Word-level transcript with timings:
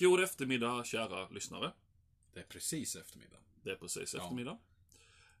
God 0.00 0.20
eftermiddag, 0.20 0.84
kära 0.86 1.28
lyssnare. 1.28 1.72
Det 2.32 2.40
är 2.40 2.44
precis 2.44 2.96
eftermiddag. 2.96 3.36
Det 3.62 3.70
är 3.70 3.76
precis 3.76 4.14
Ja. 4.14 4.22
eftermiddag. 4.22 4.58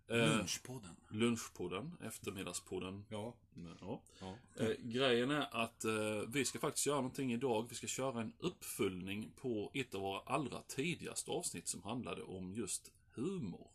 Eh, 0.08 0.16
Lunchpodden. 0.16 0.96
lunchpodden, 1.08 1.96
eftermiddagspodden. 2.02 3.04
Ja. 3.08 3.34
Ja. 3.80 4.00
ja. 4.20 4.36
Eh, 4.56 4.76
grejen 4.78 5.30
är 5.30 5.62
att 5.64 5.84
eh, 5.84 6.20
vi 6.28 6.44
ska 6.44 6.58
faktiskt 6.58 6.86
göra 6.86 6.96
någonting 6.96 7.32
idag. 7.32 7.66
Vi 7.68 7.74
ska 7.74 7.86
köra 7.86 8.20
en 8.20 8.32
uppföljning 8.38 9.32
på 9.36 9.70
ett 9.74 9.94
av 9.94 10.00
våra 10.00 10.20
allra 10.20 10.62
tidigaste 10.62 11.30
avsnitt 11.30 11.68
som 11.68 11.82
handlade 11.82 12.22
om 12.22 12.54
just 12.54 12.92
humor. 13.14 13.70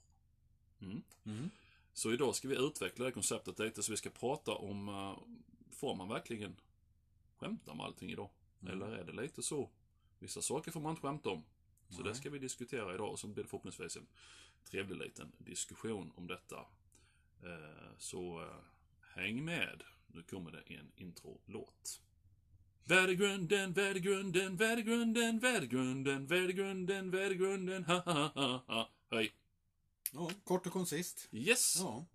Mm. 0.81 1.03
Mm. 1.25 1.49
Så 1.93 2.13
idag 2.13 2.35
ska 2.35 2.47
vi 2.47 2.55
utveckla 2.55 3.05
det 3.05 3.11
konceptet 3.11 3.59
lite, 3.59 3.83
så 3.83 3.91
vi 3.91 3.97
ska 3.97 4.09
prata 4.09 4.51
om, 4.51 4.89
eh, 4.89 5.17
får 5.71 5.95
man 5.95 6.09
verkligen 6.09 6.55
skämta 7.35 7.71
om 7.71 7.79
allting 7.79 8.11
idag? 8.11 8.29
Mm. 8.61 8.73
Eller 8.73 8.91
är 8.97 9.03
det 9.03 9.13
lite 9.21 9.43
så? 9.43 9.69
Vissa 10.19 10.41
saker 10.41 10.71
får 10.71 10.79
man 10.81 10.89
inte 10.89 11.01
skämta 11.01 11.29
om. 11.29 11.43
Så 11.89 12.01
Nej. 12.01 12.03
det 12.11 12.15
ska 12.15 12.29
vi 12.29 12.39
diskutera 12.39 12.93
idag 12.93 13.11
och 13.11 13.19
så 13.19 13.27
blir 13.27 13.43
det 13.43 13.49
förhoppningsvis 13.49 13.95
en 13.97 14.07
trevlig 14.63 14.97
liten 14.97 15.31
diskussion 15.37 16.11
om 16.15 16.27
detta. 16.27 16.55
Eh, 17.43 17.91
Så 17.97 18.41
eh, 18.41 18.55
häng 19.15 19.45
med. 19.45 19.83
Nu 20.07 20.23
kommer 20.23 20.51
det 20.51 20.61
en 20.73 20.91
introlåt. 20.95 22.01
Värdegrunden, 22.87 23.73
värdegrunden, 23.73 24.57
värdegrunden, 24.57 25.39
värdegrunden, 25.39 26.27
värdegrunden, 26.27 27.11
värdegrunden, 27.11 27.83
ha 27.83 27.99
ha 27.99 28.27
ha 28.35 28.63
ha. 28.67 28.89
Hej. 29.11 29.31
ja. 30.11 30.31
Kort 30.43 30.65
och 30.67 30.73
koncist. 30.73 31.27
Yes! 31.31 31.75
Ja. 31.79 32.05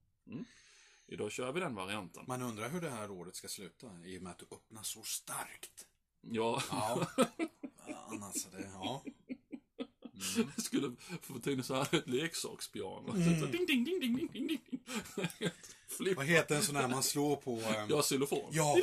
Idag 1.06 1.32
kör 1.32 1.52
vi 1.52 1.60
den 1.60 1.74
varianten. 1.74 2.24
Man 2.28 2.42
undrar 2.42 2.68
hur 2.70 2.80
det 2.80 2.90
här 2.90 3.10
året 3.10 3.36
ska 3.36 3.48
sluta 3.48 3.86
i 4.04 4.18
och 4.18 4.22
med 4.22 4.30
att 4.32 4.38
du 4.38 4.46
öppnar 4.50 4.82
så 4.82 5.02
starkt. 5.02 5.86
Ja, 6.20 6.62
Ja. 6.70 7.06
Fan 8.10 8.22
alltså 8.22 8.48
det, 8.48 8.70
ja. 8.74 9.02
Mm. 10.38 10.50
jag 10.56 10.64
skulle 10.64 10.92
få 11.22 11.50
in 11.50 11.62
så 11.62 11.74
här 11.74 11.94
ett 11.94 12.08
leksakspiano. 12.08 13.06
Så 13.06 13.46
Ding, 13.46 13.66
ding, 13.66 13.66
ding, 13.66 13.84
ding, 13.84 14.16
ding, 14.16 14.28
ding, 14.32 14.46
ding. 14.46 14.60
Vad 16.16 16.26
heter 16.26 16.56
en 16.56 16.62
sån 16.62 16.76
här 16.76 16.88
man 16.88 17.02
slår 17.02 17.36
på? 17.36 17.52
ehm, 17.52 17.86
Ja, 17.90 18.02
xylofon. 18.02 18.50
Ja, 18.52 18.76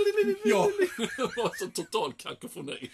ja. 0.45 0.71
Det 0.97 1.37
var 1.37 1.57
så 1.57 1.67
total 1.67 2.13
kakofoni. 2.13 2.89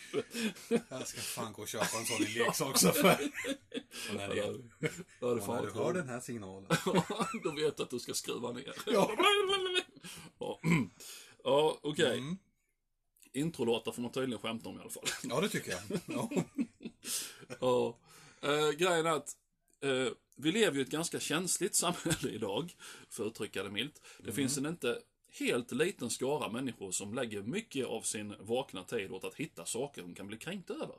Jag 0.89 1.08
ska 1.08 1.22
fan 1.22 1.54
gå 1.54 1.61
och 1.61 1.67
köpa 1.67 1.98
en 2.00 2.06
sån 2.06 2.22
i 2.22 2.30
leksaksaffär. 2.39 3.20
Och 4.09 4.16
när, 4.16 4.28
det, 4.28 4.36
Ja, 4.36 4.48
det 5.20 5.28
och 5.28 5.48
när 5.48 5.61
du 5.61 5.72
hör 5.72 5.94
den 5.94 6.09
här 6.09 6.20
signalen. 6.20 6.70
Då 7.44 7.52
vet 7.52 7.78
du 7.78 7.84
att 7.84 7.89
du 7.89 8.00
ska 8.00 8.14
skruva 8.14 8.52
ner. 8.52 8.73
Ja. 8.86 9.11
Ja, 11.44 11.80
okej. 11.81 12.17
Mm. 12.17 12.38
Introlåtar 13.34 13.92
får 13.92 14.02
man 14.02 14.12
tydligen 14.12 14.39
skämta 14.39 14.70
om 14.70 14.78
i 14.78 14.81
alla 14.81 14.89
fall. 14.89 15.03
Ja, 15.30 15.42
det 15.42 15.50
tycker 15.50 15.72
jag. 15.72 16.00
Ja. 16.08 16.30
Ja. 17.59 17.98
Eh, 18.42 18.70
grejen 18.72 19.06
är 19.06 19.12
att 19.12 19.38
eh, 19.81 20.08
vi 20.36 20.52
lever 20.52 20.73
ju 20.76 20.80
i 20.80 20.84
ett 20.84 20.89
ganska 20.89 21.20
känsligt 21.20 21.76
samhälle 21.76 22.30
idag, 22.30 22.76
för 23.09 23.23
att 23.26 23.31
uttrycka 23.31 23.64
det 23.64 23.70
milt. 23.70 24.02
Det 24.17 24.23
Mm. 24.23 24.36
finns 24.36 24.58
en 24.58 24.66
inte 24.66 25.02
helt 25.39 25.72
liten 25.72 26.09
skara 26.09 26.50
människor 26.50 26.92
som 26.92 27.14
lägger 27.14 27.42
mycket 27.44 27.86
av 27.86 28.02
sin 28.02 28.36
vakna 28.39 28.84
tid 28.84 29.11
åt 29.11 29.23
att 29.23 29.36
hitta 29.36 29.66
saker 29.66 30.02
de 30.02 30.16
kan 30.16 30.28
bli 30.28 30.38
kränkta 30.38 30.73
över. 30.73 30.95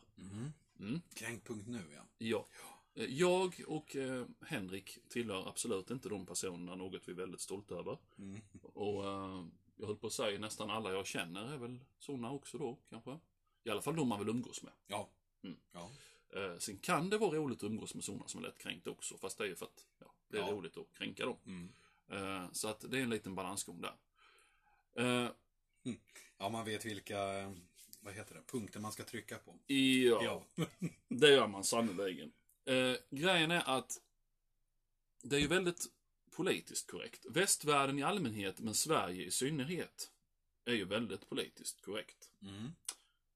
Mm. 0.79 1.01
Kränk.nu 1.15 1.81
ja. 1.97 2.03
Ja. 2.19 2.47
Eh, 2.95 3.05
Jag 3.05 3.63
och 3.67 3.97
eh, 3.97 4.25
Henrik 4.47 4.99
tillhör 5.09 5.49
absolut 5.49 5.91
inte 5.91 6.09
de 6.09 6.27
personerna, 6.27 6.75
något 6.75 7.03
vi 7.09 7.13
är 7.13 7.17
väldigt 7.17 7.41
stolta 7.41 7.75
över. 7.75 7.99
Mm. 8.19 8.41
Och 8.63 9.05
eh, 9.05 9.45
jag 9.77 9.87
höll 9.87 9.97
på 9.97 10.07
att 10.07 10.13
säga 10.13 10.39
nästan 10.39 10.71
alla 10.71 10.93
jag 10.93 11.07
känner 11.07 11.53
är 11.53 11.57
väl 11.57 11.79
sådana 11.99 12.31
också 12.33 12.59
då, 12.59 12.79
kanske. 12.91 13.19
I 13.65 13.71
alla 13.71 13.83
fall 13.83 13.97
de 13.97 14.09
man 14.09 14.19
vill 14.19 14.29
umgås 14.29 14.63
med. 14.63 14.73
Ja. 14.87 15.09
Mm. 15.43 15.57
Ja. 15.73 15.91
Eh, 16.37 16.59
sen 16.59 16.79
kan 16.79 17.11
det 17.11 17.19
vara 17.19 17.37
roligt 17.37 17.59
att 17.59 17.71
umgås 17.71 17.95
med 17.95 18.05
sådana 18.05 18.29
som 18.29 18.41
är 18.45 18.47
lätt 18.49 18.59
kränkt 18.59 18.87
också, 18.87 19.19
fast 19.19 19.39
det 19.39 19.45
är 19.45 19.49
ju 19.49 19.57
för 19.57 19.67
att 19.67 19.87
ja, 19.99 20.15
det 20.29 20.39
är 20.39 20.43
Ja. 20.43 20.51
roligt 20.53 20.77
att 20.77 20.93
kränka 20.93 21.27
dem. 21.27 21.37
Mm. 21.47 21.73
Eh, 22.09 22.51
så 22.53 22.69
att 22.69 22.81
det 22.91 22.99
är 22.99 23.03
en 23.03 23.11
liten 23.11 23.35
balansgång 23.35 23.81
där. 23.81 23.95
Eh, 24.97 25.31
Ja, 26.39 26.49
man 26.49 26.65
vet 26.65 26.85
vilka, 26.85 27.17
vad 28.01 28.15
heter 28.15 28.35
det, 28.35 28.43
punkter 28.47 28.81
man 28.81 28.93
ska 28.93 29.05
trycka 29.05 29.39
på. 29.39 29.59
ja, 29.67 30.23
Ja. 30.25 30.45
det 31.09 31.29
gör 31.31 31.47
man 31.49 31.65
sannerligen. 31.65 32.33
Eh, 32.65 32.95
grejen 33.11 33.51
är 33.51 33.63
att 33.79 34.01
det 35.23 35.37
är 35.37 35.41
ju 35.41 35.47
väldigt 35.47 35.87
politiskt 36.37 36.91
korrekt. 36.91 37.27
Västvärlden 37.31 37.99
i 37.99 38.03
allmänhet, 38.03 38.61
men 38.61 38.75
Sverige 38.75 39.25
i 39.25 39.31
synnerhet, 39.31 40.11
är 40.65 40.75
ju 40.75 40.85
väldigt 40.85 41.29
politiskt 41.29 41.81
korrekt. 41.81 42.31
Mm. 42.43 42.65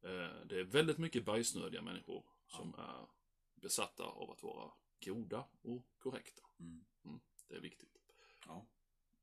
Eh, 0.02 0.46
det 0.46 0.60
är 0.60 0.64
väldigt 0.64 0.98
mycket 0.98 1.24
bajsnödiga 1.24 1.82
människor 1.82 2.24
som 2.46 2.74
är 2.74 3.06
besatta 3.54 4.04
av 4.04 4.30
att 4.30 4.42
vara 4.42 4.70
goda 5.04 5.44
och 5.62 5.86
korrekta. 5.98 6.42
Mm. 6.60 6.84
Det 7.48 7.54
är 7.56 7.60
viktigt. 7.60 7.98
Ja. 8.46 8.66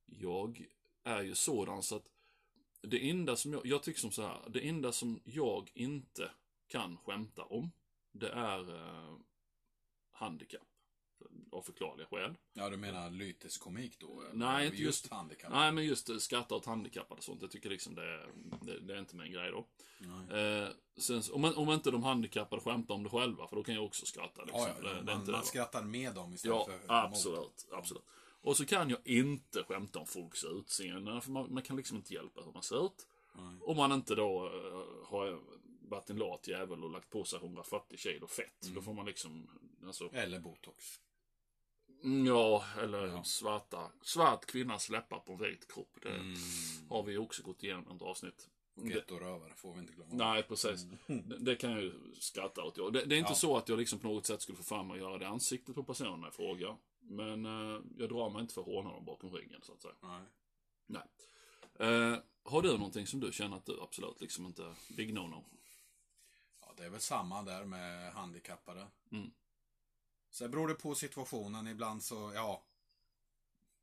Jag 0.06 0.68
är 1.04 1.22
ju 1.22 1.36
sådan 1.36 1.84
så 1.84 1.96
att 1.96 2.10
det 2.82 3.10
enda 3.10 3.36
som 3.36 3.54
jag, 3.54 3.66
jag 3.66 3.84
tycker 3.84 4.00
som 4.00 4.12
så 4.12 4.22
här, 4.22 4.50
det 4.50 4.68
enda 4.68 4.92
som 4.92 5.22
jag 5.24 5.72
inte 5.74 6.32
kan 6.68 6.98
skämta 6.98 7.44
om, 7.44 7.72
det 8.12 8.30
är 8.30 8.76
eh, 8.76 9.18
handikapp. 10.12 10.75
Av 11.52 11.62
förklarliga 11.62 12.08
skäl. 12.08 12.36
ja, 12.54 12.70
du 12.70 12.78
menar 12.78 13.10
lyteskomik 13.10 14.00
då? 14.00 14.24
Nej, 14.34 14.66
inte 14.66 14.78
just- 14.78 15.12
handikapp. 15.12 15.52
Nej, 15.52 15.72
men 15.72 15.86
just 15.86 16.10
eh, 16.10 16.18
skratta 16.18 16.56
åt 16.56 16.66
handikappade 16.66 17.18
och 17.18 17.24
sånt, 17.24 17.42
jag 17.42 17.52
tycker 17.52 17.70
liksom 17.70 17.96
det, 17.96 18.26
det, 18.62 18.80
det 18.80 18.94
är 18.96 19.00
inte 19.00 19.16
min 19.16 19.32
grej 19.32 19.52
då. 19.52 19.68
Eh, 20.38 20.68
sen, 20.98 21.22
om, 21.32 21.42
man- 21.42 21.56
om 21.56 21.70
inte 21.70 21.92
de 21.92 22.04
handikappade 22.04 22.62
skämtar 22.62 22.96
om 22.96 23.04
det 23.04 23.10
själva, 23.10 23.48
för 23.48 23.56
då 23.56 23.64
kan 23.64 23.76
jag 23.76 23.86
också 23.86 24.06
skratta. 24.06 24.44
Liksom, 24.44 24.62
Ja, 24.62 24.82
det, 24.82 24.88
ja, 24.88 24.94
det 24.94 25.04
man, 25.04 25.20
inte 25.20 25.32
man 25.32 25.42
det. 25.42 25.48
skrattar 25.48 25.84
med 25.84 26.14
dem 26.16 26.34
istället 26.34 26.58
Ja, 26.58 26.66
för 26.66 26.94
absolut, 26.94 27.68
absolut. 27.72 28.04
Och 28.42 28.58
så 28.58 28.66
kan 28.66 28.90
jag 28.90 29.00
inte 29.08 29.64
skämta 29.64 30.00
om 30.00 30.06
folks 30.08 30.44
utseende, 30.44 31.22
för 31.22 31.32
man, 31.32 31.54
man 31.54 31.64
kan 31.64 31.76
liksom 31.78 31.98
inte 31.98 32.14
hjälpa 32.14 32.42
hur 32.42 32.52
man 32.52 32.64
ser 32.64 32.86
ut. 32.86 33.08
Nej. 33.36 33.58
Om 33.62 33.78
man 33.78 33.92
inte 33.92 34.16
då 34.16 34.46
eh, 34.46 35.08
har 35.10 35.40
varit 35.90 36.10
en 36.10 36.18
lat 36.18 36.48
jävel 36.48 36.84
och 36.84 36.90
lagt 36.92 37.10
på 37.10 37.24
sig 37.24 37.40
140 37.40 37.98
kilo 37.98 38.28
fett. 38.28 38.64
Mm. 38.64 38.76
Då 38.76 38.82
får 38.82 38.94
man 38.94 39.06
liksom, 39.06 39.50
alltså, 39.86 40.10
Eller 40.14 40.40
botox. 40.40 41.00
Mm, 42.06 42.26
ja, 42.26 42.64
eller 42.82 43.08
Ja. 43.08 43.24
svarta, 43.24 43.92
svart 44.02 44.46
kvinnas 44.46 44.90
läppar 44.90 45.20
på 45.20 45.32
en 45.34 45.38
vit 45.40 45.68
kropp. 45.74 45.98
Det 46.02 46.10
Mm. 46.10 46.36
har 46.90 47.04
vi 47.04 47.18
också 47.18 47.44
gått 47.44 47.64
igenom 47.64 47.88
under 47.88 48.06
avsnitt. 48.06 48.50
Det, 48.76 48.90
Gettorövare 48.90 49.54
får 49.56 49.74
vi 49.74 49.80
inte 49.80 49.94
glömma. 49.94 50.12
nej, 50.16 50.44
precis. 50.44 50.84
Mm. 51.08 51.30
Det, 51.30 51.38
det 51.38 51.56
kan 51.56 51.72
jag 51.72 51.82
ju 51.82 51.94
skratta 52.20 52.64
åt. 52.64 52.76
Det, 52.76 53.06
det 53.06 53.16
är 53.16 53.20
inte 53.20 53.32
Ja. 53.32 53.36
så 53.36 53.58
att 53.58 53.70
jag 53.70 53.80
liksom 53.80 54.00
på 54.00 54.08
något 54.08 54.26
sätt 54.26 54.42
skulle 54.42 54.58
få 54.58 54.64
fram 54.64 54.92
och 54.92 54.98
göra 54.98 55.18
det 55.18 55.28
ansiktet 55.28 55.76
på 55.76 55.84
personerna 55.84 56.28
i 56.28 56.32
fråga. 56.32 56.78
Men 57.00 57.46
eh, 57.46 57.82
jag 57.98 58.10
drar 58.10 58.30
mig 58.30 58.42
inte 58.42 58.54
för 58.54 58.62
att 58.62 58.68
håna 58.68 58.90
dem 58.94 59.06
bakom 59.06 59.32
ryggen, 59.34 59.62
så 59.64 59.74
att 59.74 59.82
säga. 59.82 59.94
Nej. 60.02 60.22
Nej. 60.88 61.04
Eh, 61.80 62.18
har 62.44 62.62
du 62.62 62.72
någonting 62.78 63.08
som 63.08 63.20
du 63.20 63.32
känner 63.32 63.58
att 63.58 63.66
du 63.66 63.82
absolut 63.82 64.22
liksom 64.22 64.46
inte, 64.46 64.76
big 64.98 65.14
no-no? 65.18 65.44
Ja, 66.62 66.74
det 66.78 66.84
är 66.86 66.90
väl 66.90 67.00
samma 67.02 67.44
där 67.44 67.66
med 67.66 68.14
handikappade. 68.14 68.88
Mm. 69.12 69.32
Sen 70.36 70.52
beror 70.52 70.68
det 70.68 70.74
på 70.76 70.96
situationen. 70.96 71.68
Ibland 71.68 72.04
så, 72.04 72.32
ja. 72.36 72.64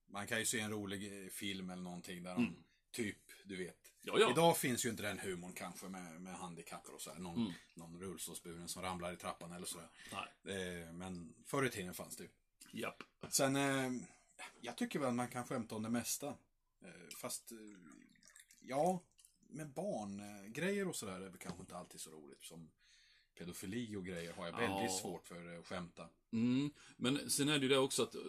Man 0.06 0.26
kan 0.26 0.38
ju 0.38 0.44
se 0.46 0.60
en 0.60 0.70
rolig 0.70 1.22
eh, 1.24 1.28
film 1.28 1.70
eller 1.70 1.82
någonting 1.82 2.22
där 2.22 2.34
de, 2.34 2.42
Mm. 2.44 2.64
typ, 2.90 3.16
du 3.44 3.56
vet. 3.56 3.92
Ja, 4.02 4.18
ja. 4.18 4.30
Idag 4.30 4.56
finns 4.56 4.84
ju 4.86 4.90
inte 4.90 5.02
den 5.02 5.18
humorn 5.18 5.52
kanske 5.52 5.88
med, 5.88 6.20
med 6.20 6.34
handikappade 6.34 6.94
och 6.94 7.00
så 7.02 7.10
här. 7.12 7.18
Någon, 7.18 7.36
Mm. 7.40 7.52
någon 7.74 8.00
rullstolsburen 8.00 8.68
som 8.68 8.82
ramlar 8.82 9.12
i 9.12 9.16
trappan 9.16 9.52
eller 9.52 9.66
sådär. 9.66 9.88
Eh, 10.44 10.92
men 10.92 11.34
förr 11.46 11.66
i 11.66 11.70
tiden 11.70 11.94
fanns 11.94 12.16
det 12.16 12.22
ju. 12.24 12.30
Japp. 12.80 13.02
Sen, 13.28 13.56
eh, 13.56 13.90
jag 14.60 14.76
tycker 14.76 14.98
väl 14.98 15.12
man 15.14 15.28
kan 15.28 15.46
skämta 15.46 15.74
om 15.74 15.82
det 15.82 15.90
mesta. 15.90 16.28
Eh, 16.82 17.08
fast, 17.20 17.52
eh, 17.52 17.58
ja, 18.60 19.00
med 19.48 19.68
barngrejer 19.68 20.82
eh, 20.82 20.88
och 20.88 20.96
sådär 20.96 21.20
är 21.20 21.28
väl 21.28 21.38
kanske 21.38 21.60
inte 21.60 21.76
alltid 21.76 22.00
så 22.00 22.10
roligt. 22.10 22.44
Som 22.44 22.70
pedofili 23.34 23.96
och 23.96 24.04
grejer 24.06 24.32
har 24.32 24.46
jag 24.46 24.52
väldigt 24.56 24.90
Ja. 24.92 24.98
svårt 25.02 25.26
för 25.26 25.58
att 25.58 25.66
skämta. 25.66 26.08
Mm. 26.32 26.70
Men 26.96 27.30
sen 27.30 27.48
är 27.48 27.58
det 27.58 27.62
ju 27.62 27.68
det 27.68 27.78
också 27.78 28.02
att 28.02 28.14
eh, 28.14 28.20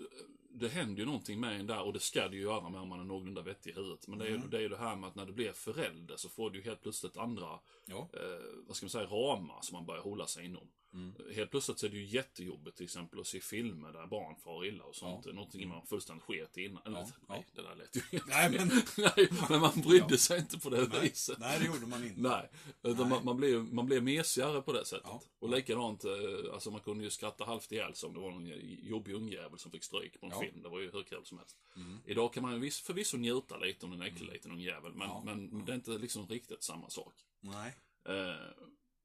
det 0.50 0.68
händer 0.70 1.00
ju 1.00 1.06
någonting 1.06 1.40
med 1.40 1.60
en 1.60 1.68
där 1.68 1.82
och 1.84 1.94
det 1.94 2.00
ska 2.00 2.28
det 2.28 2.36
ju 2.36 2.42
göra 2.42 2.70
med 2.70 2.82
om 2.82 2.90
man 2.90 3.00
är 3.00 3.04
någorlunda 3.04 3.42
vettig 3.42 3.70
i 3.72 3.74
huvudet. 3.74 4.08
Men 4.08 4.20
det 4.20 4.26
är, 4.26 4.30
ju, 4.30 4.36
Mm. 4.36 4.50
det 4.50 4.58
är 4.58 4.62
ju 4.62 4.70
det 4.70 4.78
här 4.78 4.96
med 4.96 5.08
att 5.10 5.16
när 5.16 5.26
du 5.26 5.34
blir 5.34 5.54
förälder 5.54 6.16
så 6.18 6.30
får 6.30 6.50
du 6.50 6.58
ju 6.60 6.66
helt 6.66 6.82
plötsligt 6.82 7.18
andra, 7.18 7.60
Ja. 7.86 8.10
eh, 8.14 8.20
vad 8.68 8.76
ska 8.76 8.86
man 8.86 8.90
säga, 8.90 9.06
ramar 9.06 9.62
som 9.62 9.76
man 9.76 9.86
börjar 9.86 10.02
hålla 10.02 10.28
sig 10.28 10.46
inom. 10.46 10.68
Mm. 10.94 11.14
Helt 11.36 11.52
plötsligt 11.52 11.80
så 11.80 11.86
är 11.86 11.90
det 11.90 11.98
ju 11.98 12.06
jättejobbigt 12.06 12.78
till 12.78 12.84
exempel 12.84 13.20
att 13.20 13.28
se 13.28 13.40
filmer 13.40 13.92
där 13.94 14.08
barn 14.08 14.36
far 14.44 14.66
illa 14.66 14.84
och 14.84 14.96
sånt. 14.96 15.26
Någonting 15.26 15.68
man 15.68 15.86
fullständigt 15.86 16.24
sket 16.26 16.58
innan. 16.58 16.84
Eller, 16.86 17.00
Ja, 17.00 17.08
Nej, 17.30 17.46
det 17.56 17.62
där 17.62 17.76
lät 17.76 17.96
ju 17.96 18.02
helt 18.12 18.28
Nej, 18.28 18.50
men- 18.52 18.68
Nej, 18.98 19.30
men 19.50 19.62
man 19.62 19.82
brydde 19.82 20.06
Ja. 20.10 20.18
sig 20.18 20.40
inte 20.40 20.60
på 20.60 20.70
det 20.70 20.88
Nej, 20.88 21.02
viset. 21.02 21.40
nej, 21.40 21.60
det 21.60 21.66
gjorde 21.66 21.86
man 21.86 22.04
inte. 22.04 22.22
Nej, 22.22 22.50
utan 22.84 22.98
Nej. 22.98 23.10
Man, 23.10 23.26
man, 23.26 23.38
blev, 23.38 23.74
man 23.74 23.86
blev 23.86 24.04
mesigare 24.04 24.62
på 24.62 24.74
det 24.74 24.86
sättet. 24.86 25.06
Ja. 25.08 25.22
Och 25.40 25.50
likadant, 25.50 26.04
eh, 26.06 26.12
alltså 26.54 26.72
man 26.72 26.82
kunde 26.82 27.04
ju 27.04 27.10
skratta 27.10 27.46
halvt 27.46 27.72
ihjäl 27.72 27.96
sig 27.96 28.08
om 28.08 28.14
det 28.14 28.20
var 28.20 28.32
någon 28.32 28.52
jobbig 28.84 29.14
ungjävel 29.14 29.60
som 29.60 29.72
fick 29.72 29.84
stryk 29.84 30.20
på 30.20 30.26
en 30.26 30.32
Ja. 30.32 30.40
film. 30.40 30.62
Det 30.62 30.70
var 30.70 30.80
ju 30.80 30.92
hur 30.92 31.04
kul 31.04 31.26
som 31.26 31.38
helst. 31.38 31.58
Mm. 31.76 32.00
Idag 32.06 32.34
kan 32.34 32.44
man 32.44 32.62
viss, 32.62 32.80
förvisso 32.82 33.18
njuta 33.18 33.58
lite 33.58 33.86
om 33.86 33.92
den 33.92 34.02
är 34.02 34.06
äcklig 34.06 34.32
liten 34.34 34.52
ungjävel, 34.52 34.94
men, 34.94 35.08
Ja. 35.08 35.22
men 35.26 35.66
det 35.66 35.72
är 35.72 35.76
inte 35.76 35.92
liksom 35.92 36.28
riktigt 36.28 36.64
samma 36.64 36.90
sak. 36.90 37.14
Nej. 37.40 37.76
Eh, 38.10 38.36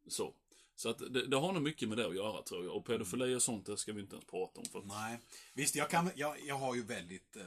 så. 0.09 0.35
Så 0.79 0.89
att 0.89 0.99
det, 0.99 1.27
det 1.27 1.37
har 1.37 1.53
nog 1.53 1.63
mycket 1.63 1.89
med 1.89 1.99
det 1.99 2.07
att 2.07 2.15
göra 2.15 2.43
tror 2.43 2.65
jag. 2.65 2.77
Och 2.77 2.85
pedofili 2.85 3.35
och 3.35 3.43
sånt, 3.43 3.67
det 3.67 3.77
ska 3.77 3.93
vi 3.93 4.01
inte 4.01 4.15
ens 4.15 4.27
prata 4.27 4.61
om. 4.61 4.67
För 4.67 4.79
att, 4.79 4.87
Nej. 4.87 5.19
Visst, 5.55 5.75
jag, 5.75 5.91
kan, 5.91 6.11
jag, 6.15 6.41
jag 6.41 6.55
har 6.55 6.75
ju 6.75 6.83
väldigt... 6.83 7.37
Eh, 7.37 7.43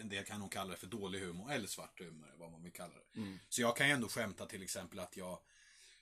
en 0.00 0.08
del 0.08 0.24
kan 0.24 0.40
nog 0.40 0.52
kalla 0.52 0.70
det 0.70 0.76
för 0.76 0.86
dålig 0.86 1.20
humor, 1.20 1.52
eller 1.52 1.66
svart 1.66 2.00
humor, 2.00 2.34
vad 2.36 2.50
man 2.52 2.62
vill 2.62 2.72
kalla 2.72 2.94
det. 2.94 3.20
Så 3.48 3.62
jag 3.62 3.76
kan 3.76 3.88
ju 3.88 3.92
ändå 3.92 4.08
skämta 4.08 4.46
till 4.46 4.62
exempel 4.62 4.98
att 4.98 5.16
jag, 5.16 5.38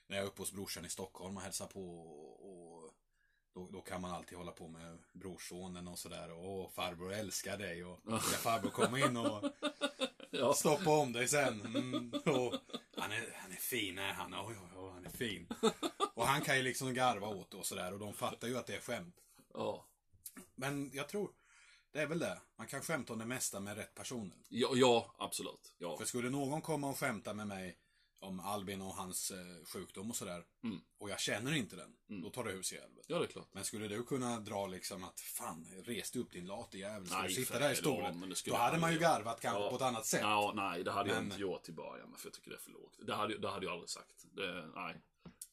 när 0.07 0.17
jag 0.17 0.23
är 0.23 0.27
uppe 0.27 0.41
hos 0.41 0.51
brorsan 0.51 0.85
i 0.85 0.89
Stockholm 0.89 1.37
och 1.37 1.43
hälsar 1.43 1.67
på 1.67 1.99
och, 1.99 2.49
och 2.49 2.91
då, 3.53 3.67
då 3.71 3.81
kan 3.81 4.01
man 4.01 4.11
alltid 4.11 4.37
hålla 4.37 4.51
på 4.51 4.67
med 4.67 4.97
brorsonen 5.13 5.87
och 5.87 5.99
sådär. 5.99 6.31
Och 6.31 6.49
Åh, 6.49 6.69
farbror 6.69 7.13
älskar 7.13 7.57
dig 7.57 7.83
och 7.83 7.99
ska 8.03 8.37
farbror 8.37 8.69
komma 8.69 8.99
in 8.99 9.17
och 9.17 9.43
ja, 10.29 10.53
stoppa 10.53 10.89
om 10.89 11.13
dig 11.13 11.27
sen. 11.27 11.61
Mm, 11.65 12.09
och, 12.09 12.53
han, 12.97 13.11
är, 13.11 13.35
han 13.41 13.51
är 13.51 13.55
fin, 13.55 13.97
är 13.97 14.13
han? 14.13 14.33
Oj, 14.33 14.55
oj, 14.63 14.77
oj, 14.77 14.91
han 14.93 15.05
är 15.05 15.09
fin. 15.09 15.47
Och 16.13 16.27
han 16.27 16.41
kan 16.41 16.57
ju 16.57 16.63
liksom 16.63 16.93
garva 16.93 17.27
åt 17.27 17.51
det 17.51 17.57
och 17.57 17.65
sådär 17.65 17.93
och 17.93 17.99
de 17.99 18.13
fattar 18.13 18.47
ju 18.47 18.57
att 18.57 18.67
det 18.67 18.75
är 18.75 18.81
skämt. 18.81 19.15
ja. 19.53 19.85
Men 20.55 20.91
jag 20.93 21.09
tror, 21.09 21.31
det 21.91 22.01
är 22.01 22.07
väl 22.07 22.19
det. 22.19 22.41
Man 22.57 22.67
kan 22.67 22.81
skämta 22.81 23.13
om 23.13 23.19
det 23.19 23.25
mesta 23.25 23.59
med 23.59 23.77
rätt 23.77 23.95
personer. 23.95 24.37
Ja, 24.49 24.69
ja, 24.73 25.15
absolut. 25.17 25.73
Ja. 25.77 25.97
För 25.97 26.05
skulle 26.05 26.29
någon 26.29 26.61
komma 26.61 26.89
och 26.89 26.97
skämta 26.97 27.33
med 27.33 27.47
mig 27.47 27.77
om 28.19 28.39
Albin 28.39 28.81
och 28.81 28.93
hans 28.93 29.31
eh, 29.31 29.65
sjukdom 29.65 30.09
och 30.09 30.15
sådär. 30.15 30.43
Mm. 30.63 30.79
Och 30.97 31.09
jag 31.09 31.19
känner 31.19 31.53
inte 31.53 31.75
den. 31.75 32.21
Då 32.21 32.29
tar 32.29 32.43
det 32.43 32.51
hus 32.51 32.73
i 32.73 32.75
helvete. 32.75 33.05
ja, 33.07 33.19
det 33.19 33.25
är 33.25 33.27
klart. 33.27 33.47
Men 33.51 33.63
skulle 33.63 33.87
du 33.87 34.03
kunna 34.03 34.39
dra 34.39 34.67
liksom 34.67 35.03
att 35.03 35.19
fan, 35.19 35.67
res 35.85 36.15
upp 36.15 36.31
din 36.31 36.45
late 36.45 36.77
jävel. 36.77 37.07
Ska 37.07 37.17
Nej, 37.17 37.27
du 37.27 37.33
sitta 37.35 37.59
där 37.59 37.71
i 37.71 37.75
stolen? 37.75 38.33
Då 38.45 38.55
hade 38.55 38.73
jag 38.75 38.81
man 38.81 38.93
ju 38.93 38.99
garvat 38.99 39.41
kanske 39.41 39.61
Ja. 39.63 39.69
på 39.69 39.75
ett 39.75 39.81
annat 39.81 40.05
sätt. 40.05 40.21
Ja, 40.23 40.53
nej, 40.55 40.83
det 40.83 40.91
hade 40.91 41.09
jag 41.09 41.15
Men- 41.17 41.25
inte 41.25 41.41
gjort 41.41 41.69
i 41.69 41.71
början, 41.71 42.15
för 42.17 42.27
jag 42.27 42.33
tycker 42.33 42.49
det 42.49 42.55
är 42.55 42.59
för 42.59 42.71
lågt. 42.71 42.95
Det 43.07 43.13
hade, 43.15 43.37
det 43.37 43.49
hade 43.49 43.65
jag 43.65 43.73
aldrig 43.73 43.89
sagt. 43.89 44.25
Det, 44.35 44.71
nej, 44.75 45.01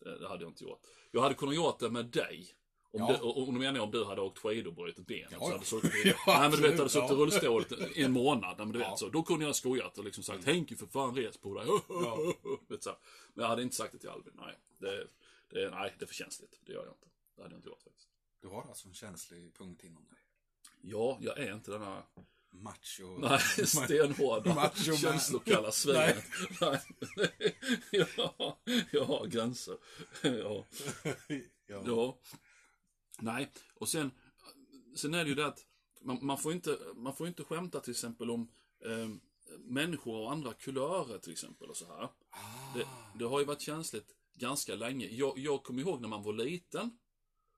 det, 0.00 0.18
det 0.18 0.28
hade 0.28 0.44
jag 0.44 0.50
inte 0.50 0.64
gjort. 0.64 0.80
Jag 1.10 1.20
hade 1.22 1.34
kunnat 1.34 1.54
gjort 1.56 1.78
det 1.78 1.90
med 1.90 2.06
dig. 2.06 2.48
Om, 2.96 3.00
Ja. 3.08 3.16
du, 3.16 3.22
och, 3.22 3.46
då 3.46 3.52
menar 3.52 3.74
jag 3.74 3.84
om 3.84 3.90
du 3.90 4.04
hade 4.04 4.20
åkt 4.20 4.38
skidor 4.38 4.70
och 4.70 4.74
brutit 4.74 5.06
ben. 5.06 5.28
Ja, 5.30 5.38
så 5.38 5.44
ja. 5.44 5.52
hade 5.52 5.64
suttit, 5.64 5.92
Ja, 6.04 6.14
nej, 6.26 6.40
men 6.40 6.50
du 6.50 6.68
vet, 6.68 6.78
hade 6.78 6.90
suttit 6.90 7.10
i 7.10 7.14
ja. 7.14 7.18
rullstol 7.18 7.64
i 7.94 8.02
en 8.02 8.12
månad. 8.12 8.54
Nej, 8.58 8.66
men 8.66 8.72
du 8.72 8.78
Ja. 8.78 8.84
Mm. 8.84 8.92
vet, 8.92 8.98
så. 8.98 9.08
Då 9.08 9.22
kunde 9.22 9.44
jag 9.44 9.56
skojat 9.56 9.98
och 9.98 10.04
liksom 10.04 10.24
sagt, 10.24 10.44
Henke 10.44 10.76
för 10.76 10.86
fan 10.86 11.16
res 11.16 11.36
på 11.36 11.54
dig. 11.54 11.66
vet, 12.68 12.82
så. 12.82 12.90
här. 12.90 12.98
Men 13.34 13.42
jag 13.42 13.48
hade 13.48 13.62
inte 13.62 13.76
sagt 13.76 13.92
det 13.92 13.98
till 13.98 14.08
Albin. 14.08 14.32
Nej, 14.36 14.54
det, 14.78 15.06
det, 15.50 15.70
nej, 15.70 15.94
det 15.98 16.04
är 16.04 16.06
för 16.06 16.14
känsligt. 16.14 16.60
Det 16.66 16.72
gör 16.72 16.84
jag 16.84 16.94
inte. 16.94 17.06
Det 17.36 17.42
hade 17.42 17.54
jag 17.54 17.58
inte 17.58 17.68
gjort 17.68 17.82
faktiskt. 17.82 18.08
Du 18.42 18.48
har 18.48 18.62
alltså 18.62 18.88
en 18.88 18.94
känslig 18.94 19.54
punkt 19.54 19.84
inom 19.84 20.04
dig. 20.04 20.18
Ja, 20.82 21.18
jag 21.20 21.38
är 21.38 21.52
inte 21.54 21.70
denna 21.70 22.02
Macho. 22.50 23.18
Nej, 23.18 23.66
stenhårda, 23.66 24.54
Macho 24.54 24.96
känslokalla 24.96 25.72
svinet. 25.72 26.24
Nej. 26.60 26.80
ja, 28.16 28.58
jag 28.90 29.04
har 29.04 29.26
gränser. 29.26 29.76
Ja, 30.22 30.64
ja. 31.66 31.82
ja. 31.86 32.18
Nej, 33.18 33.52
och 33.74 33.88
sen, 33.88 34.10
sen 34.96 35.14
är 35.14 35.24
det 35.24 35.28
ju 35.28 35.34
det 35.34 35.46
att 35.46 35.66
man, 36.00 36.18
man, 36.22 36.38
får 36.38 36.52
inte, 36.52 36.78
man 36.94 37.16
får 37.16 37.28
inte 37.28 37.44
skämta 37.44 37.80
till 37.80 37.90
exempel 37.90 38.30
om 38.30 38.48
eh, 38.84 39.08
människor 39.58 40.16
av 40.16 40.32
andra 40.32 40.52
kulörer 40.52 41.18
till 41.18 41.32
exempel 41.32 41.70
och 41.70 41.76
så 41.76 41.86
här. 41.86 42.08
Det, 42.74 42.86
det 43.18 43.24
har 43.24 43.40
ju 43.40 43.46
varit 43.46 43.60
känsligt 43.60 44.14
ganska 44.34 44.74
länge. 44.74 45.06
Jag, 45.06 45.38
jag 45.38 45.62
kommer 45.62 45.82
ihåg 45.82 46.00
när 46.00 46.08
man 46.08 46.22
var 46.22 46.32
liten. 46.32 46.98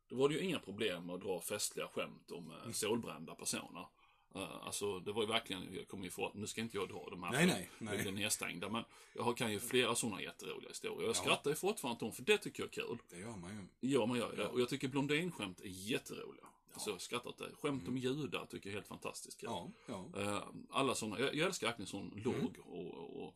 Då 0.09 0.17
var 0.17 0.29
det 0.29 0.35
ju 0.35 0.41
inga 0.41 0.59
problem 0.59 1.11
att 1.11 1.21
dra 1.21 1.41
festliga 1.41 1.89
skämt 1.89 2.31
om 2.31 2.51
eh, 2.51 2.73
solbrända 2.73 3.35
personer. 3.35 3.87
Eh, 4.35 4.67
alltså 4.67 5.01
det 5.01 5.13
var 5.13 5.23
ju 5.23 5.29
verkligen, 5.29 5.75
jag 5.75 5.89
kommer 5.89 6.07
ifrån, 6.07 6.31
nu 6.35 6.47
ska 6.47 6.61
inte 6.61 6.77
jag 6.77 6.89
dra 6.89 7.07
de 7.11 7.23
här 7.23 7.33
Nej, 7.33 7.41
för 7.49 7.55
nej, 7.55 7.71
nej. 7.79 8.03
blir 8.03 8.13
nedstängda. 8.13 8.69
Men 8.69 8.85
jag 9.15 9.23
har, 9.23 9.35
kan 9.35 9.53
ju 9.53 9.61
flera 9.61 9.95
sådana 9.95 10.23
jätteroliga 10.23 10.69
historier. 10.69 11.01
Jag 11.03 11.11
Ja. 11.11 11.15
skrattar 11.15 11.51
ju 11.51 11.57
fortfarande 11.57 11.95
åt 11.97 12.01
dem, 12.01 12.13
för 12.13 12.23
det 12.23 12.39
tycker 12.39 12.63
jag 12.63 12.69
är 12.69 12.73
kul. 12.89 12.99
Det 13.11 13.19
gör 13.19 13.37
man 13.37 13.51
ju. 13.81 13.89
Ja, 13.89 14.07
man 14.07 14.19
gör 14.19 14.31
ju 14.31 14.37
det. 14.37 14.43
Ja. 14.43 14.49
Och 14.49 14.61
jag 14.61 14.69
tycker 14.69 14.89
blondinskämt 14.89 15.61
är 15.61 15.69
jätteroliga. 15.69 16.45
Alltså 16.73 16.91
jag 16.91 17.01
skrattar 17.01 17.29
åt 17.31 17.39
det. 17.39 17.51
Skämt 17.63 17.89
om 17.89 17.97
judar 17.99 18.47
tycker 18.47 18.69
jag 18.69 18.73
är 18.73 18.77
helt 18.77 18.87
fantastiskt 18.89 19.41
kul. 19.41 19.49
Mm. 19.49 19.73
Ja, 19.87 20.11
ja. 20.15 20.21
Eh, 20.23 20.43
alla 20.71 20.95
sådana, 20.95 21.21
jag, 21.21 21.35
jag 21.35 21.47
älskar 21.47 21.67
verkligen 21.67 21.87
sån 21.87 22.13
låg 22.25 22.59
och, 22.65 23.23
och 23.25 23.35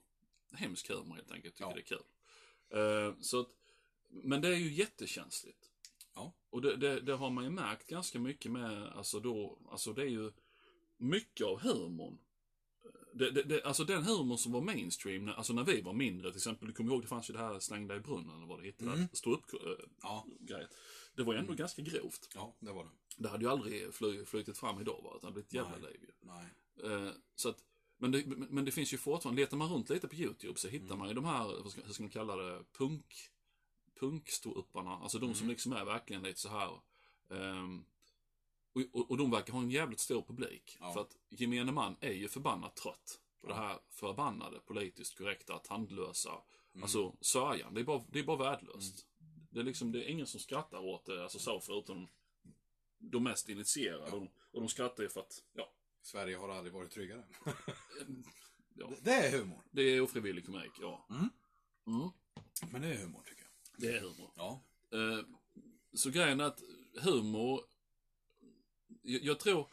hemsk 0.53 0.89
humor 0.89 1.15
helt 1.15 1.31
enkelt. 1.33 1.55
Tycker 1.55 1.65
Ja. 1.71 1.75
det 1.75 1.81
är 1.81 1.85
kul. 1.85 2.03
Eh, 3.11 3.15
så 3.21 3.41
att, 3.41 3.49
men 4.09 4.41
det 4.41 4.49
är 4.49 4.57
ju 4.57 4.73
jättekänsligt. 4.73 5.71
Ja. 6.15 6.33
Och 6.51 6.63
det, 6.63 6.77
det, 6.77 7.01
det 7.01 7.13
har 7.15 7.31
man 7.31 7.45
ju 7.45 7.51
märkt 7.51 7.87
ganska 7.87 8.19
mycket 8.19 8.53
med, 8.53 8.89
alltså 8.89 9.21
då, 9.21 9.59
alltså 9.71 9.93
det 9.93 10.03
är 10.03 10.07
ju 10.07 10.33
mycket 11.03 11.47
av 11.47 11.61
humorn. 11.61 12.19
Det, 13.15 13.31
det, 13.31 13.43
det, 13.43 13.63
alltså 13.65 13.85
den 13.85 14.03
humorn 14.05 14.39
som 14.39 14.53
var 14.53 14.61
mainstream, 14.61 15.29
alltså 15.29 15.53
när 15.53 15.65
vi 15.65 15.81
var 15.83 15.93
mindre, 15.93 16.31
till 16.31 16.37
exempel, 16.39 16.69
du 16.69 16.75
kommer 16.75 16.91
ihåg 16.93 17.03
det 17.03 17.09
fanns 17.09 17.31
ju 17.31 17.35
det 17.35 17.39
här 17.41 17.59
slängda 17.59 17.97
i 17.97 18.01
brunnen, 18.01 18.37
eller 18.37 18.47
vad 18.47 18.61
det 18.61 18.67
hette, 18.67 18.85
Mm. 18.85 19.09
stå 19.13 19.33
upp 19.35 19.45
äh, 19.55 19.59
Ja. 20.03 20.27
grejen. 20.41 20.69
Det 21.17 21.23
var 21.23 21.33
ju 21.33 21.39
ändå 21.39 21.53
ganska 21.55 21.83
grovt. 21.83 22.29
ja, 22.35 22.57
det 22.61 22.73
var 22.73 22.85
det. 22.85 22.91
Det 23.17 23.29
hade 23.29 23.45
ju 23.45 23.51
aldrig 23.51 23.95
fly, 23.95 24.25
flytit 24.25 24.59
fram 24.59 24.81
idag, 24.81 25.01
va? 25.05 25.13
utan 25.17 25.29
det 25.31 25.33
blivit 25.35 25.49
ett 25.49 25.55
jävla 25.55 25.79
Nej. 25.79 25.91
liv 25.93 26.01
ju. 26.03 26.13
Nej. 26.21 26.47
Eh, 26.93 27.11
så 27.35 27.49
att, 27.49 27.59
men, 27.99 28.11
det, 28.13 28.27
men 28.27 28.65
det 28.65 28.71
finns 28.73 28.93
ju 28.95 28.99
fortfarande, 28.99 29.43
letar 29.43 29.57
man 29.57 29.69
runt 29.73 29.91
lite 29.91 30.09
på 30.09 30.15
YouTube 30.15 30.59
så 30.59 30.69
Mm. 30.69 30.81
hittar 30.83 30.97
man 30.97 31.09
ju 31.09 31.15
de 31.15 31.25
här, 31.25 31.45
vad 31.63 31.73
ska, 31.73 31.81
hur 31.83 31.93
ska 31.93 32.03
man 32.03 32.11
kalla 32.11 32.37
det, 32.37 32.65
punk, 32.79 33.15
punkståupparna. 34.01 34.91
Alltså 34.91 35.19
de 35.19 35.35
som 35.35 35.45
Mm. 35.45 35.51
liksom 35.51 35.73
är 35.73 35.85
verkligen 35.85 36.23
lite 36.23 36.41
så 36.41 36.49
här. 36.49 36.81
ehm, 37.31 37.85
och, 38.73 38.83
och, 39.01 39.11
och 39.11 39.17
de 39.17 39.31
verkar 39.31 39.53
ha 39.53 39.61
en 39.61 39.71
jävligt 39.71 40.01
stor 40.01 40.23
publik. 40.23 40.77
Ja. 40.81 40.93
För 40.93 41.01
att 41.01 41.17
gemene 41.29 41.73
man 41.73 41.97
är 42.01 42.13
ju 42.13 42.29
förbannat 42.29 42.77
trött 42.77 43.21
på 43.41 43.49
det 43.49 43.55
här 43.55 43.79
förbannade, 43.91 44.59
politiskt 44.61 45.19
korrekta, 45.19 45.59
tandlösa. 45.59 46.31
Mm. 46.73 46.83
Alltså 46.83 47.17
sörjan, 47.21 47.75
det 47.75 47.81
är 47.81 47.85
bara, 47.85 48.05
det 48.13 48.19
är 48.19 48.25
bara 48.25 48.37
värdelöst. 48.37 49.07
Det 49.51 49.61
är 49.61 49.65
liksom, 49.65 49.93
det 49.93 50.05
är 50.05 50.09
ingen 50.09 50.27
som 50.27 50.41
skrattar 50.41 50.79
åt 50.79 51.05
det, 51.05 51.23
alltså 51.23 51.39
så, 51.39 51.61
förutom 51.61 52.09
de 52.99 53.23
mest 53.25 53.49
initierade. 53.49 54.07
Ja. 54.11 54.17
Och, 54.17 54.23
och 54.53 54.61
de 54.61 54.69
skrattar 54.69 55.03
ju 55.03 55.09
för 55.09 55.21
att, 55.21 55.43
ja, 55.53 55.73
Sverige 56.03 56.37
har 56.37 56.49
aldrig 56.49 56.73
varit 56.75 56.91
tryggare. 56.91 57.25
ja 58.75 58.87
Det- 58.89 58.97
Det 59.03 59.13
är 59.15 59.39
humor. 59.39 59.61
Det 59.71 59.83
är 59.83 60.01
ofrivillig 60.01 60.47
komik, 60.47 60.73
ja. 60.81 61.07
Mm. 61.11 61.29
Mm. 61.87 62.09
Men 62.73 62.83
det 62.83 62.89
är 62.89 62.97
humor 62.97 63.23
tycker 63.27 63.43
jag. 63.43 63.81
Det 63.81 63.97
är 63.97 64.01
humor. 64.01 64.31
Ja. 64.37 64.63
Eh, 64.93 65.25
så 65.95 66.11
grejen 66.11 66.41
är 66.41 66.45
att 66.45 66.63
humor, 67.03 67.61
jag, 69.03 69.23
jag 69.23 69.41
tror, 69.41 69.67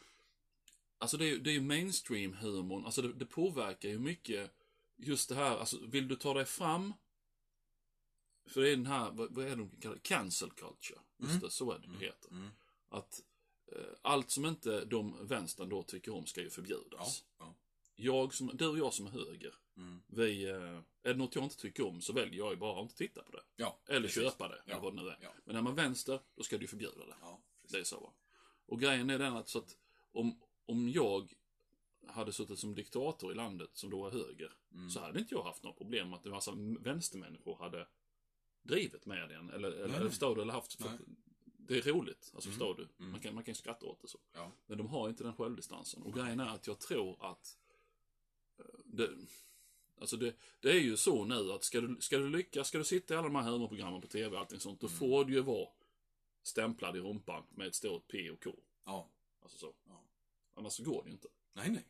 alltså 0.98 1.16
det 1.16 1.30
är, 1.30 1.38
det 1.38 1.50
är 1.50 1.54
ju 1.54 1.60
mainstream-humorn, 1.60 2.84
alltså 2.84 3.02
det, 3.02 3.12
det 3.12 3.26
påverkar 3.26 3.88
ju 3.88 3.98
mycket 3.98 4.50
just 4.96 5.28
det 5.28 5.34
här, 5.34 5.56
alltså 5.58 5.78
vill 5.86 6.08
du 6.08 6.16
ta 6.16 6.34
dig 6.34 6.44
fram, 6.44 6.94
för 8.46 8.60
det 8.60 8.70
är 8.70 8.76
den 8.76 8.86
här, 8.86 9.10
vad, 9.10 9.34
vad 9.34 9.44
är 9.44 9.48
det 9.50 9.56
de 9.56 9.70
kallar 9.80 9.94
det? 9.94 10.00
Cancel 10.02 10.50
culture. 10.50 10.98
Just 11.18 11.30
Mm. 11.30 11.40
det, 11.40 11.50
så 11.50 11.72
är 11.72 11.78
det 11.78 11.86
det 11.98 12.04
heter. 12.06 12.30
Mm. 12.30 12.48
Att 12.88 13.22
eh, 13.72 13.82
allt 14.02 14.30
som 14.30 14.46
inte 14.46 14.84
de 14.84 15.26
vänstern 15.26 15.68
då 15.68 15.82
tycker 15.82 16.12
om 16.14 16.26
ska 16.26 16.40
ju 16.40 16.46
Ja. 16.46 16.50
förbjudas. 16.50 17.24
ja. 17.38 17.54
Jag 17.96 18.34
som, 18.34 18.50
du 18.54 18.66
och 18.68 18.78
jag 18.78 18.94
som 18.94 19.06
är 19.06 19.10
höger, 19.10 19.54
Mm. 19.76 20.02
vi, 20.06 20.44
eh, 20.44 20.56
är 20.56 20.82
det 21.02 21.14
något 21.14 21.34
jag 21.34 21.44
inte 21.44 21.56
tycker 21.56 21.86
om 21.86 22.00
så 22.00 22.12
väljer 22.12 22.38
jag 22.38 22.50
ju 22.50 22.56
bara 22.56 22.76
att 22.78 22.82
inte 22.82 22.94
titta 22.96 23.22
på 23.22 23.32
det. 23.32 23.42
Ja, 23.56 23.78
Eller 23.86 24.00
precis. 24.08 24.22
köpa 24.22 24.48
det, 24.48 24.62
Ja. 24.66 24.72
eller 24.72 24.82
vad 24.82 24.96
det 24.96 25.02
nu 25.02 25.08
är. 25.08 25.18
Ja. 25.20 25.34
Men 25.44 25.56
är 25.56 25.62
man 25.62 25.74
vänster, 25.74 26.20
då 26.34 26.42
ska 26.42 26.56
du 26.58 26.62
ju 26.64 26.68
förbjuda 26.68 27.06
det. 27.06 27.14
Ja. 27.20 27.40
Det 27.68 27.78
är 27.78 27.84
så 27.84 28.00
va. 28.00 28.12
Och 28.70 28.80
grejen 28.80 29.10
är 29.10 29.18
den 29.18 29.36
att, 29.36 29.48
så 29.48 29.58
att 29.58 29.76
om, 30.12 30.40
om 30.66 30.88
jag 30.88 31.34
hade 32.06 32.32
suttit 32.32 32.58
som 32.58 32.74
diktator 32.74 33.32
i 33.32 33.34
landet, 33.34 33.70
som 33.72 33.90
då 33.90 34.06
är 34.06 34.10
höger, 34.10 34.52
Mm. 34.74 34.90
så 34.90 35.00
hade 35.00 35.20
inte 35.20 35.34
jag 35.34 35.42
haft 35.42 35.62
några 35.62 35.76
problem 35.76 36.08
med 36.10 36.18
att 36.18 36.24
en 36.26 36.32
massa 36.32 36.52
vänstermänniskor 36.80 37.56
hade 37.56 37.86
drivit 38.62 39.06
med 39.06 39.28
den. 39.28 39.50
Eller, 39.50 39.70
eller, 39.72 39.96
eller 39.96 40.08
förstår 40.08 40.36
du? 40.36 40.42
Eller 40.42 40.52
haft, 40.52 40.78
det 41.56 41.78
är 41.78 41.82
roligt. 41.82 42.30
Alltså 42.34 42.48
Mm. 42.48 42.58
förstår 42.58 42.74
du? 42.74 42.88
Mm. 42.98 43.10
Man 43.12 43.20
kan, 43.20 43.34
man 43.34 43.44
kan 43.44 43.54
skratta 43.54 43.86
åt 43.86 44.00
det 44.02 44.08
så. 44.08 44.18
Ja. 44.32 44.52
Men 44.66 44.78
de 44.78 44.86
har 44.86 45.08
inte 45.08 45.24
den 45.24 45.34
självdistansen. 45.36 46.02
Och 46.02 46.14
grejen 46.14 46.40
är 46.40 46.48
att 46.54 46.66
jag 46.66 46.78
tror 46.80 47.16
att 47.30 47.58
eh, 48.58 48.64
det, 48.84 49.10
Alltså 50.00 50.16
det, 50.16 50.34
det 50.60 50.70
är 50.70 50.80
ju 50.80 50.96
så 50.96 51.24
nu 51.24 51.52
att 51.52 51.64
ska 51.64 51.80
du, 51.80 51.96
ska 52.00 52.18
du 52.18 52.28
lyckas, 52.30 52.68
ska 52.68 52.78
du 52.78 52.84
sitta 52.84 53.14
i 53.14 53.16
alla 53.16 53.28
de 53.28 53.34
här 53.34 53.42
humorprogrammen 53.50 54.00
på 54.00 54.06
TV 54.06 54.34
och 54.36 54.40
allting 54.40 54.60
sånt, 54.60 54.80
då 54.80 54.86
Mm. 54.86 54.98
får 54.98 55.24
du 55.24 55.32
ju 55.32 55.40
vara 55.40 55.68
stämplad 56.42 56.96
i 56.96 57.00
rumpan 57.00 57.46
med 57.50 57.66
ett 57.66 57.74
stort 57.74 58.08
P 58.08 58.30
och 58.30 58.42
K. 58.44 58.50
Ja. 58.84 59.08
Alltså 59.42 59.58
så. 59.58 59.74
Ja. 59.88 60.02
Annars 60.54 60.72
så 60.72 60.82
går 60.82 61.02
det 61.02 61.08
ju 61.08 61.12
inte. 61.12 61.28
Nej, 61.52 61.70
nej. 61.70 61.84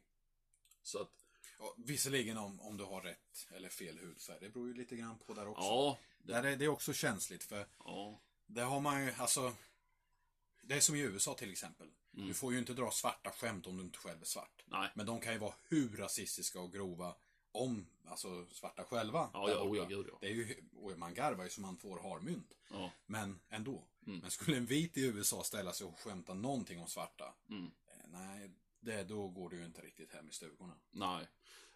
Så 0.83 0.99
att, 0.99 1.11
Ja, 1.59 1.75
visserligen 1.76 2.37
om, 2.38 2.61
om 2.61 2.76
du 2.76 2.85
har 2.85 3.00
rätt 3.00 3.47
eller 3.50 3.69
fel 3.69 3.99
hudfärg. 3.99 4.38
Det 4.40 4.49
beror 4.49 4.69
ju 4.69 4.75
lite 4.75 4.97
grann 4.97 5.19
på 5.19 5.35
där 5.35 5.49
också. 5.49 5.62
ja. 5.62 5.99
Det, 6.19 6.33
Där 6.33 6.42
är, 6.42 6.57
det 6.57 6.64
är 6.64 6.69
också 6.69 6.92
känsligt 6.92 7.45
för 7.45 7.66
ja. 7.78 8.21
där 8.47 8.64
har 8.64 8.80
man 8.80 9.04
ju, 9.04 9.12
alltså. 9.12 9.54
Det 10.62 10.75
är 10.75 10.80
som 10.80 10.97
i 10.97 11.00
USA 11.00 11.35
till 11.35 11.50
exempel. 11.52 11.90
Mm. 12.14 12.28
Du 12.28 12.35
får 12.35 12.52
ju 12.52 12.59
inte 12.59 12.73
dra 12.75 12.90
svarta 12.90 13.30
skämt 13.30 13.66
om 13.66 13.76
du 13.76 13.83
inte 13.83 13.99
själv 13.99 14.21
är 14.21 14.26
svart. 14.26 14.64
Nej. 14.66 14.90
Men 14.95 15.07
de 15.07 15.21
kan 15.21 15.33
ju 15.33 15.38
vara 15.38 15.54
hur 15.69 15.97
rasistiska 15.97 16.61
och 16.61 16.73
grova 16.73 17.14
om, 17.52 17.87
alltså 18.04 18.47
svarta 18.50 18.85
själva. 18.85 19.30
Ja, 19.33 19.50
ja, 19.50 19.62
oh 19.62 19.76
ja, 19.76 19.85
gud 19.85 20.07
ja. 20.12 20.19
Det 20.21 20.26
är 20.26 20.30
ju, 20.30 20.57
man 20.97 21.14
garvar 21.14 21.45
ju 21.45 21.50
så 21.50 21.61
man 21.61 21.76
får 21.76 21.99
harmynt. 21.99 22.54
Ja. 22.71 22.90
Men 23.07 23.40
ändå. 23.49 23.85
Mm. 24.07 24.19
Men 24.19 24.30
skulle 24.30 24.57
en 24.57 24.66
vit 24.66 24.97
i 24.97 25.07
USA 25.07 25.42
ställa 25.42 25.73
sig 25.73 25.87
och 25.87 25.99
skämta 25.99 26.35
någonting 26.35 26.80
om 26.80 26.87
svarta. 26.87 27.35
Mm. 27.49 27.64
eh, 27.64 28.11
Nej, 28.12 28.50
det, 28.80 29.04
då 29.04 29.28
går 29.28 29.50
det 29.50 29.57
ju 29.57 29.64
inte 29.64 29.80
riktigt 29.80 30.12
hem 30.12 30.28
i 30.28 30.33
stugorna. 30.33 30.75
Nej. 30.90 31.26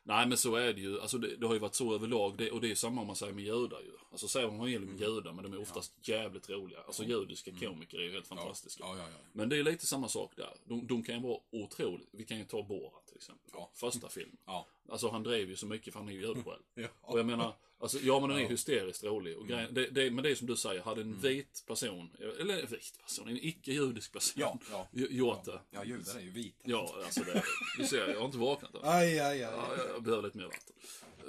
Nej 0.07 0.27
men 0.27 0.39
så 0.39 0.55
är 0.55 0.73
det 0.73 0.81
ju. 0.81 1.01
Alltså 1.01 1.19
det, 1.19 1.37
det 1.37 1.47
har 1.47 1.55
ju 1.55 1.61
varit 1.61 1.75
så 1.75 1.95
överlag. 1.95 2.37
Det, 2.37 2.51
och 2.51 2.61
det 2.61 2.71
är 2.71 2.75
samma 2.75 3.01
om 3.01 3.07
man 3.07 3.17
säger 3.17 3.33
med 3.33 3.45
judar 3.45 3.81
ju. 3.81 3.93
Alltså 4.11 4.29
säger 4.29 4.51
man 4.51 4.71
ju 4.71 4.79
med 4.79 5.01
judar, 5.01 5.33
men 5.33 5.45
de 5.45 5.53
är 5.53 5.61
oftast 5.61 6.09
jävligt 6.09 6.51
roliga. 6.51 6.81
Alltså 6.87 7.05
judiska 7.05 7.51
komiker 7.61 7.99
är 7.99 8.03
ju 8.03 8.13
helt 8.13 8.27
fantastiska. 8.27 8.85
Ja, 8.85 8.97
ja, 8.97 9.03
ja. 9.03 9.19
Men 9.33 9.49
det 9.49 9.59
är 9.59 9.63
lite 9.63 9.87
samma 9.87 10.09
sak 10.09 10.33
där. 10.37 10.55
De, 10.65 10.87
de 10.87 11.03
kan 11.03 11.15
ju 11.15 11.21
vara 11.21 11.41
otroligt. 11.51 12.09
Vi 12.13 12.25
kan 12.25 12.39
ju 12.39 12.45
ta 12.45 12.63
Borat 12.63 13.04
till 13.15 13.19
exempel. 13.21 13.51
Ja. 13.53 13.71
Första 13.75 14.09
film. 14.09 14.37
Ja. 14.47 14.67
Alltså 14.89 15.09
han 15.09 15.23
drev 15.23 15.49
ju 15.49 15.57
så 15.57 15.67
mycket 15.67 15.93
för 15.93 16.01
han 16.01 16.09
är 16.09 16.13
ju 16.13 16.21
jude 16.21 16.43
själv. 16.43 16.63
Ja. 16.75 16.89
Och 17.01 17.19
jag 17.19 17.27
menar, 17.27 17.57
alltså, 17.79 17.99
ja 17.99 18.21
men 18.21 18.29
den 18.31 18.39
är 18.39 18.49
hysteriskt 18.49 19.05
rolig. 19.05 19.39
Och 19.39 19.47
grejen, 19.49 19.75
det, 19.75 19.87
det, 19.91 20.11
men 20.11 20.25
det 20.25 20.31
är 20.31 20.35
som 20.35 20.47
du 20.47 20.57
säger, 20.57 20.83
hade 20.83 21.01
en 21.01 21.21
vit 21.21 21.65
person, 21.67 22.17
eller 22.41 22.61
en 22.63 22.67
vit 22.67 22.99
person, 23.03 23.29
en 23.29 23.37
icke-judisk 23.37 24.13
person 24.13 24.41
Ja, 24.41 24.59
ja. 24.71 24.89
gj- 24.93 25.11
gjort 25.13 25.45
det. 25.45 25.61
Ja, 25.71 25.85
judar 25.85 26.17
är 26.17 26.21
ju 26.21 26.31
vita. 26.31 26.57
Ja, 26.65 26.95
alltså 27.05 27.21
det, 27.25 27.43
du 27.79 27.87
ser, 27.87 28.09
jag 28.09 28.19
har 28.19 28.27
inte 28.27 28.39
vaknat 28.39 28.75
än. 28.75 28.81
Aj, 28.85 29.21
aj, 29.21 29.21
aj. 29.21 29.39
Ja, 29.41 29.77
jag, 29.95 30.03
behöver 30.03 30.23
lite 30.23 30.39
mer 30.39 30.45
vatten. 30.45 30.77
Eh, 31.19 31.25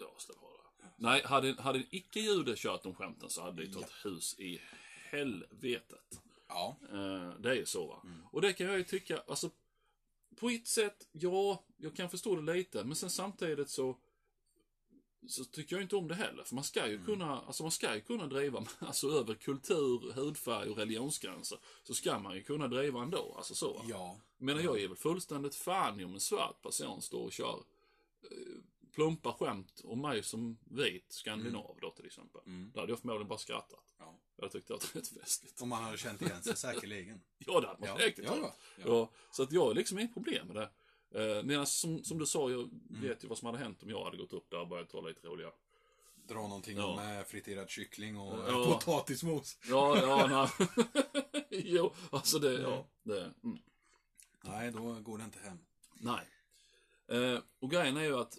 Ja, 0.00 0.14
ställ 0.18 0.36
av 0.36 0.42
det. 0.78 0.86
Nej, 0.96 1.22
hade, 1.24 1.54
hade 1.62 1.78
en 1.78 1.86
icke-jude 1.90 2.54
kört 2.56 2.82
de 2.82 2.94
skämten 2.94 3.30
så 3.30 3.42
hade 3.42 3.64
det 3.64 3.72
tagit 3.72 3.92
hus 4.04 4.38
i 4.38 4.60
helvetet. 5.10 6.20
Ja. 6.48 6.76
Eh, 6.92 7.30
Det 7.40 7.50
är 7.50 7.54
ju 7.54 7.66
så 7.66 7.86
va. 7.86 8.02
Och 8.32 8.40
det 8.40 8.52
kan 8.52 8.66
jag 8.66 8.78
ju 8.78 8.84
tycka, 8.84 9.22
alltså 9.26 9.50
på 10.40 10.48
ett 10.48 10.66
sätt, 10.66 11.08
ja, 11.12 11.64
jag 11.76 11.96
kan 11.96 12.10
förstå 12.10 12.36
det 12.36 12.54
lite, 12.54 12.84
men 12.84 12.96
sen 12.96 13.10
samtidigt 13.10 13.70
så 13.70 13.98
så 15.26 15.44
tycker 15.44 15.76
jag 15.76 15.82
inte 15.82 15.96
om 15.96 16.08
det 16.08 16.14
heller. 16.14 16.44
För 16.44 16.54
man 16.54 16.64
ska 16.64 16.88
ju 16.88 17.04
kunna, 17.04 17.40
alltså 17.40 17.62
man 17.62 17.72
ska 17.72 17.94
ju 17.94 18.00
kunna 18.00 18.26
driva, 18.26 18.64
alltså 18.78 19.08
över 19.08 19.34
kultur, 19.34 20.12
hudfärg 20.12 20.70
och 20.70 20.76
religionsgränser, 20.76 21.58
så 21.82 21.94
ska 21.94 22.18
man 22.18 22.34
ju 22.34 22.42
kunna 22.42 22.68
driva 22.68 23.02
ändå, 23.02 23.34
alltså 23.36 23.54
så. 23.54 23.84
Ja. 23.88 24.20
Men 24.36 24.64
jag 24.64 24.80
är 24.80 24.88
väl 24.88 24.96
fullständigt 24.96 25.54
fan 25.54 26.04
om 26.04 26.14
en 26.14 26.20
svart 26.20 26.62
person 26.62 27.02
står 27.02 27.24
och 27.24 27.32
kör 27.32 27.64
eh, 28.22 28.62
plumpa 28.94 29.32
skämt 29.32 29.80
om 29.84 30.00
mig 30.00 30.22
som 30.22 30.58
vit 30.64 31.12
skandinav 31.12 31.78
då 31.80 31.90
till 31.90 32.06
exempel. 32.06 32.40
Mm. 32.46 32.70
Då 32.74 32.80
hade 32.80 32.92
jag 32.92 33.00
förmodligen 33.00 33.28
bara 33.28 33.38
skrattat. 33.38 33.94
Ja. 33.98 34.20
Jag 34.40 34.52
tyckte 34.52 34.74
att 34.74 34.80
det 34.80 34.94
var 34.94 35.00
rätt 35.00 35.08
festligt. 35.08 35.62
Om 35.62 35.68
man 35.68 35.82
hade 35.84 35.98
känt 35.98 36.22
igen 36.22 36.42
sig 36.42 36.56
säkerligen. 36.56 37.20
Ja, 37.38 37.60
det 37.60 37.66
hade 37.66 37.80
man 37.80 37.88
Ja, 37.88 37.96
säkert 37.98 38.24
ja, 38.24 38.36
gjort. 38.36 38.52
ja. 38.76 38.84
Ja, 38.86 39.10
så 39.30 39.42
att 39.42 39.52
jag 39.52 39.60
har 39.66 39.74
liksom 39.74 39.98
inget 39.98 40.14
problem 40.14 40.46
med 40.46 40.56
det. 40.56 40.70
Eh, 41.38 41.42
Medan 41.44 41.66
som, 41.66 42.04
som 42.04 42.18
du 42.18 42.26
sa, 42.26 42.50
jag 42.50 42.60
Mm. 42.60 43.02
vet 43.02 43.24
ju 43.24 43.28
vad 43.28 43.38
som 43.38 43.46
hade 43.46 43.58
hänt 43.58 43.82
om 43.82 43.90
jag 43.90 44.04
hade 44.04 44.16
gått 44.16 44.32
upp 44.32 44.50
där 44.50 44.60
och 44.60 44.68
börjat 44.68 44.88
ta 44.90 45.00
lite 45.00 45.26
roliga. 45.26 45.50
Dra 46.28 46.34
någonting 46.42 46.76
Ja. 46.76 46.96
med 46.96 47.26
friterad 47.26 47.70
kyckling 47.70 48.18
och 48.18 48.38
Ja. 48.48 48.64
potatismos. 48.84 49.56
Ja, 49.68 49.98
ja, 50.00 50.26
nej. 50.60 50.68
jo, 51.50 51.92
alltså 52.10 52.38
det, 52.38 52.52
ja. 52.52 52.86
Det, 53.02 53.32
mm. 53.44 53.58
Nej, 54.44 54.70
då 54.72 54.94
går 54.94 55.18
det 55.18 55.24
inte 55.24 55.38
hem. 55.38 55.58
Nej. 55.94 56.26
Eh, 57.08 57.40
och 57.58 57.70
grejen 57.70 57.96
är 57.96 58.02
ju 58.04 58.16
att, 58.18 58.38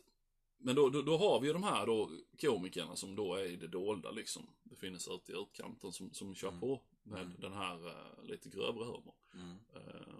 men 0.62 0.76
då, 0.76 0.90
då, 0.90 1.02
då 1.02 1.18
har 1.18 1.40
vi 1.40 1.48
ju 1.48 1.54
de 1.54 1.64
här 1.64 1.86
då 1.86 2.12
komikerna 2.42 2.96
som 2.96 3.16
då 3.16 3.36
är 3.36 3.44
i 3.46 3.56
det 3.56 3.68
dolda 3.68 4.12
liksom. 4.12 4.48
Befinner 4.64 5.00
sig 5.00 5.14
ute 5.16 5.32
i 5.32 5.36
utkanten 5.36 5.92
som, 5.92 6.14
som 6.14 6.36
kör 6.36 6.52
på 6.60 6.82
med 7.04 7.32
den 7.40 7.54
här 7.54 7.88
eh, 7.88 8.24
lite 8.24 8.50
grövre 8.50 8.84
humor. 8.86 9.14
Mm. 9.34 9.58
Eh, 9.76 10.16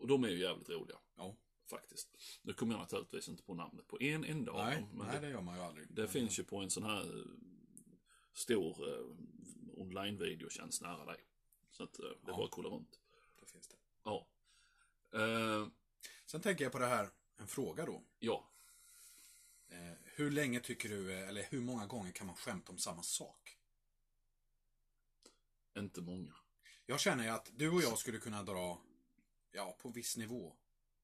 och 0.00 0.06
de 0.08 0.24
är 0.24 0.28
ju 0.28 0.38
jävligt 0.38 0.68
roliga. 0.70 0.96
Ja. 1.16 1.36
Faktiskt. 1.70 2.16
Nu 2.42 2.52
kommer 2.52 2.72
jag 2.74 2.80
naturligtvis 2.80 3.28
inte 3.28 3.42
på 3.42 3.54
namnet 3.54 3.86
på 3.88 4.02
en 4.02 4.24
enda 4.24 4.52
av 4.52 4.58
dem. 4.70 4.86
Men 4.94 5.06
nej, 5.06 5.20
det, 5.20 5.26
det 5.26 5.32
gör 5.32 5.40
man 5.42 5.56
ju 5.56 5.62
aldrig. 5.62 5.86
det 5.90 6.08
finns 6.08 6.38
ju 6.38 6.44
på 6.44 6.56
en 6.56 6.70
sån 6.70 6.82
här 6.82 7.18
eh, 7.18 7.24
stor 8.32 8.88
eh, 8.88 9.04
online-videotjänst 9.80 10.82
nära 10.82 11.04
dig. 11.04 11.20
Så 11.70 11.82
att 11.84 11.98
eh, 11.98 12.04
det 12.04 12.10
är 12.10 12.16
Ja. 12.26 12.36
bara 12.36 12.44
att 12.44 12.50
kolla 12.50 12.68
runt. 12.68 13.00
Det 13.40 13.46
finns 13.46 13.68
det. 13.68 13.76
Ja. 14.04 14.26
Eh, 15.12 15.66
Sen 16.26 16.40
tänker 16.40 16.64
jag 16.64 16.72
på 16.72 16.78
det 16.78 16.86
här, 16.86 17.08
en 17.36 17.46
fråga 17.46 17.86
då. 17.86 18.02
ja. 18.18 18.50
Eh, 19.68 19.92
hur 20.04 20.30
länge 20.30 20.60
tycker 20.60 20.88
du, 20.88 21.12
eh, 21.12 21.28
eller 21.28 21.42
hur 21.50 21.60
många 21.60 21.86
gånger 21.86 22.12
kan 22.12 22.26
man 22.26 22.36
skämta 22.36 22.72
om 22.72 22.78
samma 22.78 23.02
sak? 23.02 23.58
Inte 25.78 26.00
många. 26.00 26.34
Jag 26.86 27.00
känner 27.00 27.24
ju 27.24 27.30
att 27.30 27.50
du 27.56 27.70
och 27.70 27.82
jag 27.82 27.98
skulle 27.98 28.18
kunna 28.18 28.42
dra, 28.42 28.78
ja, 29.52 29.76
på 29.78 29.88
viss 29.88 30.16
nivå, 30.16 30.56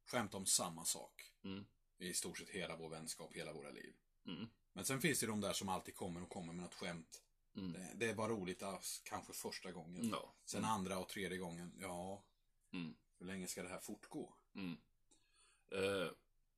skämta 0.04 0.36
om 0.36 0.46
samma 0.46 0.84
sak. 0.84 1.32
Mm. 1.44 1.64
I 1.98 2.14
stort 2.14 2.38
sett 2.38 2.48
hela 2.48 2.76
vår 2.76 2.88
vänskap, 2.88 3.32
hela 3.34 3.52
våra 3.52 3.70
liv. 3.70 3.94
Mm. 4.26 4.46
Men 4.72 4.84
sen 4.84 5.00
finns 5.00 5.20
det 5.20 5.26
de 5.26 5.40
där 5.40 5.52
som 5.52 5.68
alltid 5.68 5.94
kommer 5.94 6.22
och 6.22 6.28
kommer 6.28 6.52
med 6.52 6.62
något 6.64 6.74
skämt. 6.74 7.22
Mm. 7.56 7.72
Det, 7.72 8.06
det 8.06 8.12
var 8.12 8.28
roligt 8.28 8.62
ass, 8.62 9.00
kanske 9.04 9.32
första 9.32 9.72
gången. 9.72 10.08
Ja. 10.12 10.34
Sen 10.44 10.64
andra 10.64 10.98
och 10.98 11.08
tredje 11.08 11.38
gången, 11.38 11.72
ja, 11.80 12.22
Mm. 12.72 12.94
hur 13.18 13.26
länge 13.26 13.46
ska 13.46 13.62
det 13.62 13.68
här 13.68 13.78
fortgå? 13.80 14.34
Mm. 14.54 14.76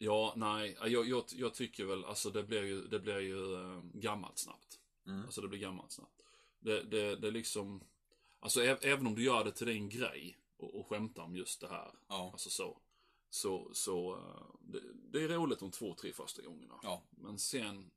Ja, 0.05 0.33
nej, 0.37 0.77
jag, 0.81 1.09
jag, 1.09 1.25
jag 1.29 1.55
tycker 1.55 1.85
väl, 1.85 2.05
alltså 2.05 2.31
det 2.31 2.43
blir 2.43 2.63
ju, 2.63 2.87
det 2.89 2.99
blir 3.01 3.19
ju 3.19 3.55
eh, 3.55 3.81
gammalt 3.95 4.39
snabbt. 4.39 4.79
Mm. 5.07 5.25
Alltså 5.25 5.41
det 5.41 5.49
blir 5.49 5.59
gammalt 5.61 5.93
snabbt. 5.93 6.23
Det, 6.61 6.83
det, 6.83 7.17
det 7.17 7.31
liksom, 7.31 7.85
alltså 8.41 8.63
även 8.65 9.07
om 9.07 9.15
du 9.15 9.23
gör 9.25 9.45
det 9.45 9.53
till 9.53 9.67
din 9.67 9.89
grej 9.89 10.39
och, 10.57 10.81
och 10.81 10.87
skämtar 10.87 11.23
om 11.23 11.37
just 11.37 11.61
det 11.61 11.69
här, 11.69 11.91
Ja. 12.09 12.31
alltså 12.33 12.51
så. 12.51 12.79
Så, 13.31 13.71
så 13.73 14.15
eh, 14.15 14.57
det, 14.61 14.81
det 14.95 15.23
är 15.25 15.29
roligt 15.29 15.59
de 15.59 15.71
två, 15.71 15.95
tre 15.95 16.13
första 16.13 16.43
gångerna. 16.43 16.75
Ja. 16.83 17.03
Men 17.11 17.39
sen, 17.39 17.91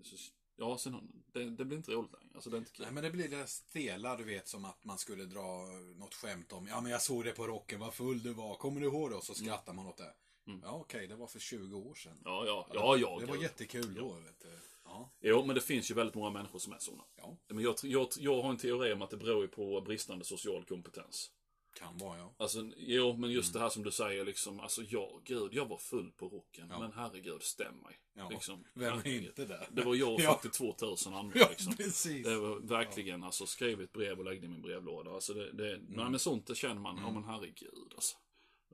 eh, 0.00 0.18
ja, 0.56 0.78
sen, 0.78 1.22
det, 1.32 1.50
det 1.50 1.64
blir 1.64 1.76
inte 1.76 1.92
roligt 1.92 2.12
längre. 2.12 2.34
Alltså 2.34 2.50
det 2.50 2.56
är 2.56 2.58
inte 2.58 2.72
kul. 2.72 2.84
Nej 2.84 2.94
men 2.94 3.02
det 3.02 3.10
blir 3.10 3.28
det 3.28 3.46
stela, 3.46 4.16
du 4.16 4.24
vet, 4.24 4.48
som 4.48 4.64
att 4.64 4.84
man 4.84 4.98
skulle 4.98 5.24
dra 5.24 5.64
något 5.96 6.14
skämt 6.14 6.52
om, 6.52 6.66
ja 6.66 6.80
men 6.80 6.92
jag 6.92 7.02
såg 7.02 7.24
det 7.24 7.32
på 7.32 7.46
rocken, 7.46 7.80
vad 7.80 7.94
full 7.94 8.22
du 8.22 8.32
var, 8.32 8.54
kommer 8.54 8.80
du 8.80 8.86
ihåg 8.86 9.10
det? 9.10 9.16
Och 9.16 9.24
så 9.24 9.34
skrattar 9.34 9.72
man 9.72 9.86
åt 9.86 9.96
det. 9.96 10.14
Mm. 10.48 10.60
Ja 10.64 10.70
okej, 10.72 11.06
det 11.06 11.16
var 11.16 11.26
för 11.26 11.38
20 11.38 11.76
år 11.76 11.94
sedan. 11.94 12.20
Ja, 12.24 12.46
ja, 12.46 12.66
ja, 12.74 12.96
ja. 12.96 13.16
det 13.20 13.26
var 13.26 13.34
gud. 13.34 13.42
jättekul 13.42 13.94
då, 13.94 14.08
vet 14.12 14.40
du. 14.40 14.48
Ja, 14.84 15.10
Jo, 15.20 15.44
men 15.44 15.54
det 15.54 15.60
finns 15.60 15.90
ju 15.90 15.94
väldigt 15.94 16.14
många 16.14 16.30
människor 16.30 16.58
som 16.58 16.72
är 16.72 16.78
sådana. 16.78 17.04
ja, 17.16 17.36
Men 17.48 17.64
jag, 17.64 17.74
jag, 17.82 18.08
jag 18.18 18.42
har 18.42 18.50
en 18.50 18.56
teori 18.56 18.92
om 18.92 19.02
att 19.02 19.10
det 19.10 19.16
beror 19.16 19.46
på 19.46 19.80
bristande 19.80 20.24
social 20.24 20.64
kompetens. 20.64 21.30
kan 21.78 21.98
vara 21.98 22.18
ja. 22.18 22.34
Alltså, 22.36 22.70
jo, 22.76 23.16
men 23.16 23.30
just 23.30 23.52
det 23.52 23.58
här 23.58 23.68
som 23.68 23.82
du 23.82 23.90
säger 23.90 24.24
liksom, 24.24 24.60
alltså 24.60 24.82
ja, 24.82 25.20
gud, 25.24 25.54
jag 25.54 25.66
var 25.66 25.78
full 25.78 26.10
på 26.12 26.28
rocken, 26.28 26.66
Ja. 26.70 26.78
men 26.78 26.92
herregud, 26.92 27.42
stäm 27.42 27.74
mig. 27.76 27.98
Ja. 28.14 28.28
Liksom, 28.30 28.64
Vem 28.74 28.98
är 28.98 29.06
inte 29.26 29.44
där? 29.44 29.68
Det 29.72 29.82
var 29.82 29.94
jag 29.94 30.14
och 30.14 30.20
Ja. 30.24 30.38
42 30.42 30.74
000 30.80 30.96
andra 31.14 31.38
Ja, 31.40 31.46
liksom. 31.50 31.76
precis. 31.76 32.24
Det 32.26 32.36
var 32.38 32.56
verkligen, 32.60 33.24
alltså 33.24 33.46
skriv 33.46 33.80
ett 33.80 33.92
brev 33.92 34.18
och 34.18 34.24
lägg 34.24 34.40
det 34.40 34.44
i 34.46 34.48
min 34.48 34.62
brevlåda. 34.62 35.10
Alltså 35.10 35.34
det, 35.34 35.52
det, 35.52 35.68
Mm. 35.74 35.84
nej 35.88 36.10
men 36.10 36.18
sånt 36.20 36.46
det 36.46 36.54
känner 36.54 36.80
man, 36.80 36.98
ja 37.02 37.10
men 37.10 37.24
herregud 37.24 37.92
alltså. 37.94 38.16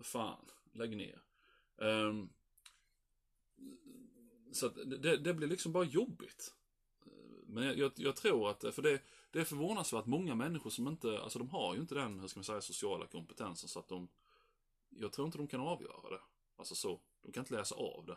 Fan, 0.03 0.45
lägg 0.73 0.97
ner. 0.97 1.21
Ehm, 1.79 2.29
så 4.53 4.69
det, 4.69 5.17
det 5.17 5.35
blir 5.35 5.49
liksom 5.49 5.73
bara 5.73 5.85
jobbigt. 5.85 6.55
Men 7.47 7.79
jag, 7.79 7.93
jag, 7.97 8.17
tror 8.17 8.51
att, 8.51 8.75
för 8.75 8.83
det, 8.83 9.03
det 9.31 9.41
är 9.41 9.45
förvånansvärt 9.45 10.07
många 10.07 10.35
människor 10.35 10.71
som 10.71 10.89
inte, 10.89 11.21
alltså 11.21 11.39
de 11.39 11.51
har 11.51 11.75
ju 11.75 11.81
inte 11.81 11.95
den, 11.95 12.21
hur 12.21 12.29
ska 12.29 12.39
man 12.39 12.45
säga, 12.45 12.61
sociala 12.61 13.07
kompetensen 13.07 13.69
så 13.69 13.79
att 13.79 13.89
de, 13.89 14.09
jag 14.89 15.13
tror 15.13 15.27
inte 15.27 15.39
de 15.39 15.47
kan 15.47 15.61
avgöra 15.61 16.11
det. 16.11 16.21
Alltså 16.57 16.75
så, 16.75 17.01
de 17.23 17.33
kan 17.33 17.41
inte 17.41 17.55
läsa 17.55 17.75
av 17.75 18.05
det. 18.07 18.17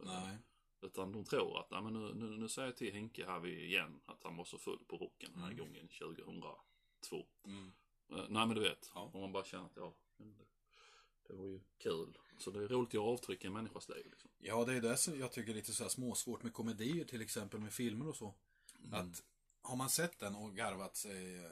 Nej. 0.00 0.38
Utan 0.80 1.12
de 1.12 1.24
tror 1.24 1.58
att, 1.60 1.70
nej 1.70 1.82
men 1.82 1.92
nu, 1.92 2.14
nu, 2.14 2.36
nu 2.36 2.48
säger 2.48 2.68
jag 2.68 2.76
till 2.76 2.92
Henke 2.92 3.26
här 3.26 3.46
igen 3.46 4.00
att 4.06 4.22
han 4.22 4.36
var 4.36 4.44
så 4.44 4.58
full 4.58 4.84
på 4.88 4.96
rocken 4.96 5.30
den 5.32 5.42
här 5.42 5.50
Mm. 5.52 5.58
gången 5.58 5.88
2002. 5.88 7.26
Mm. 7.44 7.72
Eh, 8.10 8.16
nej 8.28 8.46
men 8.46 8.54
du 8.54 8.60
vet, 8.60 8.90
Ja. 8.94 9.10
om 9.14 9.20
man 9.20 9.32
bara 9.32 9.44
känner 9.44 9.64
att 9.64 9.76
ja, 9.76 9.94
det, 11.28 11.34
var 11.34 11.44
ju 11.44 11.60
kul. 11.78 12.18
Så 12.38 12.50
det 12.50 12.64
är 12.64 12.68
roligt 12.68 12.88
att 12.88 12.94
göra 12.94 13.04
avtryck 13.04 13.44
i 13.44 13.46
en 13.46 13.52
människas 13.52 13.88
liv. 13.88 14.06
Liksom. 14.10 14.30
Ja, 14.38 14.64
det 14.64 14.74
är 14.74 14.80
det 14.80 14.96
som 14.96 15.18
jag 15.18 15.32
tycker 15.32 15.50
är 15.50 15.54
lite 15.54 15.72
så 15.72 15.82
här 15.82 15.90
småsvårt 15.90 16.42
med 16.42 16.52
komedier 16.52 17.04
till 17.04 17.20
exempel, 17.22 17.60
med 17.60 17.72
filmer 17.72 18.08
och 18.08 18.16
så. 18.16 18.34
Mm. 18.84 18.94
Att 18.94 19.22
har 19.62 19.76
man 19.76 19.90
sett 19.90 20.18
den 20.18 20.34
och 20.34 20.56
garvat 20.56 20.96
sig 20.96 21.44
eh, 21.44 21.50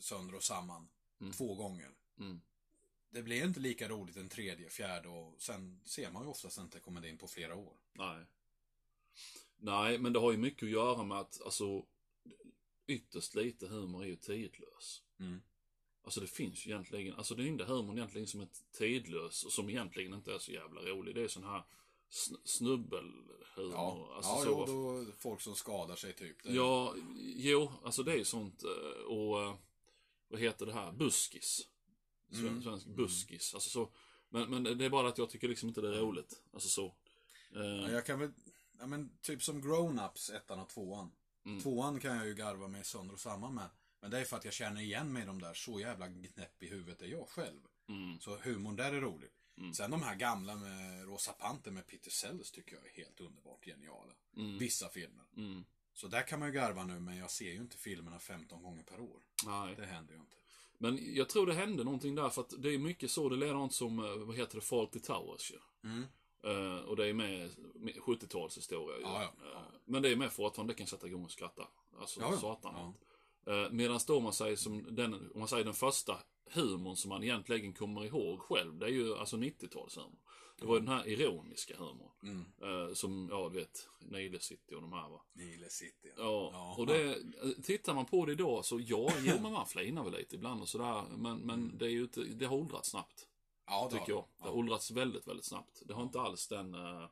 sönder 0.00 0.34
och 0.34 0.42
samman 0.42 0.88
Mm. 1.20 1.32
två 1.32 1.54
gånger. 1.54 1.90
Mm. 2.18 2.40
Det 3.10 3.22
blir 3.22 3.44
inte 3.44 3.60
lika 3.60 3.88
roligt 3.88 4.16
en 4.16 4.28
tredje, 4.28 4.70
fjärde 4.70 5.08
och 5.08 5.42
sen 5.42 5.80
ser 5.84 6.10
man 6.10 6.22
ju 6.22 6.28
oftast 6.28 6.58
inte 6.58 6.80
komedin 6.80 7.18
på 7.18 7.28
flera 7.28 7.56
år. 7.56 7.76
Nej. 7.92 8.24
Nej, 9.56 9.98
men 9.98 10.12
det 10.12 10.18
har 10.18 10.32
ju 10.32 10.38
mycket 10.38 10.62
att 10.62 10.70
göra 10.70 11.04
med 11.04 11.18
att, 11.18 11.42
alltså, 11.42 11.86
ytterst 12.86 13.34
lite 13.34 13.66
humor 13.66 14.02
är 14.02 14.06
ju 14.06 14.16
tidlös. 14.16 15.02
Mm. 15.18 15.42
Alltså 16.08 16.20
det 16.20 16.26
finns 16.26 16.66
ju 16.66 16.70
egentligen, 16.70 17.14
alltså 17.14 17.34
det 17.34 17.48
enda 17.48 17.64
humorn 17.64 17.96
egentligen 17.98 18.26
som 18.26 18.40
är 18.40 18.48
tidlös 18.78 19.44
och 19.44 19.52
som 19.52 19.70
egentligen 19.70 20.14
inte 20.14 20.34
är 20.34 20.38
så 20.38 20.52
jävla 20.52 20.80
rolig, 20.80 21.14
det 21.14 21.22
är 21.22 21.28
sån 21.28 21.44
här 21.44 21.64
sn- 22.10 22.40
snubbelhumor. 22.44 23.72
Ja, 23.72 24.12
alltså 24.16 24.30
ja 24.30 24.42
så, 24.44 24.64
jo, 24.68 25.04
då 25.06 25.12
folk 25.18 25.40
som 25.40 25.54
skadar 25.54 25.96
sig 25.96 26.12
typ. 26.12 26.42
Det- 26.42 26.52
Ja, 26.52 26.94
jo, 27.18 27.72
alltså 27.84 28.02
det 28.02 28.12
är 28.20 28.24
sånt 28.24 28.62
eh, 28.64 29.02
och 29.04 29.42
eh, 29.42 29.54
vad 30.28 30.40
heter 30.40 30.66
det 30.66 30.72
här? 30.72 30.92
Buskis. 30.92 31.68
Mm. 32.32 32.62
Svensk 32.62 32.86
buskis. 32.86 33.54
Alltså 33.54 33.70
så. 33.70 33.92
Men, 34.28 34.50
men 34.50 34.78
det 34.78 34.84
är 34.84 34.90
bara 34.90 35.08
att 35.08 35.18
jag 35.18 35.30
tycker 35.30 35.48
liksom 35.48 35.68
inte 35.68 35.80
det 35.80 35.88
är 35.96 36.00
roligt. 36.00 36.42
Alltså 36.52 36.68
så. 36.68 36.94
Ja, 37.52 37.60
Eh, 37.60 37.92
jag 37.92 38.06
kan 38.06 38.18
väl, 38.18 38.30
ja 38.78 38.86
men 38.86 39.18
typ 39.22 39.42
som 39.42 39.62
Grown-Ups, 39.62 40.30
ettan 40.36 40.60
och 40.60 40.68
tvåan. 40.68 41.10
Mm. 41.46 41.60
Tvåan 41.60 42.00
kan 42.00 42.16
jag 42.16 42.26
ju 42.26 42.34
garva 42.34 42.68
mig 42.68 42.84
sönder 42.84 43.14
och 43.14 43.20
samman 43.20 43.54
med. 43.54 43.68
Men 44.00 44.10
det 44.10 44.18
är 44.18 44.24
för 44.24 44.36
att 44.36 44.44
jag 44.44 44.54
känner 44.54 44.80
igen 44.80 45.12
mig 45.12 45.22
i 45.22 45.26
de 45.26 45.40
där, 45.40 45.54
så 45.54 45.80
jävla 45.80 46.06
knäpp 46.08 46.62
i 46.62 46.68
huvudet 46.68 47.02
är 47.02 47.06
jag 47.06 47.28
själv. 47.28 47.60
mm, 47.88 48.20
Så 48.20 48.36
humorn 48.36 48.76
där 48.76 48.92
är 48.92 49.00
rolig. 49.00 49.30
Mm. 49.58 49.74
Sen 49.74 49.90
de 49.90 50.02
här 50.02 50.14
gamla 50.14 50.56
med 50.56 51.04
Rosa 51.04 51.32
Panter 51.32 51.70
med 51.70 51.86
Peter 51.86 52.10
Sellers 52.10 52.50
tycker 52.50 52.76
jag 52.76 52.86
är 52.86 52.90
helt 52.90 53.20
underbart 53.20 53.64
geniala. 53.64 54.12
Vissa 54.58 54.88
filmer. 54.88 55.24
Mm. 55.36 55.64
Så 55.94 56.08
där 56.08 56.22
kan 56.22 56.38
man 56.38 56.48
ju 56.48 56.54
garva 56.54 56.84
nu, 56.84 57.00
men 57.00 57.16
jag 57.16 57.30
ser 57.30 57.52
ju 57.52 57.56
inte 57.60 57.76
filmerna 57.76 58.18
15 58.18 58.62
gånger 58.62 58.82
per 58.82 59.00
år. 59.00 59.20
Nej. 59.46 59.74
Det 59.76 59.86
händer 59.86 60.14
ju 60.14 60.20
inte. 60.20 60.36
Men 60.78 61.14
jag 61.14 61.28
tror 61.28 61.46
det 61.46 61.54
hände 61.54 61.84
någonting 61.84 62.14
där 62.14 62.28
för 62.28 62.42
att 62.42 62.54
det 62.58 62.74
är 62.74 62.78
mycket 62.78 63.10
så, 63.10 63.28
det 63.28 63.36
likadant 63.36 63.74
som, 63.74 63.98
eh, 63.98 64.16
vad 64.16 64.36
heter 64.36 64.54
det, 64.54 64.60
Fawlty 64.60 65.00
Towers 65.00 65.52
ju. 65.52 65.58
Mm. 65.88 66.06
Eh, 66.44 66.84
och 66.84 66.96
det 66.96 67.06
är 67.06 67.12
med, 67.12 67.50
med 67.74 67.94
70-talshistoria 67.94 68.96
ju. 68.96 69.02
Ja, 69.02 69.32
ja. 69.42 69.50
Eh, 69.50 69.62
men 69.84 70.02
det 70.02 70.08
är 70.08 70.16
med 70.16 70.32
fortfarande, 70.32 70.72
det 70.72 70.78
kan 70.78 70.86
sätta 70.86 71.06
igång 71.06 71.24
och 71.24 71.30
skratta. 71.30 71.68
Alltså, 72.00 72.20
ja. 72.20 72.36
satan. 72.36 72.74
Ja. 72.76 72.94
Medan 73.70 74.00
då 74.06 74.16
om 74.16 74.22
man 74.22 74.32
säger 74.32 74.56
som 74.56 74.94
den, 74.94 75.14
om 75.14 75.38
man 75.38 75.48
säger 75.48 75.64
den 75.64 75.74
första 75.74 76.18
humorn 76.50 76.96
som 76.96 77.08
man 77.08 77.22
egentligen 77.22 77.72
kommer 77.72 78.04
ihåg 78.04 78.40
själv, 78.40 78.78
det 78.78 78.86
är 78.86 78.90
ju 78.90 79.16
alltså 79.16 79.36
90-talshumor. 79.36 80.18
Det 80.60 80.66
var 80.66 80.74
ju 80.74 80.80
den 80.80 80.88
här 80.88 81.08
ironiska 81.08 81.76
humorn. 81.76 82.10
Mm. 82.22 82.44
Eh, 82.62 82.94
som, 82.94 83.28
ja 83.30 83.48
du 83.52 83.58
vet, 83.58 83.88
Nile 84.00 84.40
City 84.40 84.74
och 84.74 84.82
de 84.82 84.92
här 84.92 85.08
va. 85.08 85.22
Nile 85.32 85.70
City. 85.70 86.12
Ja, 86.16 86.50
Ja. 86.52 86.74
och 86.78 86.86
det, 86.86 87.18
tittar 87.62 87.94
man 87.94 88.06
på 88.06 88.26
det 88.26 88.32
idag 88.32 88.64
så 88.64 88.80
ja, 88.80 89.12
jo 89.18 89.34
men 89.42 89.52
man 89.52 89.66
flinar 89.66 90.04
väl 90.04 90.12
lite 90.12 90.36
ibland 90.36 90.62
och 90.62 90.68
sådär. 90.68 91.04
Men, 91.16 91.38
men 91.38 91.78
det 91.78 91.86
är 91.86 91.90
ju 91.90 92.02
inte, 92.02 92.20
det 92.24 92.46
har 92.46 92.56
åldrats 92.56 92.90
snabbt. 92.90 93.28
Ja, 93.66 93.88
det 93.90 93.98
Tycker 93.98 94.12
jag. 94.12 94.24
Det 94.38 94.44
har 94.48 94.56
åldrats 94.56 94.90
väldigt, 94.90 95.26
väldigt 95.28 95.44
snabbt. 95.46 95.82
Det 95.84 95.94
har 95.94 96.02
inte 96.02 96.20
alls 96.20 96.48
den, 96.48 96.74
eh, 96.74 97.08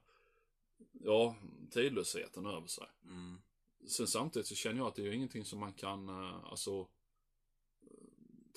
ja, 0.92 1.34
tidlösheten 1.70 2.46
över 2.46 2.66
sig. 2.66 2.86
Mm. 3.04 3.38
Sen 3.86 4.06
samtidigt 4.06 4.46
så 4.48 4.54
känner 4.54 4.78
jag 4.78 4.86
att 4.86 4.94
det 4.94 5.02
är 5.02 5.06
ju 5.06 5.14
ingenting 5.14 5.44
som 5.44 5.60
man 5.60 5.72
kan, 5.72 6.08
eh, 6.08 6.44
alltså, 6.44 6.88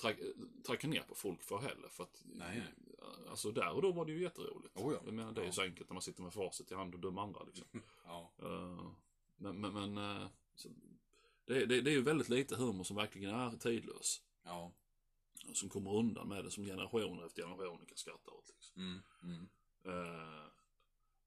tra- 0.02 0.62
tracka 0.66 0.88
ner 0.88 1.02
på 1.02 1.14
folk 1.14 1.42
för 1.42 1.58
heller. 1.58 1.88
För 1.88 2.02
att, 2.04 2.22
Nej, 2.24 2.58
nej. 2.58 2.98
alltså 3.28 3.50
där 3.52 3.72
och 3.72 3.82
då 3.82 3.92
var 3.92 4.04
det 4.04 4.12
ju 4.12 4.22
jätteroligt. 4.22 4.76
Oh 4.76 4.92
ja. 4.94 5.00
Jag 5.04 5.14
menar, 5.14 5.32
det 5.32 5.40
är 5.40 5.42
ju 5.42 5.48
Ja. 5.48 5.52
så 5.52 5.62
enkelt 5.62 5.88
när 5.88 5.94
man 5.94 6.02
sitter 6.02 6.22
med 6.22 6.32
facit 6.32 6.70
i 6.72 6.74
hand 6.74 6.94
och 6.94 7.00
dömer 7.00 7.22
andra 7.22 7.42
liksom. 7.42 7.66
Ja. 8.04 8.32
Eh, 8.38 8.90
men, 9.36 9.60
men, 9.60 9.72
men 9.72 9.98
eh, 10.22 10.26
så, 10.54 10.68
det, 11.44 11.66
det, 11.66 11.80
det 11.80 11.90
är 11.90 11.94
ju 11.94 12.02
väldigt 12.02 12.28
lite 12.28 12.56
humor 12.56 12.84
som 12.84 12.96
verkligen 12.96 13.34
är 13.34 13.50
tidlös. 13.56 14.22
Ja. 14.44 14.72
Som 15.54 15.68
kommer 15.68 15.94
undan 15.96 16.28
med 16.28 16.44
det 16.44 16.50
som 16.50 16.64
generationer 16.64 17.26
efter 17.26 17.42
generationer 17.42 17.84
kan 17.86 17.96
skratta 17.96 18.30
åt. 18.30 18.50
Liksom. 18.54 18.82
Mm. 18.82 19.02
Mm. 19.22 19.48
Eh, 19.84 20.44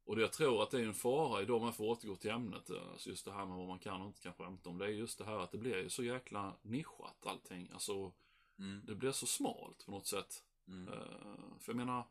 och 0.06 0.16
det 0.16 0.22
jag 0.22 0.34
tror 0.34 0.64
att 0.64 0.72
det 0.72 0.80
är 0.80 0.86
en 0.86 0.94
fara 0.94 1.42
idag, 1.42 1.58
om 1.58 1.64
jag 1.66 1.76
får 1.76 1.86
återgå 1.86 2.16
till 2.16 2.30
ämnet, 2.32 2.70
eh, 2.70 2.90
alltså 2.92 3.10
just 3.10 3.26
det 3.26 3.32
här 3.32 3.46
med 3.46 3.58
vad 3.58 3.68
man 3.68 3.80
kan 3.80 4.02
och 4.02 4.08
inte 4.08 4.22
kan 4.22 4.34
skämta 4.34 4.70
om. 4.70 4.78
Det 4.78 4.86
är 4.86 4.90
just 4.90 5.18
det 5.18 5.26
här 5.26 5.38
att 5.40 5.52
det 5.52 5.58
blir 5.58 5.78
ju 5.78 5.90
så 5.90 6.04
jäkla 6.04 6.56
nischat 6.62 7.26
allting. 7.26 7.70
Alltså, 7.74 8.12
Mm. 8.60 8.82
det 8.86 8.96
blir 8.96 9.12
så 9.12 9.26
smalt 9.26 9.86
på 9.86 9.92
något 9.92 10.08
sätt. 10.08 10.44
Mm. 10.68 10.94
Eh, 10.94 11.00
för 11.60 11.72
jag 11.72 11.76
menar, 11.76 12.08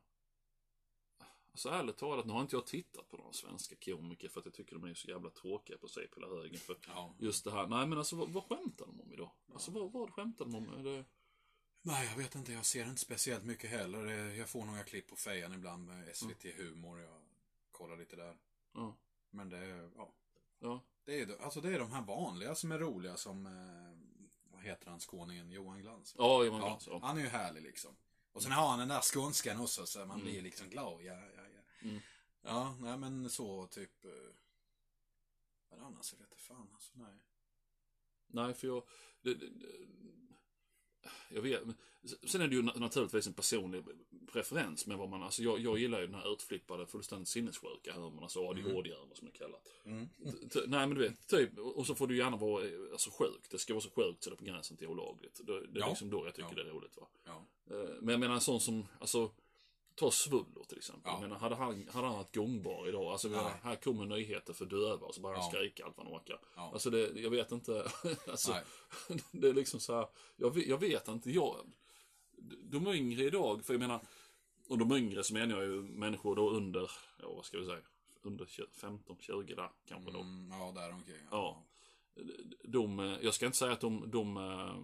alltså 1.50 1.68
ärligt 1.68 1.96
talat, 1.96 2.26
nu 2.26 2.32
har 2.32 2.40
inte 2.40 2.56
jag 2.56 2.66
tittat 2.66 3.08
på 3.08 3.16
några 3.16 3.32
svenska 3.32 3.76
komiker 3.84 4.28
för 4.28 4.40
att 4.40 4.46
jag 4.46 4.54
tycker 4.54 4.74
de 4.76 4.84
är 4.84 4.94
så 4.94 5.08
jävla 5.10 5.30
tråkiga 5.30 5.78
på 5.78 5.88
sig 5.88 6.08
på 6.08 6.20
hela 6.20 6.34
högen. 6.34 6.58
För 6.60 6.76
Ja. 6.86 7.14
just 7.18 7.44
det 7.44 7.50
här, 7.50 7.66
nej 7.66 7.86
men 7.86 7.98
alltså 7.98 8.16
vad, 8.16 8.28
vad 8.28 8.42
skämtar 8.44 8.86
de 8.86 9.00
om 9.00 9.12
idag? 9.12 9.30
Alltså 9.52 9.70
vad, 9.70 9.92
vad 9.92 10.10
skämtar 10.10 10.44
de 10.44 10.54
om? 10.54 10.82
Det, 10.84 11.04
Nej, 11.84 12.06
jag 12.10 12.16
vet 12.16 12.34
inte. 12.34 12.52
Jag 12.52 12.64
ser 12.66 12.84
inte 12.88 13.00
speciellt 13.00 13.44
mycket 13.44 13.70
heller. 13.70 14.02
Det- 14.04 14.36
Jag 14.36 14.48
får 14.48 14.64
några 14.64 14.82
klipp 14.84 15.08
på 15.08 15.16
fejan 15.16 15.52
ibland 15.54 15.84
med 15.86 16.16
SVT 16.16 16.44
Humor. 16.56 17.00
Jag 17.00 17.20
kollar 17.82 17.96
lite 17.96 18.16
där. 18.16 18.36
ja, 18.74 18.96
Men 19.30 19.48
det 19.48 19.58
är, 19.58 19.90
ja. 19.96 20.14
ja, 20.58 20.80
Det 21.04 21.20
är, 21.20 21.42
alltså 21.42 21.60
det 21.60 21.74
är 21.74 21.78
de 21.78 21.92
här 21.92 22.02
vanliga 22.02 22.54
som 22.54 22.72
är 22.72 22.78
roliga 22.78 23.16
som, 23.16 23.46
eh, 23.46 24.52
vad 24.52 24.62
heter 24.62 24.90
han, 24.90 25.00
skåningen? 25.00 25.50
Johan 25.50 25.80
Glans? 25.82 26.14
ja, 26.18 26.44
Johan 26.44 26.60
Glans, 26.60 26.86
ja. 26.86 27.00
han 27.02 27.18
är 27.18 27.22
ju 27.22 27.28
härlig 27.28 27.62
liksom. 27.62 27.96
Och 28.32 28.42
sen 28.42 28.52
har 28.52 28.68
han 28.68 28.78
den 28.78 28.88
där 28.88 29.00
skånskan 29.00 29.60
också 29.60 29.86
så 29.86 30.06
man 30.06 30.20
blir 30.20 30.42
liksom 30.42 30.68
glad. 30.68 31.02
Ja, 31.02 31.12
ja, 31.14 31.42
ja. 31.54 31.88
Mm. 31.88 32.00
Ja, 32.42 32.76
nej 32.80 32.98
men 32.98 33.30
så 33.30 33.66
typ. 33.66 34.04
Eh, 34.04 34.10
vad 35.68 35.78
är 35.78 35.82
det 35.82 35.86
annars? 35.86 36.12
Jag 36.12 36.18
vet 36.18 36.30
inte 36.30 36.42
fan 36.42 36.70
alltså, 36.74 36.92
nej. 36.94 37.18
Nej, 38.26 38.54
för 38.54 38.66
jag... 38.66 38.82
Det, 39.22 39.34
det, 39.34 39.48
jag 41.28 41.42
vet. 41.42 41.62
Sen 42.26 42.40
är 42.40 42.48
det 42.48 42.54
ju 42.54 42.62
na- 42.62 42.78
naturligtvis 42.80 43.26
en 43.26 43.32
personlig 43.32 43.84
preferens 44.32 44.86
med 44.86 44.98
vad 44.98 45.08
man... 45.08 45.22
Alltså 45.22 45.42
jag, 45.42 45.60
jag 45.60 45.78
gillar 45.78 46.00
ju 46.00 46.06
den 46.06 46.14
här 46.14 46.32
utflippade, 46.32 46.86
fullständigt 46.86 47.28
sinnessjuka 47.28 47.92
humorn. 47.92 48.22
Alltså 48.22 48.40
ADHD-humor 48.48 49.14
som 49.14 49.26
det 49.28 49.32
är 49.34 49.38
kallat. 49.38 49.68
Mm. 49.84 50.08
Nej 50.66 50.86
men 50.86 50.94
du 50.94 51.00
vet, 51.08 51.26
typ. 51.28 51.58
Och 51.58 51.86
så 51.86 51.94
får 51.94 52.06
du 52.06 52.16
gärna 52.16 52.36
vara 52.36 52.64
eh, 52.64 52.70
alltså, 52.92 53.10
sjuk. 53.10 53.46
Det 53.50 53.58
ska 53.58 53.74
vara 53.74 53.82
så 53.82 53.90
sjukt 53.90 54.22
så 54.24 54.30
det 54.30 54.34
är 54.34 54.38
på 54.38 54.44
gränsen 54.44 54.76
till 54.76 54.86
olagligt. 54.88 55.40
Det, 55.44 55.66
det 55.66 55.78
är 55.78 55.80
Ja. 55.80 55.88
liksom 55.88 56.10
då 56.10 56.26
jag 56.26 56.34
tycker 56.34 56.48
Ja. 56.56 56.62
det 56.62 56.70
är 56.70 56.74
roligt 56.74 56.96
va. 56.96 57.06
Ja. 57.24 57.46
Eh, 57.70 57.90
Men 58.00 58.08
jag 58.12 58.20
menar 58.20 58.34
en 58.34 58.40
sån 58.40 58.60
som, 58.60 58.86
alltså, 58.98 59.30
ta 59.94 60.10
Svullo 60.10 60.64
till 60.68 60.78
exempel. 60.78 61.12
Ja. 61.12 61.20
Menar, 61.20 61.36
hade 61.36 61.54
han, 61.54 61.88
hade 61.92 62.06
han 62.06 62.16
varit 62.16 62.34
gångbar 62.34 62.88
idag, 62.88 63.04
alltså 63.04 63.28
Nej. 63.28 63.52
här 63.62 63.76
kommer 63.76 64.06
nyheter 64.06 64.52
för 64.52 64.66
döva 64.66 65.06
och 65.06 65.14
så 65.14 65.20
bara 65.20 65.36
han 65.36 65.44
Ja. 65.44 65.58
skrika 65.58 65.84
allt 65.84 65.96
vad 65.96 66.06
han 66.06 66.16
orkar. 66.16 66.40
Ja. 66.56 66.70
Alltså 66.72 66.90
det, 66.90 67.20
jag 67.20 67.30
vet 67.30 67.52
inte, 67.52 67.90
alltså, 68.28 68.54
det 69.32 69.48
är 69.48 69.54
liksom 69.54 69.80
så 69.80 69.94
här, 69.94 70.06
jag, 70.36 70.58
jag 70.58 70.78
vet 70.78 71.08
inte, 71.08 71.30
jag, 71.30 71.56
de 72.62 72.86
yngre 72.88 73.22
idag, 73.24 73.64
för 73.64 73.74
jag 73.74 73.80
menar, 73.80 74.00
och 74.68 74.78
de 74.78 74.92
yngre 74.92 75.24
så 75.24 75.34
menar 75.34 75.56
jag 75.56 75.64
ju 75.64 75.82
människor 75.82 76.36
då 76.36 76.50
under, 76.50 76.90
ja 77.18 77.32
vad 77.32 77.44
ska 77.44 77.58
vi 77.58 77.66
säga, 77.66 77.78
under 78.22 78.44
15-20 78.44 79.56
där 79.56 79.70
kanske 79.88 80.12
då. 80.12 80.20
Mm, 80.20 80.50
ja, 80.50 80.72
där 80.74 80.92
omkring. 80.92 81.16
Ja. 81.30 81.62
De, 82.64 83.00
eh, 83.00 83.18
jag 83.22 83.34
ska 83.34 83.46
inte 83.46 83.58
säga 83.58 83.72
att 83.72 83.80
de, 83.80 84.10
de 84.10 84.36
eh, 84.36 84.74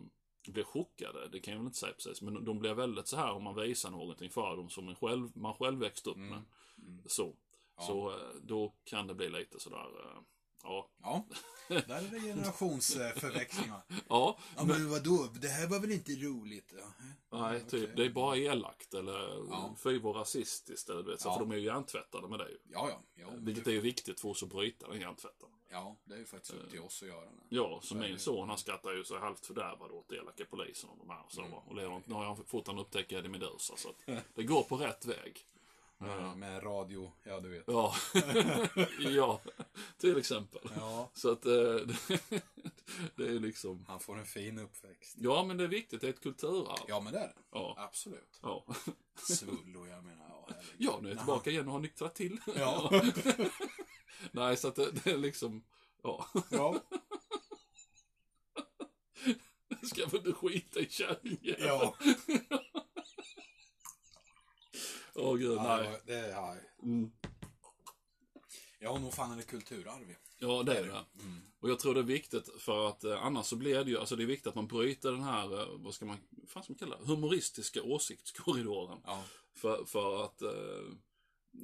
blir 0.46 0.64
chockade, 0.64 1.28
det 1.28 1.40
kan 1.40 1.52
jag 1.52 1.58
väl 1.58 1.66
inte 1.66 1.78
säga 1.78 1.92
precis, 1.92 2.22
men 2.22 2.44
de 2.44 2.58
blir 2.58 2.74
väldigt 2.74 3.08
så 3.08 3.16
här 3.16 3.32
om 3.32 3.44
man 3.44 3.54
visar 3.54 3.90
någonting 3.90 4.30
för 4.30 4.56
dem 4.56 4.70
som 4.70 4.88
en 4.88 4.96
själv, 4.96 5.30
man 5.34 5.54
själv 5.54 5.78
växt 5.78 6.06
upp 6.06 6.16
med. 6.16 6.42
Mm. 6.78 7.02
Så. 7.06 7.34
Ja. 7.76 7.82
Så 7.82 8.10
eh, 8.10 8.16
då 8.42 8.74
kan 8.84 9.06
det 9.06 9.14
bli 9.14 9.28
lite 9.30 9.60
sådär, 9.60 9.86
eh, 10.04 10.20
ja. 10.62 10.90
Ja, 11.02 11.24
där 11.68 11.98
är 12.06 12.10
det 12.10 12.20
generationsförväxlingar. 12.20 13.82
Ja, 14.08 14.38
Ja, 14.56 14.64
men 14.64 14.90
vadå? 14.90 15.28
Det 15.40 15.48
här 15.48 15.68
var 15.68 15.80
väl 15.80 15.92
inte 15.92 16.12
roligt? 16.12 16.74
Ja, 16.78 17.38
nej, 17.40 17.56
okej. 17.56 17.70
typ, 17.70 17.96
det 17.96 18.04
är 18.04 18.10
bara 18.10 18.36
elakt 18.36 18.94
eller 18.94 19.46
Ja. 19.50 19.76
fy 19.82 19.98
vad 19.98 20.16
rasistiskt 20.16 20.88
eller 20.88 21.02
du 21.02 21.10
vet, 21.10 21.20
så, 21.20 21.32
för 21.32 21.40
de 21.40 21.50
är 21.52 21.56
ju 21.56 21.64
hjärntvättade 21.64 22.28
med 22.28 22.38
det 22.38 22.48
ju. 22.50 22.58
Ja, 22.72 22.88
ja. 22.90 23.02
Ja, 23.14 23.26
men 23.30 23.44
Vilket 23.44 23.64
det, 23.64 23.70
är 23.70 23.74
ju 23.74 23.80
viktigt 23.80 24.20
för 24.20 24.28
oss 24.28 24.42
att 24.42 24.48
bryta 24.48 24.88
den 24.88 25.00
hjärntvätten. 25.00 25.47
Ja, 25.70 25.96
det 26.04 26.14
är 26.14 26.18
ju 26.18 26.24
faktiskt 26.24 26.54
upp 26.54 26.70
till 26.70 26.80
oss 26.80 27.02
att 27.02 27.08
göra 27.08 27.20
det. 27.20 27.30
Ja, 27.48 27.78
så 27.82 27.86
Så 27.86 27.94
min 27.94 28.12
det. 28.12 28.18
son 28.18 28.48
han 28.48 28.58
skrattar 28.58 28.92
ju 28.92 29.04
så 29.04 29.18
halvt 29.18 29.46
fördärvad 29.46 29.90
åt 29.90 30.12
elaka 30.12 30.44
polisen 30.50 30.90
och 30.90 30.98
de 30.98 31.10
här 31.10 31.22
så. 31.28 31.40
Mm. 31.40 31.52
Och 31.52 31.74
lever, 31.74 32.02
nu 32.06 32.14
har 32.14 32.24
jag 32.24 32.46
fått 32.46 32.66
han 32.66 32.78
upptäcka 32.78 33.18
Eddie 33.18 33.28
Meduza 33.28 33.76
så 33.76 33.88
att 33.88 34.24
det 34.34 34.42
går 34.42 34.62
på 34.62 34.76
rätt 34.76 35.06
väg. 35.06 35.44
Med, 36.00 36.36
med 36.36 36.64
radio, 36.64 37.12
ja 37.24 37.40
du 37.40 37.48
vet. 37.48 37.64
Ja, 37.66 37.94
ja, 38.98 39.40
till 39.98 40.18
exempel. 40.18 40.70
Ja. 40.76 41.10
Så 41.14 41.32
att 41.32 41.46
eh, 41.46 41.52
det 43.16 43.26
är 43.26 43.40
liksom, 43.40 43.84
Han 43.88 44.00
får 44.00 44.18
en 44.18 44.24
fin 44.26 44.58
uppväxt. 44.58 45.14
ja 45.18 45.44
men 45.44 45.56
det 45.56 45.64
är 45.64 45.68
viktigt, 45.68 46.00
det 46.00 46.06
är 46.06 46.10
ett 46.10 46.20
kulturarv. 46.22 46.84
Ja, 46.88 47.00
men 47.00 47.12
det 47.12 47.18
är 47.18 47.26
det. 47.28 47.34
Ja. 47.50 47.74
Absolut. 47.78 48.38
Ja, 48.42 48.64
Svullo, 49.16 49.86
jag 49.86 50.04
menar, 50.04 50.26
ja, 50.28 50.54
ja 50.78 50.98
nu 51.02 51.08
är 51.08 51.12
jag 51.12 51.18
tillbaka 51.18 51.50
igen 51.50 51.66
och 51.66 51.72
har 51.72 51.80
nyktrat 51.80 52.14
till. 52.14 52.40
Ja. 52.56 52.90
Nej, 54.32 54.56
så 54.56 54.68
att 54.68 54.74
det, 54.74 54.90
det 54.90 55.10
är 55.10 55.18
liksom, 55.18 55.64
ja. 56.02 56.26
Ja. 56.50 56.80
Ska 59.82 60.06
väl 60.06 60.22
du 60.22 60.32
skita 60.32 60.80
i 60.80 60.88
kärringen? 60.88 61.56
Ja. 61.58 61.94
Åh 65.14 65.36
gud, 65.36 65.56
ja, 65.56 65.76
nej. 65.76 66.00
det 66.06 66.14
är, 66.14 66.30
ja. 66.30 66.56
Mm. 66.82 67.10
ja, 68.78 68.98
nog 68.98 69.14
fan 69.14 69.32
är 69.32 69.36
det 69.36 69.42
kulturarv. 69.42 70.14
Ja, 70.38 70.62
det 70.62 70.78
är 70.78 70.82
det. 70.82 71.04
Mm. 71.24 71.42
Och 71.60 71.70
jag 71.70 71.78
tror 71.78 71.94
det 71.94 72.00
är 72.00 72.04
viktigt 72.04 72.48
för 72.58 72.88
att 72.88 73.04
eh, 73.04 73.24
annars 73.24 73.46
så 73.46 73.56
blir 73.56 73.84
det 73.84 73.90
ju, 73.90 73.98
alltså 73.98 74.16
det 74.16 74.22
är 74.22 74.26
viktigt 74.26 74.46
att 74.46 74.54
man 74.54 74.66
bryter 74.66 75.12
den 75.12 75.22
här, 75.22 75.60
eh, 75.60 75.66
vad 75.78 75.94
ska 75.94 76.06
man, 76.06 76.18
fan 76.46 76.62
ska 76.62 76.72
man 76.72 76.78
kalla 76.78 76.96
det, 76.98 77.06
humoristiska 77.06 77.82
åsiktskorridoren. 77.82 78.98
Ja. 79.04 79.24
För, 79.54 79.84
för 79.84 80.24
att, 80.24 80.42
eh, 80.42 80.50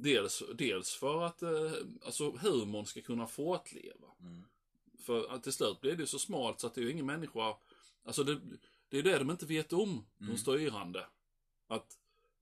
dels, 0.01 0.43
dels 0.55 0.95
för 0.95 1.23
att, 1.23 1.41
eh, 1.41 1.71
alltså 2.05 2.31
humorn 2.31 2.85
ska 2.85 3.01
kunna 3.01 3.27
fortleva. 3.27 4.07
Mm. 4.19 4.43
För 4.99 5.27
att 5.33 5.43
till 5.43 5.53
slut 5.53 5.81
blir 5.81 5.95
det 5.95 6.01
ju 6.01 6.07
så 6.07 6.19
smalt 6.19 6.59
så 6.59 6.67
att 6.67 6.73
det 6.75 6.81
är 6.81 6.85
ju 6.85 6.91
ingen 6.91 7.05
människa, 7.05 7.55
alltså 8.05 8.23
det, 8.23 8.39
det 8.89 8.97
är 8.99 9.03
det 9.03 9.17
de 9.17 9.31
inte 9.31 9.45
vet 9.45 9.73
om, 9.73 10.05
Mm. 10.19 10.33
de 10.33 10.37
styrande. 10.37 11.07
Att, 11.67 11.97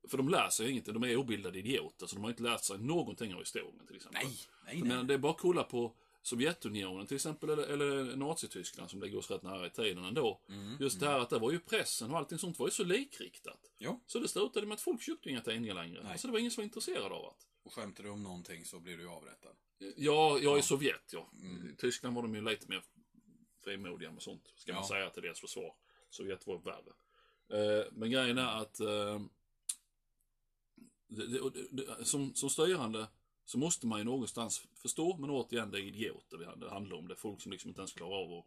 för 0.08 0.18
de 0.18 0.30
lär 0.30 0.50
sig 0.50 0.72
inget, 0.72 0.86
de 0.86 1.04
är 1.04 1.16
obildade 1.18 1.60
idioter, 1.60 2.08
så 2.08 2.16
de 2.16 2.24
har 2.24 2.30
inte 2.32 2.44
lärt 2.44 2.64
sig 2.64 2.78
någonting 2.78 3.34
av 3.34 3.40
historien 3.40 3.88
till 3.88 3.96
exempel. 3.96 4.22
Nej, 4.24 4.38
nej, 4.66 4.82
nej. 4.82 5.04
det 5.06 5.14
är 5.14 5.18
bara 5.18 5.32
att 5.32 5.38
kolla 5.42 5.64
på 5.64 5.96
Sovjetunionen 6.24 7.08
till 7.08 7.16
exempel, 7.16 7.50
eller, 7.50 7.64
eller 7.64 8.16
Nazityskland 8.16 8.90
som 8.90 9.02
ligger 9.02 9.18
oss 9.18 9.32
rätt 9.32 9.44
nära 9.44 9.68
i 9.68 9.70
tiden 9.70 10.04
ändå. 10.06 10.42
Mm. 10.50 10.78
Just 10.80 11.00
det 11.00 11.08
här 11.08 11.20
att 11.20 11.30
det 11.30 11.40
var 11.40 11.52
ju 11.52 11.60
pressen 11.60 12.12
och 12.12 12.18
allting 12.18 12.38
sånt 12.38 12.60
var 12.60 12.68
ju 12.68 12.72
så 12.72 12.84
likriktat. 12.84 13.72
Ja. 13.78 14.00
Så 14.08 14.20
det 14.20 14.28
slutade 14.28 14.68
med 14.68 14.76
att 14.76 14.82
folk 14.82 15.02
köpte 15.02 15.30
inga 15.30 15.42
tidningar 15.42 15.76
längre. 15.76 16.04
Nej. 16.04 16.12
Alltså 16.12 16.28
det 16.28 16.32
var 16.32 16.40
ingen 16.40 16.52
som 16.52 16.62
var 16.62 16.66
intresserad 16.66 17.12
av 17.12 17.26
att. 17.26 17.48
Och 17.64 17.74
skämtar 17.74 18.04
du 18.04 18.10
om 18.10 18.24
någonting 18.24 18.66
så 18.66 18.80
blir 18.80 18.98
du 18.98 19.08
avrättad. 19.08 19.56
Ja, 19.96 20.40
jag 20.40 20.58
är 20.58 20.62
Sovjet, 20.62 21.10
ja. 21.14 21.32
Mm. 21.42 21.70
I 21.70 21.76
Tyskland 21.76 22.16
var 22.16 22.22
de 22.24 22.36
ju 22.36 22.42
lite 22.42 22.70
mer 22.70 22.84
frimodiga 23.64 24.12
med 24.12 24.22
sånt, 24.22 24.54
ska 24.56 24.74
man 24.74 24.82
Ja. 24.82 24.88
säga 24.88 25.10
till 25.10 25.24
deras 25.24 25.40
försvar. 25.40 25.76
Sovjet 26.10 26.48
var 26.48 26.58
värre. 26.58 26.94
Eh, 27.50 27.86
men 27.92 28.12
grejen 28.12 28.38
är 28.38 28.62
att 28.62 28.80
eh, 28.80 29.22
det, 31.08 31.28
det, 31.28 31.68
det, 31.72 32.06
som, 32.06 32.36
som 32.36 32.50
styrande 32.50 33.08
så 33.54 33.60
måste 33.60 33.88
man 33.88 34.00
ju 34.00 34.06
någonstans 34.06 34.68
förstå, 34.76 35.18
men 35.18 35.30
återigen, 35.30 35.72
det 35.72 35.80
är 35.80 35.84
idioter 35.84 36.38
vi- 36.38 36.60
det 36.66 36.70
handlar 36.70 36.98
om. 36.98 37.08
Det 37.08 37.14
är 37.14 37.16
folk 37.16 37.42
som 37.42 37.52
liksom 37.52 37.70
inte 37.70 37.82
ens 37.82 37.94
klarar 37.94 38.16
av 38.24 38.34
att 38.40 38.46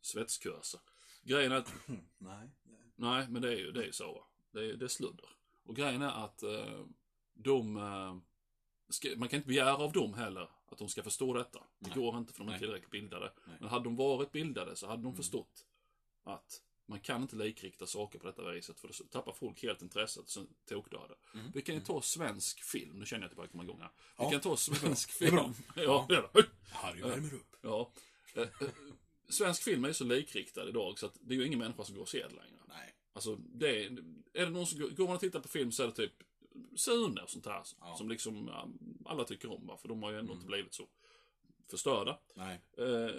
svetskursa. 0.00 0.78
Grejen 1.22 1.52
är 1.52 1.56
att 1.56 1.74
Nej. 2.18 2.48
Nej, 2.96 3.26
men 3.28 3.42
det 3.42 3.48
är 3.52 3.56
ju, 3.56 3.72
det 3.72 3.80
är 3.82 3.86
ju 3.86 3.92
så. 3.92 4.12
va. 4.12 4.26
Det 4.52 4.64
är, 4.70 4.76
det 4.76 4.84
är 4.84 4.88
sludder. 4.88 5.28
Och 5.62 5.76
grejen 5.76 6.02
är 6.02 6.24
att 6.24 6.42
eh, 6.42 6.84
de... 7.34 7.76
Eh, 7.76 8.16
ska, 8.88 9.08
man 9.16 9.28
kan 9.28 9.36
inte 9.36 9.48
begära 9.48 9.76
av 9.76 9.92
dem 9.92 10.14
heller 10.14 10.48
att 10.68 10.78
de 10.78 10.88
ska 10.88 11.02
förstå 11.02 11.32
detta. 11.34 11.58
Det 11.78 11.88
Nej. 11.88 11.94
går 11.98 12.18
inte 12.18 12.32
för 12.32 12.44
de 12.44 12.52
är 12.52 12.58
tillräckligt 12.58 12.90
bildade. 12.90 13.24
Nej. 13.36 13.44
Mm. 13.46 13.56
Men 13.60 13.68
hade 13.68 13.84
de 13.84 13.96
varit 13.96 14.32
bildade 14.32 14.76
så 14.76 14.86
hade 14.86 15.02
de 15.02 15.16
förstått 15.16 15.66
att 16.24 16.62
man 16.90 17.00
kan 17.00 17.22
inte 17.22 17.36
likrikta 17.36 17.86
saker 17.86 18.18
på 18.18 18.26
detta 18.26 18.50
viset 18.52 18.80
för 18.80 18.88
då 18.88 18.94
tappar 19.10 19.32
folk 19.32 19.62
helt 19.62 19.82
intresset 19.82 20.22
och 20.22 20.28
sen 20.30 20.48
tokdöda. 20.68 21.14
Mm. 21.34 21.50
Vi 21.54 21.62
kan 21.62 21.74
ju 21.74 21.80
ta 21.80 22.02
svensk 22.02 22.62
film, 22.62 22.98
nu 22.98 23.06
känner 23.06 23.32
jag 23.36 23.50
komma 23.50 23.64
igång 23.64 23.80
här. 23.80 23.90
Vi 24.18 24.24
Ja, 24.24 24.30
kan 24.30 24.40
ta 24.40 24.56
svensk 24.56 25.10
Det 25.18 25.26
är 25.26 25.30
bra. 25.30 25.52
film. 25.52 25.84
Ja, 25.86 26.06
det 26.08 26.14
är 26.14 26.22
det. 26.32 26.46
Harry 26.70 27.00
värmer 27.02 27.34
upp. 27.34 27.56
Ja. 27.62 27.92
Eh, 28.34 28.42
eh, 28.42 28.48
Svensk 29.28 29.62
film 29.62 29.84
är 29.84 29.88
ju 29.88 29.94
så 29.94 30.04
likriktad 30.04 30.68
idag 30.68 30.98
så 30.98 31.06
att 31.06 31.18
det 31.20 31.34
är 31.34 31.38
ju 31.38 31.46
ingen 31.46 31.58
människa 31.58 31.84
som 31.84 31.94
går 31.94 32.02
och 32.02 32.08
ser 32.08 32.28
det 32.28 32.34
längre. 32.34 32.60
Nej. 32.68 32.94
Alltså, 33.12 33.36
det 33.36 33.68
är, 33.84 33.90
är 34.32 34.44
det 34.44 34.50
någon 34.50 34.66
som 34.66 34.80
går, 34.80 34.88
går 34.88 35.04
man 35.06 35.14
och 35.14 35.20
tittar 35.20 35.40
på 35.40 35.48
film 35.48 35.72
så 35.72 35.82
är 35.82 35.86
det 35.86 35.92
typ 35.92 36.12
Sune 36.76 37.22
och 37.22 37.30
sånt 37.30 37.46
här. 37.46 37.62
Ja. 37.80 37.94
Som 37.98 38.08
liksom 38.08 38.50
alla 39.04 39.24
tycker 39.24 39.52
om, 39.52 39.66
va? 39.66 39.76
för 39.76 39.88
de 39.88 40.02
har 40.02 40.10
ju 40.10 40.18
ändå 40.18 40.32
Mm. 40.32 40.36
inte 40.42 40.46
blivit 40.46 40.74
så 40.74 40.88
förstörda. 41.70 42.18
Nej. 42.34 42.60
Eh, 42.78 43.10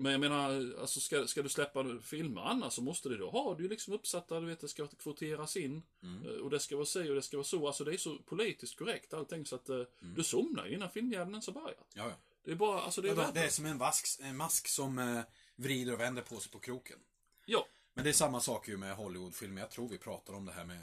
men 0.00 0.12
jag 0.12 0.20
menar, 0.20 0.74
alltså 0.80 1.00
ska, 1.00 1.26
ska 1.26 1.42
du 1.42 1.48
släppa 1.48 1.84
filmer 2.02 2.40
annars 2.40 2.72
så 2.72 2.82
måste 2.82 3.08
det 3.08 3.16
då 3.16 3.30
ha 3.30 3.54
du 3.54 3.64
är 3.64 3.68
liksom 3.68 3.94
uppsatta, 3.94 4.40
du 4.40 4.46
vet 4.46 4.60
det 4.60 4.68
ska 4.68 4.86
kvoteras 4.86 5.56
in. 5.56 5.82
Mm. 6.02 6.26
eh, 6.26 6.32
Och 6.32 6.50
det 6.50 6.60
ska 6.60 6.76
vara 6.76 6.86
si 6.86 7.08
och 7.10 7.14
det 7.14 7.22
ska 7.22 7.36
vara 7.36 7.44
så. 7.44 7.66
Alltså 7.66 7.84
det 7.84 7.92
är 7.94 7.96
så 7.98 8.18
politiskt 8.18 8.78
korrekt 8.78 9.14
allting 9.14 9.46
så 9.46 9.54
att 9.56 9.68
eh, 9.68 9.76
Mm. 9.76 10.14
du 10.14 10.24
somnar 10.24 10.66
ju 10.66 10.74
innan 10.74 10.90
filmjäveln 10.90 11.30
ens 11.30 11.46
har 11.46 11.54
börjat. 11.54 11.86
Ja, 11.94 12.04
ja. 12.08 12.14
Det 12.44 12.50
är 12.50 12.54
bara, 12.56 12.80
alltså 12.82 13.00
det 13.02 13.08
är 13.08 13.14
Det, 13.14 13.20
det 13.20 13.26
värdelöst. 13.26 13.46
är 13.52 13.56
som 13.56 13.66
en, 13.66 13.78
vask, 13.78 14.20
en 14.22 14.36
mask 14.36 14.68
som 14.68 14.98
eh, 14.98 15.20
vrider 15.56 15.92
och 15.92 16.00
vänder 16.00 16.22
på 16.22 16.40
sig 16.40 16.52
på 16.52 16.58
kroken. 16.58 16.98
Ja, 17.46 17.66
Men 17.94 18.04
det 18.04 18.10
är 18.10 18.14
samma 18.14 18.40
sak 18.40 18.68
ju 18.68 18.76
med 18.76 18.96
Hollywoodfilmer. 18.96 19.60
Jag 19.60 19.70
tror 19.70 19.88
vi 19.88 19.98
pratar 19.98 20.32
om 20.34 20.44
det 20.46 20.52
här 20.52 20.64
med 20.64 20.80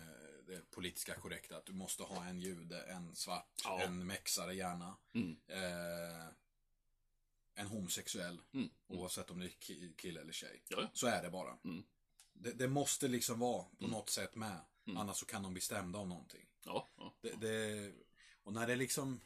det 0.47 0.71
politiska 0.71 1.15
korrekta. 1.15 1.57
Att 1.57 1.65
du 1.65 1.73
måste 1.73 2.03
ha 2.03 2.25
en 2.25 2.39
jude, 2.39 2.81
en 2.81 3.15
svart, 3.15 3.61
Ja. 3.63 3.81
en 3.81 4.07
mexare 4.07 4.55
gärna. 4.55 4.95
Mm. 5.13 5.37
Eh, 5.47 6.27
en 7.57 7.67
homosexuell. 7.67 8.41
Mm. 8.53 8.69
Oavsett 8.87 9.31
om 9.31 9.39
det 9.39 9.45
är 9.45 9.49
ki- 9.49 9.95
kille 9.95 10.21
eller 10.21 10.33
tjej. 10.33 10.63
Ja, 10.67 10.77
ja. 10.81 10.89
Så 10.93 11.07
är 11.07 11.23
det 11.23 11.29
bara. 11.29 11.57
Mm. 11.63 11.83
Det, 12.33 12.51
det 12.51 12.67
måste 12.67 13.07
liksom 13.07 13.39
vara 13.39 13.65
på 13.79 13.87
något 13.87 14.09
sätt 14.09 14.35
med. 14.35 14.59
Annars 14.95 15.17
så 15.17 15.25
kan 15.25 15.43
de 15.43 15.53
bli 15.53 15.61
stämda 15.61 15.99
av 15.99 16.07
någonting. 16.07 16.45
ja, 16.65 16.87
ja. 16.97 17.13
Det, 17.21 17.31
det, 17.35 17.93
och 18.43 18.53
när 18.53 18.67
det 18.67 18.75
liksom 18.75 19.21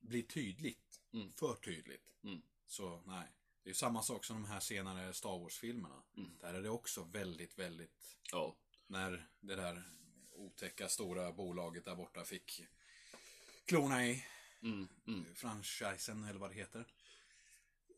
blir 0.00 0.22
tydligt, 0.22 1.00
Mm. 1.12 1.32
för 1.32 1.54
tydligt, 1.54 2.12
Mm. 2.24 2.42
så 2.66 3.02
nej. 3.06 3.26
Det 3.62 3.68
är 3.68 3.70
ju 3.70 3.74
samma 3.74 4.02
sak 4.02 4.24
som 4.24 4.42
de 4.42 4.48
här 4.48 4.60
senare 4.60 5.12
Star 5.12 5.38
Wars-filmerna. 5.38 6.02
Mm. 6.16 6.30
Där 6.40 6.54
är 6.54 6.62
det 6.62 6.70
också 6.70 7.02
väldigt, 7.02 7.58
väldigt 7.58 8.16
ja. 8.32 8.56
när 8.86 9.28
det 9.40 9.56
där 9.56 9.82
otäcka 10.32 10.88
stora 10.88 11.32
bolaget 11.32 11.84
där 11.84 11.94
borta 11.96 12.24
fick 12.24 12.62
klona 13.64 14.06
i 14.06 14.24
Mm, 14.62 14.88
mm. 15.06 15.34
franchisen 15.34 16.24
eller 16.24 16.38
vad 16.40 16.50
det 16.50 16.54
heter. 16.54 16.84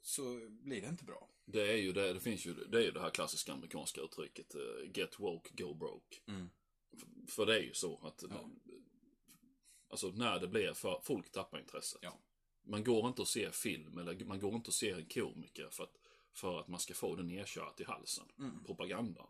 Så 0.02 0.22
blir 0.50 0.80
det 0.82 0.88
inte 0.88 1.04
bra. 1.04 1.28
Det 1.44 1.72
är 1.72 1.76
ju 1.76 1.92
det, 1.92 2.12
det 2.12 2.20
finns 2.20 2.46
ju, 2.46 2.54
det 2.54 2.78
är 2.78 2.82
ju 2.82 2.90
det 2.90 3.00
här 3.00 3.10
klassiska 3.10 3.52
amerikanska 3.52 4.00
uttrycket 4.00 4.54
eh, 4.54 4.90
Get 4.94 5.20
woke, 5.20 5.50
go 5.62 5.74
broke. 5.74 6.16
Mm. 6.28 6.50
F- 6.96 7.04
För 7.28 7.46
det 7.46 7.54
är 7.58 7.62
ju 7.62 7.74
så 7.74 8.00
att 8.06 8.24
Ja. 8.30 8.50
Alltså 9.88 10.08
när 10.08 10.40
det 10.40 10.48
blir 10.48 10.72
för, 10.72 11.00
folk 11.02 11.32
tappar 11.32 11.58
intresset. 11.58 11.98
Ja. 12.02 12.18
Man 12.62 12.84
går 12.84 13.08
inte 13.08 13.22
att 13.22 13.28
se 13.28 13.50
film 13.52 13.98
eller 13.98 14.24
man 14.24 14.40
går 14.40 14.54
inte 14.54 14.68
att 14.68 14.74
se 14.74 14.90
en 14.90 15.06
komiker 15.06 15.68
för 15.70 15.84
att, 15.84 15.96
för 16.32 16.60
att 16.60 16.68
man 16.68 16.80
ska 16.80 16.94
få 16.94 17.16
det 17.16 17.22
nedkört 17.22 17.80
i 17.80 17.84
halsen. 17.84 18.24
Mm. 18.38 18.64
Propagandan. 18.64 19.26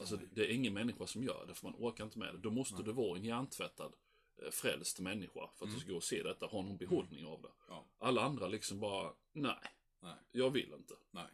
Alltså 0.00 0.16
det, 0.16 0.26
det 0.32 0.44
är 0.46 0.54
ingen 0.54 0.74
människa 0.74 1.06
som 1.06 1.22
gör 1.24 1.44
det 1.48 1.54
för 1.54 1.66
man 1.66 1.74
orkar 1.78 2.04
inte 2.04 2.18
med 2.18 2.34
det. 2.34 2.38
Då 2.38 2.50
måste 2.50 2.82
du 2.82 2.92
vara 2.92 3.18
en 3.18 3.24
hjärntvättad 3.24 3.92
eh, 4.42 4.50
frälst 4.50 5.00
människa 5.00 5.50
för 5.56 5.66
att 5.66 5.74
du 5.74 5.80
ska 5.80 5.90
gå 5.90 5.96
och 5.96 6.04
se 6.04 6.22
detta, 6.22 6.46
ha 6.46 6.62
någon 6.62 6.76
behållning 6.76 7.26
av 7.26 7.42
det. 7.42 7.48
Mm. 7.48 7.58
Ja. 7.68 7.86
Alla 7.98 8.22
andra 8.22 8.48
liksom 8.48 8.80
bara, 8.80 9.12
nej, 9.32 9.54
Nej. 10.00 10.14
jag 10.32 10.50
vill 10.50 10.72
inte. 10.72 10.94
Nej. 11.10 11.26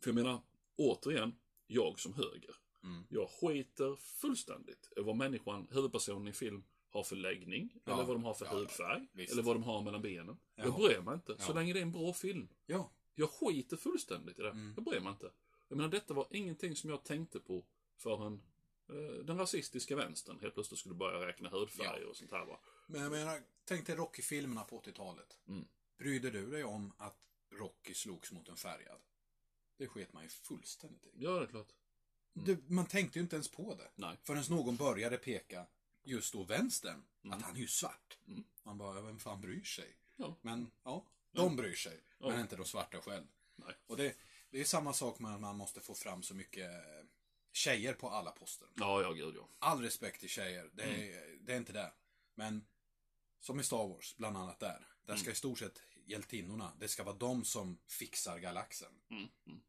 För 0.00 0.08
jag 0.10 0.14
menar, 0.14 0.40
återigen, 0.76 1.34
jag 1.66 2.00
som 2.00 2.14
höger. 2.14 2.56
Mm. 2.82 3.04
Jag 3.08 3.30
skiter 3.30 3.96
fullständigt 3.96 4.92
i 4.96 5.00
vad 5.00 5.16
människan, 5.16 5.68
huvudpersonen 5.70 6.28
i 6.28 6.32
film, 6.32 6.64
har 6.90 7.02
för 7.02 7.16
läggning. 7.16 7.80
Ja. 7.84 7.92
Eller 7.92 8.04
vad 8.04 8.16
de 8.16 8.24
har 8.24 8.34
för 8.34 8.44
Ja, 8.46 8.52
hudfärg. 8.52 9.06
visst. 9.12 9.32
eller 9.32 9.42
vad 9.42 9.56
de 9.56 9.62
har 9.62 9.82
mellan 9.82 10.02
benen. 10.02 10.36
Jag 10.54 10.66
Ja. 10.66 10.76
bryr 10.76 11.00
mig 11.00 11.14
inte. 11.14 11.38
Så 11.38 11.52
länge 11.52 11.72
det 11.72 11.78
är 11.78 11.82
en 11.82 11.92
bra 11.92 12.12
film. 12.12 12.48
Ja. 12.66 12.90
Jag 13.14 13.30
skiter 13.30 13.76
fullständigt 13.76 14.38
i 14.38 14.42
det. 14.42 14.50
Mm. 14.50 14.72
Jag 14.76 14.84
bryr 14.84 15.00
mig 15.00 15.10
inte. 15.12 15.30
Jag 15.68 15.76
menar, 15.76 15.88
detta 15.90 16.14
var 16.14 16.26
ingenting 16.30 16.76
som 16.76 16.90
jag 16.90 17.04
tänkte 17.04 17.40
på 17.40 17.64
förrän 17.96 18.42
eh, 18.88 19.24
den 19.24 19.38
rasistiska 19.38 19.96
vänstern 19.96 20.38
helt 20.40 20.54
plötsligt 20.54 20.78
skulle 20.80 20.94
börja 20.94 21.26
räkna 21.26 21.48
hudfärg 21.48 22.00
Ja. 22.02 22.08
och 22.08 22.16
sånt 22.16 22.30
här 22.30 22.44
va. 22.46 22.60
Men 22.86 23.00
jag 23.02 23.10
menar, 23.12 23.40
tänk 23.64 23.86
dig 23.86 23.96
Rocky-filmerna 23.96 24.64
på 24.64 24.80
80-talet. 24.80 25.36
Mm. 25.48 25.64
Brydde 25.98 26.30
du 26.30 26.50
dig 26.50 26.64
om 26.64 26.92
att 26.98 27.18
Rocky 27.58 27.94
slogs 27.94 28.32
mot 28.32 28.48
en 28.48 28.56
färgad? 28.56 29.00
Det 29.76 29.86
sket 29.86 30.12
man 30.12 30.22
ju 30.22 30.28
fullständigt 30.28 31.06
i. 31.06 31.10
Ja, 31.16 31.30
det 31.30 31.44
är 31.44 31.46
klart. 31.46 31.72
Det, 32.32 32.58
man 32.70 32.86
tänkte 32.86 33.18
ju 33.18 33.22
inte 33.22 33.36
ens 33.36 33.48
på 33.48 33.74
det. 33.74 33.90
Nej. 33.94 34.16
Förrän 34.22 34.44
någon 34.48 34.76
började 34.76 35.16
peka, 35.18 35.66
just 36.02 36.32
då 36.32 36.42
vänstern, 36.44 37.02
Mm. 37.24 37.38
att 37.38 37.44
han 37.44 37.56
är 37.56 37.60
ju 37.60 37.66
svart. 37.68 38.18
Mm. 38.26 38.44
Man 38.62 38.78
bara, 38.78 39.00
vem 39.00 39.18
fan 39.18 39.40
bryr 39.40 39.62
sig? 39.64 39.96
Ja. 40.16 40.36
Men, 40.42 40.70
ja, 40.84 41.04
de 41.32 41.56
bryr 41.56 41.74
sig. 41.74 42.00
Ja. 42.18 42.28
Men 42.28 42.40
inte 42.40 42.56
de 42.56 42.64
svarta 42.64 43.00
själv. 43.00 43.26
Nej. 43.56 43.74
Och 43.86 43.96
det, 43.96 44.16
det 44.50 44.60
är 44.60 44.64
samma 44.64 44.92
sak 44.92 45.18
med 45.18 45.34
att 45.34 45.40
man 45.40 45.56
måste 45.56 45.80
få 45.80 45.94
fram 45.94 46.22
så 46.22 46.34
mycket 46.34 46.70
eh, 46.70 47.06
tjejer 47.52 47.94
på 47.94 48.08
alla 48.10 48.30
poster. 48.30 48.68
Ja, 48.74 49.02
ja, 49.02 49.12
gud 49.12 49.34
ja. 49.36 49.48
All 49.58 49.82
respekt 49.82 50.20
till 50.20 50.28
tjejer, 50.28 50.70
det 50.72 50.82
är, 50.82 51.18
Mm. 51.28 51.38
det 51.44 51.52
är 51.52 51.56
inte 51.56 51.72
det. 51.72 51.92
Men, 52.34 52.66
som 53.40 53.60
i 53.60 53.62
Star 53.64 53.88
Wars, 53.88 54.16
bland 54.16 54.36
annat 54.36 54.60
där. 54.60 54.86
Där 55.04 55.12
Mm. 55.12 55.18
ska 55.22 55.30
i 55.30 55.34
stort 55.34 55.58
sett 55.58 55.82
hjältinnorna, 56.06 56.72
det 56.80 56.88
ska 56.88 57.04
vara 57.04 57.16
de 57.16 57.44
som 57.44 57.78
fixar 57.86 58.38
galaxen. 58.38 58.92
Mm, 59.10 59.28
mm, 59.46 59.60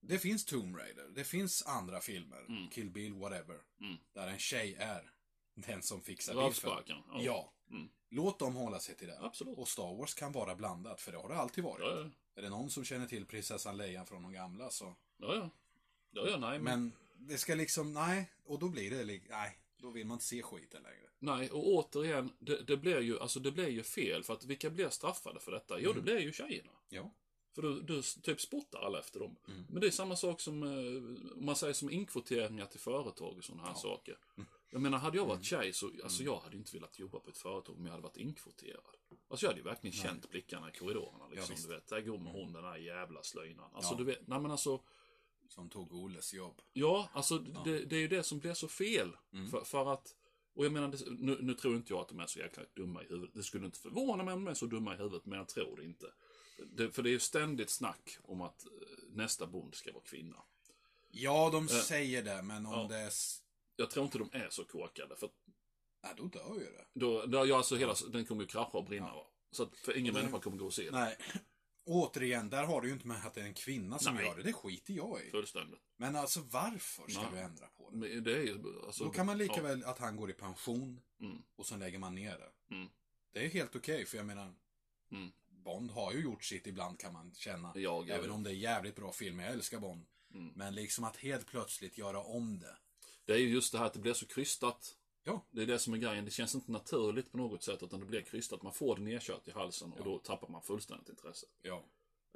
Det 0.00 0.18
finns 0.18 0.44
Tomb 0.44 0.76
Raider, 0.76 1.08
det 1.14 1.24
finns 1.24 1.62
andra 1.66 2.00
filmer, 2.00 2.44
Mm. 2.48 2.68
Kill 2.70 2.90
Bill, 2.90 3.14
whatever. 3.14 3.60
mm. 3.80 3.96
Där 4.12 4.26
en 4.28 4.38
tjej 4.38 4.74
är 4.74 5.10
den 5.54 5.82
som 5.82 6.02
fixar 6.02 6.48
biffen. 6.48 6.70
Ja. 6.86 7.22
Ja. 7.22 7.52
Mm. 7.70 7.88
Låt 8.10 8.38
dem 8.38 8.54
hålla 8.56 8.80
sig 8.80 8.94
till 8.94 9.06
det. 9.08 9.18
Absolut. 9.20 9.58
Och 9.58 9.68
Star 9.68 9.96
Wars 9.96 10.14
kan 10.14 10.32
vara 10.32 10.54
blandat, 10.54 11.00
för 11.00 11.12
det 11.12 11.18
har 11.18 11.28
det 11.28 11.36
alltid 11.36 11.64
varit. 11.64 11.80
Ja, 11.86 12.00
ja. 12.00 12.10
Är 12.34 12.42
det 12.42 12.48
någon 12.48 12.70
som 12.70 12.84
känner 12.84 13.06
till 13.06 13.26
prinsessan 13.26 13.76
Leia 13.76 14.04
från 14.04 14.22
de 14.22 14.32
gamla 14.32 14.70
så... 14.70 14.96
Ja, 15.16 15.34
ja. 15.34 15.50
Ja, 16.10 16.28
ja, 16.30 16.36
nej, 16.36 16.58
men... 16.58 16.64
Men 16.82 16.92
det 17.16 17.38
ska 17.38 17.54
liksom, 17.54 17.92
nej. 17.92 18.30
Och 18.44 18.58
då 18.58 18.68
blir 18.68 18.90
det, 18.90 19.20
nej. 19.30 19.58
Då 19.76 19.90
vill 19.90 20.06
man 20.06 20.14
inte 20.14 20.24
se 20.24 20.42
skiten 20.42 20.82
längre. 20.82 21.08
Nej, 21.18 21.50
och 21.50 21.66
återigen, 21.68 22.32
det, 22.38 22.56
det 22.66 22.76
blir 22.76 23.00
ju, 23.00 23.18
alltså 23.20 23.40
det 23.40 23.52
blir 23.52 23.68
ju 23.68 23.82
fel. 23.82 24.22
För 24.24 24.32
att 24.34 24.44
vilka 24.44 24.70
blir 24.70 24.88
straffade 24.88 25.40
för 25.40 25.52
detta? 25.52 25.80
Jo, 25.80 25.92
det 25.92 26.00
blir 26.00 26.18
ju 26.18 26.32
tjejerna. 26.32 26.70
Ja. 26.88 27.14
För 27.54 27.62
du, 27.62 27.80
du 27.82 28.02
typ 28.02 28.40
spottar 28.40 28.78
alla 28.82 28.98
efter 28.98 29.20
dem. 29.20 29.36
Mm. 29.48 29.64
Men 29.68 29.80
det 29.80 29.86
är 29.86 29.90
samma 29.90 30.16
sak 30.16 30.40
som, 30.40 30.62
eh, 30.62 31.38
om 31.38 31.44
man 31.46 31.56
säger 31.56 31.72
som 31.74 31.90
inkvoteringar 31.90 32.66
till 32.66 32.80
företag 32.80 33.36
och 33.38 33.44
sådana 33.44 33.62
här 33.62 33.70
Ja. 33.70 33.74
saker. 33.74 34.18
Jag 34.70 34.80
menar, 34.82 34.98
hade 34.98 35.16
jag 35.16 35.24
varit 35.26 35.34
Mm. 35.52 35.62
tjej 35.62 35.72
så, 35.72 35.90
alltså 36.04 36.22
jag 36.22 36.36
hade 36.36 36.56
inte 36.56 36.72
velat 36.76 36.98
jobba 36.98 37.20
på 37.20 37.30
ett 37.30 37.38
företag 37.38 37.76
om 37.76 37.84
jag 37.84 37.90
hade 37.92 38.02
varit 38.02 38.16
inkvoterad. 38.16 38.84
Alltså 39.28 39.46
jag 39.46 39.50
hade 39.50 39.60
ju 39.60 39.64
verkligen 39.64 39.92
känt 39.96 40.30
blickarna 40.30 40.68
i 40.68 40.78
korridorerna 40.78 41.28
liksom. 41.28 41.54
visst. 41.54 41.68
du 41.68 41.74
vet, 41.74 41.86
där 41.86 42.00
går 42.00 42.18
med 42.18 42.32
hon 42.32 42.52
den 42.52 42.64
här 42.64 42.76
jävla 42.76 43.22
slöjnan. 43.22 43.70
Alltså 43.74 43.92
Ja. 43.94 43.98
du 43.98 44.04
vet, 44.04 44.26
nej 44.26 44.40
men 44.40 44.50
alltså. 44.50 44.82
Som 45.48 45.70
tog 45.70 45.92
Olles 45.92 46.34
jobb. 46.34 46.62
Ja, 46.72 47.08
alltså 47.12 47.38
Det, 47.38 47.84
det 47.84 47.96
är 47.96 48.00
ju 48.00 48.08
det 48.08 48.22
som 48.22 48.38
blir 48.38 48.54
så 48.54 48.68
fel. 48.68 49.16
Mm. 49.32 49.50
För, 49.50 49.64
för 49.64 49.92
att, 49.92 50.14
och 50.54 50.64
jag 50.64 50.72
menar, 50.72 50.94
nu, 51.18 51.38
nu 51.40 51.54
tror 51.54 51.76
inte 51.76 51.92
jag 51.92 52.00
att 52.00 52.08
de 52.08 52.20
är 52.20 52.26
så 52.26 52.38
jäkla 52.38 52.62
dumma 52.74 53.02
i 53.02 53.06
huvudet. 53.06 53.34
Det 53.34 53.42
skulle 53.42 53.66
inte 53.66 53.78
förvåna 53.78 54.24
mig 54.24 54.34
om 54.34 54.44
de 54.44 54.50
är 54.50 54.54
så 54.54 54.66
dumma 54.66 54.94
i 54.94 54.96
huvudet, 54.96 55.26
men 55.26 55.38
jag 55.38 55.48
tror 55.48 55.76
det 55.76 55.84
inte. 55.84 56.06
Det, 56.66 56.90
för 56.90 57.02
det 57.02 57.08
är 57.08 57.12
ju 57.12 57.18
ständigt 57.18 57.70
snack 57.70 58.18
om 58.22 58.40
att 58.40 58.66
eh, 58.66 58.70
nästa 59.08 59.46
bond 59.46 59.74
ska 59.74 59.92
vara 59.92 60.04
kvinna. 60.04 60.36
Ja, 61.10 61.50
de 61.52 61.68
säger 61.68 62.22
det, 62.22 62.42
men 62.42 62.66
om 62.66 62.72
ja. 62.72 62.86
det 62.88 62.96
är... 62.96 63.12
Jag 63.76 63.90
tror 63.90 64.04
inte 64.04 64.18
de 64.18 64.28
är 64.32 64.48
så 64.50 64.64
korkade, 64.64 65.16
för 65.16 65.30
Nej, 66.04 66.12
då 66.16 66.24
dör 66.24 66.54
ju 66.54 66.64
det. 66.64 66.84
då, 66.92 67.26
då 67.26 67.46
ja, 67.46 67.56
alltså 67.56 67.76
hela, 67.76 67.94
den 68.12 68.24
kommer 68.24 68.42
ju 68.42 68.46
krascha 68.46 68.78
och 68.78 68.84
brinna. 68.84 69.14
Va? 69.14 69.26
Så 69.50 69.62
att, 69.62 69.76
för 69.76 69.96
ingen 69.96 70.14
människa 70.14 70.38
kommer 70.40 70.56
gå 70.56 70.66
och 70.66 70.74
se 70.74 70.84
det. 70.84 70.90
Nej. 70.90 71.16
Återigen, 71.86 72.50
där 72.50 72.64
har 72.64 72.80
du 72.80 72.88
ju 72.88 72.94
inte 72.94 73.06
med 73.06 73.26
att 73.26 73.34
det 73.34 73.40
är 73.40 73.44
en 73.44 73.54
kvinna 73.54 73.98
som 73.98 74.14
Nej. 74.14 74.24
gör 74.26 74.36
det. 74.36 74.42
Det 74.42 74.52
skiter 74.52 74.94
jag 74.94 75.20
i. 75.24 75.30
Fullständigt. 75.30 75.80
Men 75.96 76.16
alltså 76.16 76.40
varför 76.40 77.08
ska 77.10 77.20
Nej. 77.22 77.30
du 77.32 77.38
ändra 77.38 77.66
på 77.66 77.90
det? 77.90 77.96
Men 77.96 78.24
det 78.24 78.36
är 78.36 78.42
ju, 78.42 78.58
alltså, 78.86 79.04
Då 79.04 79.10
kan 79.10 79.26
man 79.26 79.38
lika 79.38 79.56
ja. 79.56 79.62
väl 79.62 79.84
att 79.84 79.98
han 79.98 80.16
går 80.16 80.30
i 80.30 80.32
pension 80.32 81.00
Mm. 81.20 81.42
och 81.56 81.66
sen 81.66 81.78
lägger 81.80 81.98
man 81.98 82.14
ner 82.14 82.38
det. 82.38 82.74
Mm. 82.74 82.88
Det 83.32 83.44
är 83.44 83.48
helt 83.48 83.76
okej, 83.76 84.04
för 84.06 84.16
jag 84.16 84.26
menar, 84.26 84.54
Mm. 85.10 85.32
Bond 85.48 85.90
har 85.90 86.12
ju 86.12 86.20
gjort 86.22 86.44
sitt 86.44 86.66
ibland 86.66 86.98
kan 86.98 87.12
man 87.12 87.34
känna. 87.34 87.72
Ja, 87.74 88.00
gud. 88.00 88.10
Även 88.10 88.30
om 88.30 88.42
det 88.42 88.50
är 88.50 88.54
jävligt 88.54 88.96
bra 88.96 89.12
film, 89.12 89.38
jag 89.40 89.52
älskar 89.52 89.78
Bond. 89.78 90.06
Mm. 90.34 90.52
Men 90.56 90.74
liksom 90.74 91.04
att 91.04 91.16
helt 91.16 91.46
plötsligt 91.46 91.98
göra 91.98 92.20
om 92.20 92.58
det. 92.58 92.76
Det 93.24 93.32
är 93.32 93.38
ju 93.38 93.48
just 93.48 93.72
det 93.72 93.78
här 93.78 93.86
att 93.86 93.92
det 93.92 93.98
blir 93.98 94.14
så 94.14 94.26
krystat. 94.26 94.94
Ja. 95.24 95.44
Det 95.50 95.62
är 95.62 95.66
det 95.66 95.78
som 95.78 95.94
är 95.94 95.98
grejen. 95.98 96.24
Det 96.24 96.30
känns 96.30 96.54
inte 96.54 96.72
naturligt 96.72 97.30
på 97.32 97.36
något 97.38 97.62
sätt, 97.62 97.82
utan 97.82 98.00
det 98.00 98.06
blir 98.06 98.20
krystat. 98.22 98.62
Man 98.62 98.72
får 98.72 98.96
det 98.96 99.02
nedkört 99.02 99.48
i 99.48 99.50
halsen 99.50 99.92
och 99.92 99.98
Ja. 100.00 100.04
då 100.04 100.18
tappar 100.18 100.48
man 100.48 100.62
fullständigt 100.62 101.08
intresset. 101.08 101.48
Ja. 101.62 101.84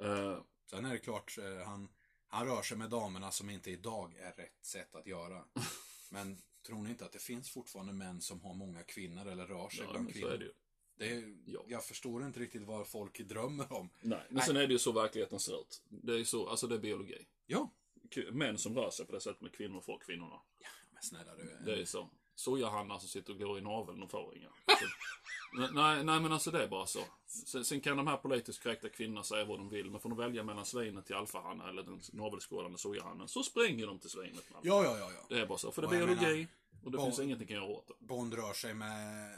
Eh, 0.03 0.41
Sen 0.69 0.85
är 0.85 0.91
det 0.91 0.99
klart, 0.99 1.37
eh, 1.37 1.65
han, 1.65 1.89
han 2.27 2.47
rör 2.47 2.61
sig 2.61 2.77
med 2.77 2.89
damerna 2.89 3.31
som 3.31 3.49
inte 3.49 3.71
idag 3.71 4.15
är 4.17 4.31
rätt 4.31 4.65
sätt 4.65 4.95
att 4.95 5.07
göra. 5.07 5.43
Men 6.09 6.37
tror 6.67 6.81
ni 6.83 6.89
inte 6.89 7.05
att 7.05 7.11
det 7.11 7.19
finns 7.19 7.49
fortfarande 7.49 7.93
män 7.93 8.21
som 8.21 8.41
har 8.41 8.53
många 8.53 8.83
kvinnor 8.83 9.27
eller 9.27 9.47
rör 9.47 9.69
sig 9.69 9.85
ja, 9.85 9.91
bland 9.91 10.05
men 10.05 10.13
så 10.13 10.19
kvinnor? 10.19 10.33
är 10.33 10.37
det 10.37 10.45
ju. 10.45 10.53
Det 10.97 11.09
är, 11.13 11.35
Ja. 11.45 11.63
Jag 11.67 11.85
förstår 11.85 12.25
inte 12.25 12.39
riktigt 12.39 12.63
vad 12.63 12.87
folk 12.87 13.19
drömmer 13.19 13.73
om. 13.73 13.89
Nej, 14.01 14.19
men 14.27 14.35
Nej. 14.35 14.45
sen 14.45 14.57
är 14.57 14.67
det 14.67 14.73
ju 14.73 14.79
så 14.79 14.91
verkligheten 14.91 15.39
ser 15.39 15.61
ut. 15.61 15.81
Det 15.89 16.13
är 16.19 16.23
så, 16.23 16.47
alltså 16.49 16.67
det 16.67 16.75
är 16.75 16.79
biologi. 16.79 17.25
Ja. 17.45 17.73
Män 18.31 18.57
som 18.57 18.75
rör 18.75 18.89
sig 18.89 19.05
på 19.05 19.11
det 19.11 19.21
sättet 19.21 19.41
med 19.41 19.53
kvinnor 19.53 19.81
får 19.81 19.99
kvinnorna. 19.99 20.41
Men 20.91 21.01
snälla 21.01 21.35
du. 21.35 21.57
Det 21.65 21.81
är 21.81 21.85
så. 21.85 22.09
Sojahannar 22.39 22.99
som 22.99 23.09
sitter 23.09 23.33
och 23.33 23.39
går 23.39 23.57
i 23.57 23.61
naveln 23.61 24.03
och 24.03 24.11
får 24.11 24.35
inga. 24.37 24.47
Så, 24.79 24.85
nej, 25.73 26.03
nej, 26.03 26.19
men 26.19 26.31
alltså 26.31 26.51
det 26.51 26.63
är 26.63 26.67
bara 26.67 26.85
så. 26.85 26.99
Sen, 27.27 27.65
sen 27.65 27.81
kan 27.81 27.97
de 27.97 28.07
här 28.07 28.17
politiskt 28.17 28.63
korrekta 28.63 28.89
kvinnorna 28.89 29.23
säga 29.23 29.45
vad 29.45 29.59
de 29.59 29.69
vill, 29.69 29.91
men 29.91 29.99
får 29.99 30.09
de 30.09 30.17
välja 30.17 30.43
mellan 30.43 30.65
svinet 30.65 31.05
till 31.05 31.15
alfahanna 31.15 31.69
eller 31.69 31.83
den 31.83 32.01
navelskådande 32.13 32.77
sojahannen 32.77 33.27
så 33.27 33.43
springer 33.43 33.87
de 33.87 33.99
till 33.99 34.09
svinet. 34.09 34.49
Man. 34.51 34.61
Ja, 34.63 34.83
ja, 34.83 34.97
ja, 34.97 35.11
ja. 35.11 35.25
Det 35.29 35.39
är 35.41 35.45
bara 35.45 35.57
så, 35.57 35.71
för 35.71 35.81
det 35.81 35.87
är 35.87 35.91
biologi 36.05 36.47
och 36.83 36.91
det 36.91 36.97
barn- 36.97 37.07
finns 37.07 37.19
inget 37.19 37.39
ni 37.39 37.45
kan 37.45 37.55
göra 37.55 37.65
åt 37.65 37.87
det. 37.87 37.93
Bond 38.05 38.33
rör 38.33 38.53
sig 38.53 38.73
med 38.73 39.29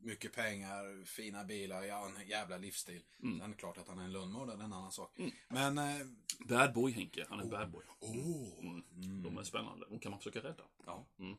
mycket 0.00 0.32
pengar, 0.32 1.04
fina 1.04 1.44
bilar, 1.44 1.82
ja, 1.82 2.10
en 2.20 2.28
jävla 2.28 2.56
livsstil. 2.58 3.02
Mm. 3.22 3.38
Sen 3.38 3.44
är 3.44 3.48
det 3.48 3.60
klart 3.60 3.78
att 3.78 3.88
han 3.88 3.98
är 3.98 4.04
en 4.04 4.12
lönnmördare, 4.12 4.56
det 4.56 4.62
är 4.62 4.64
en 4.66 4.72
annan 4.72 4.92
sak. 4.92 5.18
Men, 5.48 5.78
eh, 5.78 6.06
Bad 6.48 6.72
boy 6.74 6.92
Henke, 6.92 7.26
han 7.28 7.40
är 7.40 7.44
bad 7.44 7.70
boy. 7.70 7.82
oh. 8.00 8.58
Mm. 8.60 9.22
De 9.22 9.38
är 9.38 9.42
spännande, 9.42 9.86
de 9.90 9.98
kan 9.98 10.10
man 10.10 10.18
försöka 10.20 10.38
rädda. 10.38 10.64
Ja. 10.86 11.06
Mm. 11.18 11.36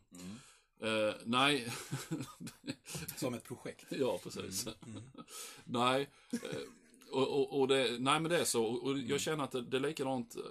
Mm. 0.84 1.10
Eh, 1.10 1.15
nej, 1.26 1.74
Som 3.17 3.34
ett 3.34 3.43
projekt. 3.43 3.86
ja 3.91 4.19
precis. 4.24 4.67
Mm. 4.67 5.04
nej, 5.65 6.10
eh, 6.32 6.39
och, 7.12 7.28
och, 7.39 7.60
och 7.60 7.67
det, 7.67 8.00
nej 8.00 8.19
men 8.19 8.24
det 8.32 8.39
är 8.39 8.46
så. 8.46 8.65
Och 8.65 8.91
Mm. 8.91 9.08
jag 9.08 9.22
känner 9.22 9.43
att 9.43 9.52
det, 9.52 9.62
det 9.62 9.78
är 9.78 9.82
likadant 9.82 10.36
eh, 10.36 10.41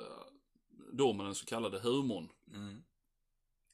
då 0.92 1.12
med 1.12 1.26
den 1.26 1.34
så 1.34 1.46
kallade 1.46 1.78
humorn. 1.78 2.28
Mm. 2.54 2.84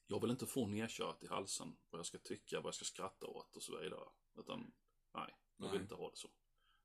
Jag 0.06 0.20
vill 0.20 0.30
inte 0.30 0.46
få 0.46 0.66
nedkört 0.66 1.22
i 1.22 1.26
halsen 1.26 1.76
vad 1.90 1.98
jag 1.98 2.06
ska 2.06 2.18
tycka, 2.18 2.56
vad 2.60 2.66
jag 2.66 2.74
ska 2.74 2.84
skratta 2.84 3.26
åt 3.26 3.56
och 3.56 3.62
så 3.62 3.78
vidare. 3.78 4.04
Utan, 4.38 4.72
nej, 5.14 5.34
jag 5.56 5.64
vill 5.66 5.72
Nej. 5.72 5.82
inte 5.82 5.94
ha 5.94 6.10
det 6.10 6.16
så. 6.16 6.28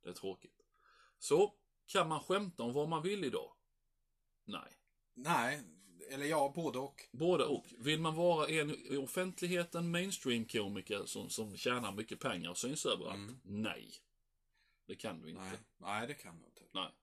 Det 0.03 0.09
är 0.09 0.13
tråkigt. 0.13 0.62
Så, 1.19 1.55
kan 1.86 2.07
man 2.07 2.19
skämta 2.19 2.63
om 2.63 2.73
vad 2.73 2.89
man 2.89 3.03
vill 3.03 3.23
idag? 3.23 3.53
Nej. 4.45 4.77
Nej, 5.13 5.63
eller 6.09 6.25
ja, 6.25 6.51
både 6.55 6.79
och. 6.79 7.01
Både 7.11 7.45
och. 7.45 7.65
Vill 7.77 7.99
man 7.99 8.15
vara 8.15 8.47
en 8.47 8.69
i 8.71 8.97
offentligheten 8.97 9.91
mainstream-komiker 9.91 11.05
som, 11.05 11.29
som 11.29 11.57
tjänar 11.57 11.91
mycket 11.91 12.19
pengar 12.19 12.49
och 12.49 12.57
syns 12.57 12.85
överallt? 12.85 13.15
Mm. 13.15 13.39
Nej. 13.43 13.91
Det 14.85 14.95
kan 14.95 15.21
du 15.21 15.29
inte. 15.29 15.41
Nej, 15.41 15.57
nej 15.77 16.07
det 16.07 16.13
kan 16.13 16.39
du 16.39 16.45
inte. 16.45 16.61
Nej. 16.71 16.83
Men, 16.83 16.93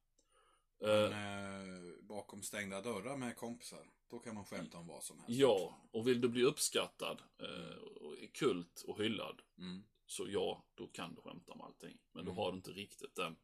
Eh, 0.83 1.19
eh, 1.19 2.03
bakom 2.03 2.43
stängda 2.43 2.81
dörrar 2.83 3.17
med 3.17 3.37
kompisar, 3.37 3.87
då 4.09 4.19
kan 4.19 4.35
man 4.35 4.45
skämta 4.45 4.79
om 4.79 4.87
vad 4.87 5.03
som 5.05 5.19
helst. 5.19 5.31
ja, 5.41 5.81
och 5.91 6.09
vill 6.09 6.21
du 6.21 6.29
bli 6.29 6.43
uppskattad, 6.45 7.23
eh, 7.39 7.77
och 7.77 8.17
kult 8.33 8.83
och 8.87 9.03
hyllad, 9.03 9.43
Mm. 9.59 9.83
så 10.07 10.27
ja, 10.29 10.65
då 10.75 10.87
kan 10.87 11.15
du 11.15 11.21
skämta 11.21 11.53
om 11.53 11.61
allting. 11.61 11.99
Men 12.13 12.23
Mm. 12.23 12.35
då 12.35 12.43
har 12.43 12.53
du 12.53 12.57
inte 12.57 12.71
riktigt 12.71 13.15
den 13.15 13.37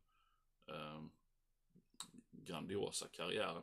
eh, 0.69 1.03
grandiosa 2.31 3.09
karriären. 3.09 3.63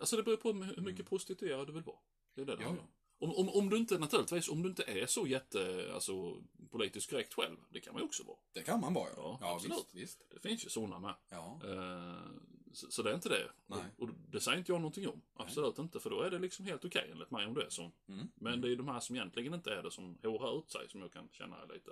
Alltså 0.00 0.16
det 0.16 0.22
beror 0.22 0.36
på 0.36 0.52
hur 0.52 0.82
mycket 0.82 1.08
prostituerad 1.08 1.66
du 1.66 1.72
vill 1.72 1.82
vara. 1.82 1.98
Det 2.34 2.40
är 2.40 2.44
det 2.46 2.56
det 2.56 2.62
Mm. 2.62 2.66
Handlar 2.66 2.84
om. 2.84 2.90
Om, 3.18 3.34
om, 3.36 3.48
om 3.48 3.70
du 3.70 3.76
inte, 3.76 3.98
naturligtvis, 3.98 4.48
om 4.48 4.62
du 4.62 4.68
inte 4.68 4.82
är 4.82 5.06
så 5.06 5.26
jätte, 5.26 5.90
alltså, 5.94 6.42
politiskt 6.70 7.10
korrekt 7.10 7.34
själv, 7.34 7.56
det 7.70 7.80
kan 7.80 7.92
man 7.92 8.02
ju 8.02 8.06
också 8.06 8.24
vara. 8.24 8.36
Det 8.52 8.62
kan 8.62 8.80
man 8.80 8.94
vara, 8.94 9.10
Ja, 9.16 9.38
ja. 9.40 9.54
absolut. 9.54 9.78
visst, 9.78 9.94
visst. 9.94 10.22
Det 10.30 10.40
finns 10.40 10.64
ju 10.64 10.68
sådana 10.68 10.98
med. 10.98 11.14
Ja. 11.28 11.60
Eh, 11.64 12.26
så, 12.72 12.90
så 12.90 13.02
det 13.02 13.10
är 13.10 13.14
inte 13.14 13.28
det. 13.28 13.50
Nej. 13.66 13.78
Och, 13.96 14.02
och 14.02 14.14
det 14.28 14.40
säger 14.40 14.58
inte 14.58 14.72
jag 14.72 14.80
någonting 14.80 15.08
om. 15.08 15.22
Absolut 15.34 15.78
inte, 15.78 16.00
för 16.00 16.10
då 16.10 16.20
är 16.20 16.30
det 16.30 16.38
liksom 16.38 16.64
helt 16.64 16.84
okej 16.84 17.08
enligt 17.12 17.30
mig 17.30 17.46
om 17.46 17.54
det 17.54 17.64
är 17.64 17.70
så. 17.70 17.92
Mm. 18.08 18.28
Men 18.34 18.60
det 18.60 18.68
är 18.68 18.70
ju 18.70 18.76
de 18.76 18.88
här 18.88 19.00
som 19.00 19.16
egentligen 19.16 19.54
inte 19.54 19.74
är 19.74 19.82
det 19.82 19.90
som 19.90 20.18
horar 20.22 20.58
ut 20.58 20.70
sig 20.70 20.88
som 20.88 21.00
jag 21.00 21.12
kan 21.12 21.28
känna 21.32 21.64
lite. 21.64 21.90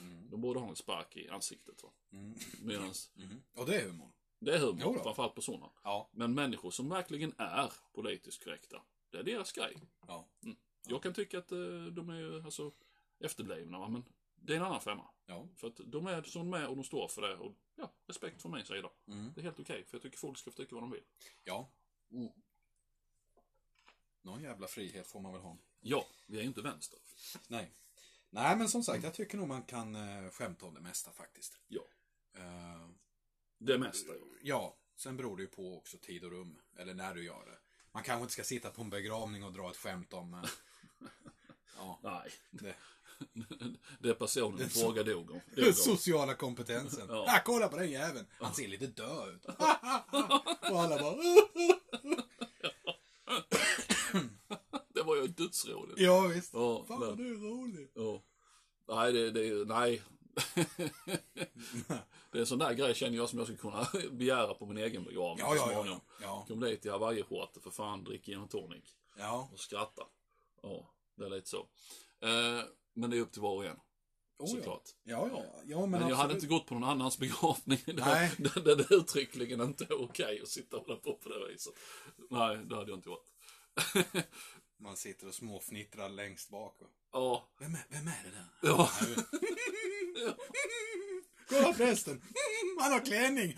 Mm. 0.00 0.30
De 0.30 0.40
borde 0.40 0.60
ha 0.60 0.68
en 0.68 0.76
spark 0.76 1.16
i 1.16 1.28
ansiktet. 1.28 1.82
Va? 1.82 1.90
Mm. 2.12 2.34
Medans 2.62 3.10
Mm. 3.16 3.42
Och 3.54 3.66
det 3.66 3.80
är 3.80 3.86
humor. 3.86 4.12
Det 4.44 4.54
är 4.54 4.58
humor, 4.58 5.02
framförallt 5.02 5.34
på 5.34 5.42
sådana. 5.42 5.70
Ja. 5.82 6.10
Men 6.12 6.34
människor 6.34 6.70
som 6.70 6.88
verkligen 6.88 7.32
är 7.38 7.72
politiskt 7.92 8.44
korrekta, 8.44 8.82
det 9.10 9.18
är 9.18 9.22
deras 9.22 9.52
grej. 9.52 9.76
Ja. 10.06 10.28
Jag 10.86 11.02
kan 11.02 11.14
tycka 11.14 11.38
att 11.38 11.52
eh, 11.52 11.84
de 11.92 12.10
är 12.10 12.44
alltså 12.44 12.72
efterblivna, 13.18 13.78
va? 13.78 13.88
men 13.88 14.04
det 14.34 14.52
är 14.52 14.56
en 14.56 14.62
annan 14.62 14.80
femma. 14.80 15.04
Ja. 15.26 15.48
För 15.56 15.68
att 15.68 15.80
de 15.84 16.06
är 16.06 16.22
som 16.22 16.50
de 16.50 16.62
är 16.62 16.68
och 16.68 16.76
de 16.76 16.84
står 16.84 17.08
för 17.08 17.22
det. 17.22 17.36
Och 17.36 17.52
ja, 17.76 17.92
respekt 18.06 18.42
från 18.42 18.52
min 18.52 18.64
sida. 18.64 18.90
Mm. 19.06 19.32
Det 19.34 19.40
är 19.40 19.42
helt 19.42 19.60
okej, 19.60 19.84
för 19.84 19.96
jag 19.96 20.02
tycker 20.02 20.18
folk 20.18 20.38
ska 20.38 20.50
få 20.50 20.56
tycka 20.56 20.74
vad 20.74 20.82
de 20.82 20.90
vill. 20.90 21.04
Ja. 21.44 21.70
Mm. 22.10 22.28
Någon 24.22 24.42
jävla 24.42 24.66
frihet 24.66 25.06
får 25.06 25.20
man 25.20 25.32
väl 25.32 25.42
ha. 25.42 25.56
Ja, 25.80 26.06
vi 26.26 26.36
är 26.38 26.42
ju 26.42 26.48
inte 26.48 26.62
vänster. 26.62 26.98
Nej. 27.48 27.72
Nej, 28.30 28.56
men 28.56 28.68
som 28.68 28.82
sagt, 28.82 29.04
jag 29.04 29.14
tycker 29.14 29.38
nog 29.38 29.48
man 29.48 29.62
kan 29.62 29.94
eh, 29.94 30.30
skämta 30.30 30.66
om 30.66 30.74
det 30.74 30.80
mesta 30.80 31.10
faktiskt. 31.10 31.60
Ja. 31.68 31.82
Eh, 32.34 32.88
Det 33.58 33.78
mesta, 33.78 34.12
ja. 34.14 34.20
ja, 34.42 34.76
sen 34.96 35.16
beror 35.16 35.36
det 35.36 35.42
ju 35.42 35.48
på 35.48 35.76
också 35.78 35.96
tid 35.98 36.24
och 36.24 36.30
rum. 36.30 36.58
Eller 36.76 36.94
när 36.94 37.14
du 37.14 37.24
gör 37.24 37.44
det. 37.46 37.58
Man 37.92 38.02
kanske 38.02 38.22
inte 38.22 38.32
ska 38.32 38.44
sitta 38.44 38.70
på 38.70 38.82
en 38.82 38.90
begravning 38.90 39.44
och 39.44 39.52
dra 39.52 39.70
ett 39.70 39.76
skämt 39.76 40.12
om... 40.12 40.34
Eh, 40.34 40.40
ja, 41.76 42.00
Nej. 42.02 42.30
det, 42.50 42.74
Det 44.00 44.08
är 44.08 44.14
personen 44.14 44.60
i 44.60 44.68
fråga 44.68 45.02
dog 45.02 45.30
om. 45.30 45.40
den 45.54 45.74
sociala 45.74 46.34
kompetensen. 46.34 47.06
Ja. 47.08 47.24
Ja. 47.26 47.40
kolla 47.44 47.68
på 47.68 47.76
den 47.76 47.90
jäveln. 47.90 48.26
Han 48.38 48.54
ser 48.54 48.68
lite 48.68 48.86
död 48.86 49.34
ut. 49.34 49.44
och 50.70 50.80
alla 50.80 50.98
bara... 51.02 51.16
Det 54.94 55.02
var 55.02 55.16
ju 55.16 55.26
dödsroligt. 55.26 56.00
ja, 56.00 56.20
visst. 56.20 56.50
Ja, 56.54 56.84
Fan 56.88 57.00
men- 57.00 57.08
vad 57.08 57.18
du 57.18 57.30
är 57.30 57.34
rolig. 57.34 57.90
Ja. 57.94 58.22
Nej, 58.88 59.12
det, 59.12 59.30
det 59.30 59.40
är 59.40 59.44
ju, 59.44 59.64
nej. 59.64 60.02
Det 62.34 62.38
är 62.38 62.40
en 62.40 62.46
sån 62.46 62.58
där 62.58 62.72
grej 62.72 62.94
känner 62.94 63.16
jag 63.16 63.28
som 63.28 63.38
jag 63.38 63.46
skulle 63.48 63.58
kunna 63.58 63.86
begära 64.12 64.54
på 64.54 64.66
min 64.66 64.78
egen 64.78 65.04
begravning 65.04 65.38
Ja, 65.46 65.56
ja, 65.56 65.84
ja. 65.86 66.00
Ja, 66.22 66.44
Kom 66.48 66.60
dit 66.60 66.86
i 66.86 66.88
hawaiiskjortor 66.90 67.60
för 67.60 67.70
fan, 67.70 68.04
drick 68.04 68.24
gin 68.26 68.38
och 68.38 68.50
tonic. 68.50 68.84
ja. 69.18 69.48
Och 69.52 69.60
skratta. 69.60 70.02
Ja, 70.62 70.90
det 71.16 71.24
är 71.24 71.30
lite 71.30 71.48
så. 71.48 71.58
Eh, 72.20 72.62
men 72.94 73.10
det 73.10 73.16
är 73.16 73.20
upp 73.20 73.32
till 73.32 73.42
var 73.42 73.54
och 73.54 73.64
en. 73.64 73.80
Oh, 74.38 74.46
såklart. 74.46 74.82
Ja, 75.04 75.28
ja, 75.32 75.42
ja. 75.44 75.60
ja 75.66 75.80
men, 75.86 75.90
Men, 76.00 76.08
jag 76.08 76.16
hade 76.16 76.34
inte 76.34 76.46
gått 76.46 76.66
på 76.66 76.74
någon 76.74 76.84
annans 76.84 77.18
begravning 77.18 77.78
Nej. 77.86 78.30
där, 78.38 78.60
där 78.60 78.76
det 78.76 78.94
uttryckligen 78.94 79.60
inte 79.60 79.84
är 79.84 80.02
okej 80.02 80.40
att 80.42 80.48
sitta 80.48 80.76
och 80.76 80.86
hålla 80.86 80.98
på 80.98 81.14
på 81.14 81.28
det 81.28 81.48
viset. 81.52 81.74
Nej, 82.30 82.56
det 82.64 82.74
hade 82.76 82.90
jag 82.90 82.98
inte 82.98 83.08
gjort. 83.08 83.26
Man 84.76 84.96
sitter 84.96 85.28
och 85.28 85.34
småfnittrar 85.34 86.08
längst 86.08 86.50
bak. 86.50 86.76
va? 86.80 86.86
Ja, 87.12 87.48
Vem 87.58 87.74
är, 87.74 87.84
vem 87.88 88.08
är 88.08 88.22
det 88.24 88.30
där? 88.30 88.46
ja. 88.62 88.90
Men- 89.00 90.34
Kolla 91.48 91.72
prästen! 91.72 92.22
Han 92.80 92.92
har 92.92 93.00
klänning! 93.00 93.56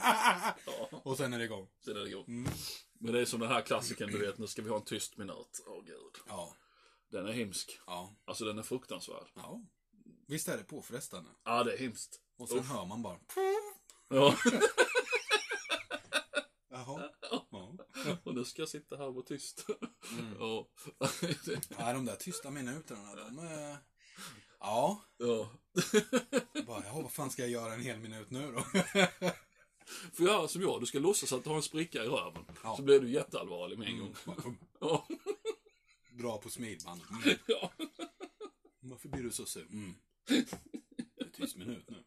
och 1.05 1.17
sen 1.17 1.33
är 1.33 1.39
det 1.39 1.45
igång. 1.45 1.69
Sen 1.85 1.97
är 1.97 2.01
det 2.01 2.09
igång. 2.09 2.25
Mm. 2.29 2.53
Men 2.99 3.13
det 3.13 3.21
är 3.21 3.25
som 3.25 3.41
den 3.41 3.49
här 3.49 3.63
klassikern, 3.63 4.11
du 4.13 4.19
vet, 4.19 4.39
nu 4.39 4.47
ska 4.47 4.63
vi 4.63 4.69
ha 4.69 4.77
en 4.77 4.85
tyst 4.85 5.17
minut. 5.17 5.65
Åh 5.67 5.83
gud. 5.85 6.15
Ja, 6.29 6.57
Den 7.11 7.27
är 7.27 7.33
hemsk. 7.33 7.81
ja, 7.87 8.17
Alltså 8.25 8.45
den 8.45 8.59
är 8.59 8.63
fruktansvärd. 8.63 9.27
ja. 9.35 9.61
Visst 10.29 10.49
är 10.49 10.57
det 10.57 10.65
påfrestande? 10.65 11.31
Ja, 11.45 11.65
det 11.65 11.73
är 11.75 11.79
hemskt. 11.79 12.21
Och 12.39 12.49
sen 12.49 12.59
Uff. 12.59 12.69
hör 12.71 12.85
man 12.87 13.03
bara... 13.03 13.19
Ja, 14.09 14.37
Jaha. 16.71 17.11
Ja. 17.51 17.77
och 18.25 18.35
nu 18.35 18.45
ska 18.45 18.63
jag 18.63 18.69
sitta 18.69 18.97
här 18.97 19.07
och 19.07 19.15
vara 19.15 19.25
tyst. 19.25 19.67
Mm. 20.19 20.35
Ja. 20.39 20.69
Nej, 21.79 21.95
de 21.95 22.05
där 22.05 22.17
tysta 22.17 22.51
minuterna, 22.51 23.15
de 23.15 23.39
är... 23.39 23.77
Ja. 24.67 25.05
ja. 25.19 25.51
Bara, 26.67 26.85
ja, 26.87 27.01
vad 27.03 27.13
fan 27.13 27.31
ska 27.31 27.43
jag 27.43 27.51
göra 27.51 27.75
en 27.75 27.83
hel 27.83 27.99
minut 27.99 28.31
nu 28.31 28.53
då? 28.53 28.63
Får 30.13 30.27
göra 30.27 30.49
som 30.49 30.63
jag, 30.63 30.81
du 30.81 30.87
ska 30.87 30.99
låtsas 30.99 31.33
att 31.33 31.45
du 31.45 31.51
har 31.51 31.57
en 31.57 31.63
spricka 31.63 32.05
i 32.05 32.07
röven. 32.07 32.45
Ja. 32.63 32.77
Så 32.77 32.83
blir 32.83 33.01
du 33.01 33.11
jätteallvarlig 33.11 33.79
med 33.79 33.89
en 33.89 33.99
gång. 33.99 34.15
Bara, 34.25 34.37
Ja. 34.81 35.09
Dra 36.11 36.39
på 36.39 36.51
smidband. 36.51 37.03
Mm. 37.11 37.39
ja. 37.47 37.73
Varför 38.81 39.09
blir 39.09 39.23
du 39.23 39.31
så 39.33 39.47
sur? 39.47 39.63
Mm. 39.63 39.95
Det 40.27 41.25
är 41.25 41.31
tyst 41.33 41.57
minut 41.57 41.91
nu. 41.91 42.05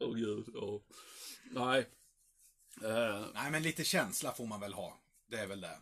Åh 0.00 0.14
gud, 0.14 0.48
ja. 0.54 0.80
Nej. 1.50 1.78
Eh, 2.82 3.26
Nej, 3.34 3.50
men 3.50 3.62
lite 3.62 3.84
känsla 3.84 4.32
får 4.32 4.46
man 4.46 4.60
väl 4.60 4.72
ha. 4.74 4.98
Det 5.26 5.36
är 5.38 5.46
väl 5.46 5.60
det. 5.60 5.78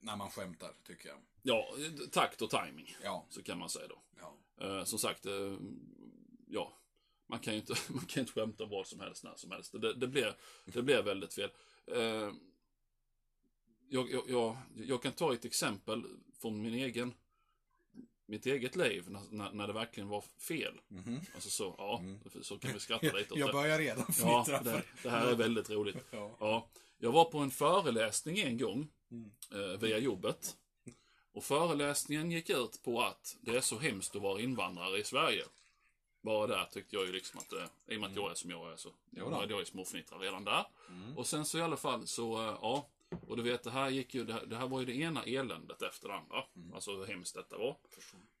När 0.00 0.16
man 0.16 0.30
skämtar, 0.30 0.72
tycker 0.86 1.08
jag. 1.08 1.18
ja, 1.42 1.74
takt 2.12 2.42
och 2.42 2.50
timing 2.50 2.96
Ja, 3.02 3.26
Så 3.30 3.42
kan 3.42 3.58
man 3.58 3.70
säga 3.70 3.86
då. 3.88 4.02
ja. 4.20 4.36
Eh, 4.60 4.84
som 4.84 4.98
sagt, 4.98 5.26
eh, 5.26 5.56
ja. 6.46 6.74
Man 7.26 7.38
kan 7.38 7.54
ju 7.54 7.60
inte, 7.60 7.74
man 7.88 8.04
kan 8.04 8.20
inte 8.20 8.32
skämta 8.32 8.64
om 8.64 8.70
vad 8.70 8.86
som 8.86 9.00
helst 9.00 9.24
när 9.24 9.36
som 9.36 9.50
helst. 9.50 9.72
Det, 9.72 9.94
det, 9.94 10.06
blir, 10.06 10.36
det 10.64 10.82
blir 10.82 11.02
väldigt 11.02 11.34
fel. 11.34 11.50
Eh, 11.86 12.32
jag, 13.88 14.10
jag, 14.10 14.22
jag, 14.28 14.56
jag 14.74 15.02
kan 15.02 15.12
ta 15.12 15.34
ett 15.34 15.44
exempel 15.44 16.04
från 16.40 16.62
min 16.62 16.74
egen 16.74 17.14
mitt 18.28 18.46
eget 18.46 18.76
liv 18.76 19.04
när, 19.10 19.52
när, 19.52 19.66
det 19.66 19.72
verkligen 19.72 20.08
var 20.08 20.24
fel. 20.48 20.80
Alltså 21.34 21.50
så, 21.50 21.74
ja, 21.78 22.02
så 22.42 22.58
kan 22.58 22.72
vi 22.72 22.80
skratta 22.80 23.06
lite 23.06 23.34
åt 23.34 23.36
Mm. 23.36 23.40
Jag 23.40 23.52
börjar 23.52 23.78
redan 23.78 24.04
Ja, 24.20 24.46
det, 24.64 24.82
det 25.02 25.10
här 25.10 25.26
är 25.26 25.34
väldigt 25.34 25.70
roligt. 25.70 25.96
Ja. 26.10 26.36
Ja, 26.40 26.68
jag 26.98 27.12
var 27.12 27.24
på 27.24 27.38
en 27.38 27.50
föreläsning 27.50 28.38
en 28.38 28.58
gång 28.58 28.88
eh, 29.52 29.80
via 29.80 29.98
jobbet. 29.98 30.56
Och 31.38 31.44
föreläsningen 31.44 32.30
gick 32.30 32.50
ut 32.50 32.82
på 32.84 33.02
att 33.02 33.36
det 33.40 33.56
är 33.56 33.60
så 33.60 33.78
hemskt 33.78 34.16
att 34.16 34.22
vara 34.22 34.40
invandrare 34.40 34.98
i 34.98 35.04
Sverige. 35.04 35.44
Bara 36.20 36.46
där 36.46 36.64
tyckte 36.64 36.96
jag 36.96 37.06
ju 37.06 37.12
liksom 37.12 37.40
att, 37.40 37.52
eh, 37.52 37.64
i 37.86 37.96
och 37.96 38.00
med 38.00 38.10
att 38.10 38.16
jag 38.16 38.30
är 38.30 38.34
som 38.34 38.50
jag 38.50 38.72
är 38.72 38.76
så, 38.76 38.88
jag 39.10 39.50
jag 39.50 39.58
ju 39.58 39.64
småfnittra 39.64 40.18
redan 40.18 40.44
där. 40.44 40.64
Och 41.16 41.26
sen 41.26 41.44
så 41.44 41.58
i 41.58 41.62
alla 41.62 41.76
fall 41.76 42.06
så, 42.06 42.36
eh, 42.36 42.58
ja. 42.62 42.86
Och 43.28 43.36
du 43.36 43.42
vet, 43.42 43.62
det 43.62 43.70
här 43.70 43.90
gick 43.90 44.14
ju, 44.14 44.24
det 44.24 44.32
här, 44.32 44.46
det 44.46 44.56
här 44.56 44.68
var 44.68 44.80
ju 44.80 44.86
det 44.86 44.94
ena 44.94 45.22
eländet 45.22 45.82
efter 45.82 46.08
det 46.08 46.14
andra. 46.14 46.44
Alltså 46.74 46.96
hur 46.96 47.06
hemskt 47.06 47.34
detta 47.34 47.58
var. 47.58 47.76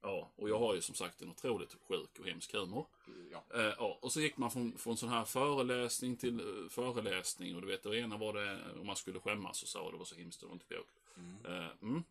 Ja, 0.02 0.30
och 0.36 0.48
jag 0.48 0.58
har 0.58 0.74
ju 0.74 0.80
som 0.80 0.94
sagt 0.94 1.22
en 1.22 1.30
otroligt 1.30 1.76
sjuk 1.88 2.18
och 2.18 2.26
hemsk 2.26 2.52
humor. 2.52 2.86
Ja. 3.32 3.44
Eh, 3.54 3.74
ja, 3.78 3.98
och 4.02 4.12
så 4.12 4.20
gick 4.20 4.36
man 4.36 4.50
från, 4.50 4.78
från 4.78 4.96
sån 4.96 5.08
här 5.08 5.24
föreläsning 5.24 6.16
till 6.16 6.40
eh, 6.40 6.68
föreläsning 6.68 7.54
och 7.54 7.60
du 7.62 7.68
vet, 7.68 7.82
det 7.82 7.98
ena 7.98 8.16
var 8.16 8.32
det 8.32 8.58
om 8.80 8.86
man 8.86 8.96
skulle 8.96 9.20
skämmas 9.20 9.62
och 9.62 9.68
så, 9.68 9.80
och 9.80 9.92
det 9.92 9.98
var 9.98 10.04
så 10.04 10.16
hemskt, 10.16 10.40
det 10.40 10.46
var 10.46 10.52
inte 10.52 10.66
klokt. 10.66 10.90
Eh, 11.44 11.66
mm. 11.82 12.04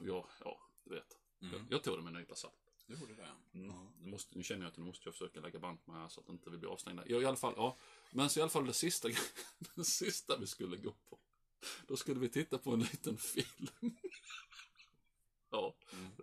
Ja, 0.00 0.28
ja, 0.44 0.60
du 0.84 0.94
vet. 0.94 1.18
Jag, 1.38 1.66
jag 1.70 1.82
tog 1.82 1.98
det 1.98 2.02
med 2.02 2.14
en 2.14 2.20
nypa 2.20 2.34
salt. 2.34 2.72
Du 2.86 2.94
gjorde 2.94 3.14
det. 3.14 3.28
Ja. 3.52 3.92
Nu, 3.98 4.10
måste, 4.10 4.36
nu 4.36 4.42
känner 4.42 4.62
jag 4.62 4.70
att 4.70 4.76
nu 4.76 4.84
måste 4.84 5.08
jag 5.08 5.14
försöka 5.14 5.40
lägga 5.40 5.58
band 5.58 5.84
på 5.84 5.92
här 5.92 6.08
så 6.08 6.20
att 6.20 6.28
inte 6.28 6.50
vi 6.50 6.58
blir 6.58 6.72
avstängda. 6.72 7.02
Ja, 7.06 7.20
i 7.20 7.26
alla 7.26 7.36
fall, 7.36 7.54
ja. 7.56 7.76
Men 8.10 8.30
så 8.30 8.40
i 8.40 8.42
alla 8.42 8.50
fall 8.50 8.66
det 8.66 8.72
sista, 8.72 9.08
det 9.74 9.84
sista 9.84 10.36
vi 10.36 10.46
skulle 10.46 10.76
gå 10.76 10.92
på. 11.08 11.18
Då 11.86 11.96
skulle 11.96 12.20
vi 12.20 12.28
titta 12.28 12.58
på 12.58 12.70
en 12.70 12.80
liten 12.80 13.16
film. 13.16 13.68
ja, 15.50 15.74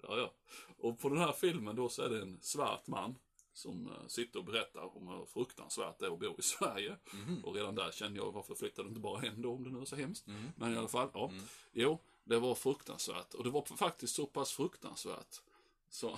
ja, 0.03 0.17
ja. 0.17 0.33
Och 0.77 0.99
på 0.99 1.09
den 1.09 1.17
här 1.17 1.31
filmen 1.31 1.75
då 1.75 1.89
så 1.89 2.01
är 2.01 2.09
det 2.09 2.21
en 2.21 2.41
svart 2.41 2.87
man 2.87 3.15
som 3.53 3.87
eh, 3.87 4.07
sitter 4.07 4.39
och 4.39 4.45
berättar 4.45 4.97
om 4.97 5.07
hur 5.07 5.25
fruktansvärt 5.25 5.99
det 5.99 6.05
är 6.05 6.11
att 6.11 6.19
bo 6.19 6.35
i 6.39 6.41
Sverige. 6.41 6.97
Och 7.43 7.55
redan 7.55 7.75
där 7.75 7.91
kände 7.91 8.19
jag, 8.19 8.31
varför 8.31 8.55
flyttade 8.55 8.87
inte 8.87 8.99
bara 8.99 9.21
en 9.21 9.41
då 9.41 9.53
om 9.53 9.63
det 9.63 9.69
nu 9.69 9.81
är 9.81 9.85
så 9.85 9.95
hemskt? 9.95 10.27
Men 10.55 10.73
i 10.73 10.77
alla 10.77 10.87
fall, 10.87 11.09
ja. 11.13 11.31
Jo, 11.71 12.01
det 12.29 12.39
var 12.39 12.55
fruktansvärt. 12.55 13.33
Och 13.33 13.43
det 13.43 13.49
var 13.49 13.77
faktiskt 13.77 14.15
så 14.15 14.25
pass 14.25 14.51
fruktansvärt 14.51 15.41
så 15.89 16.17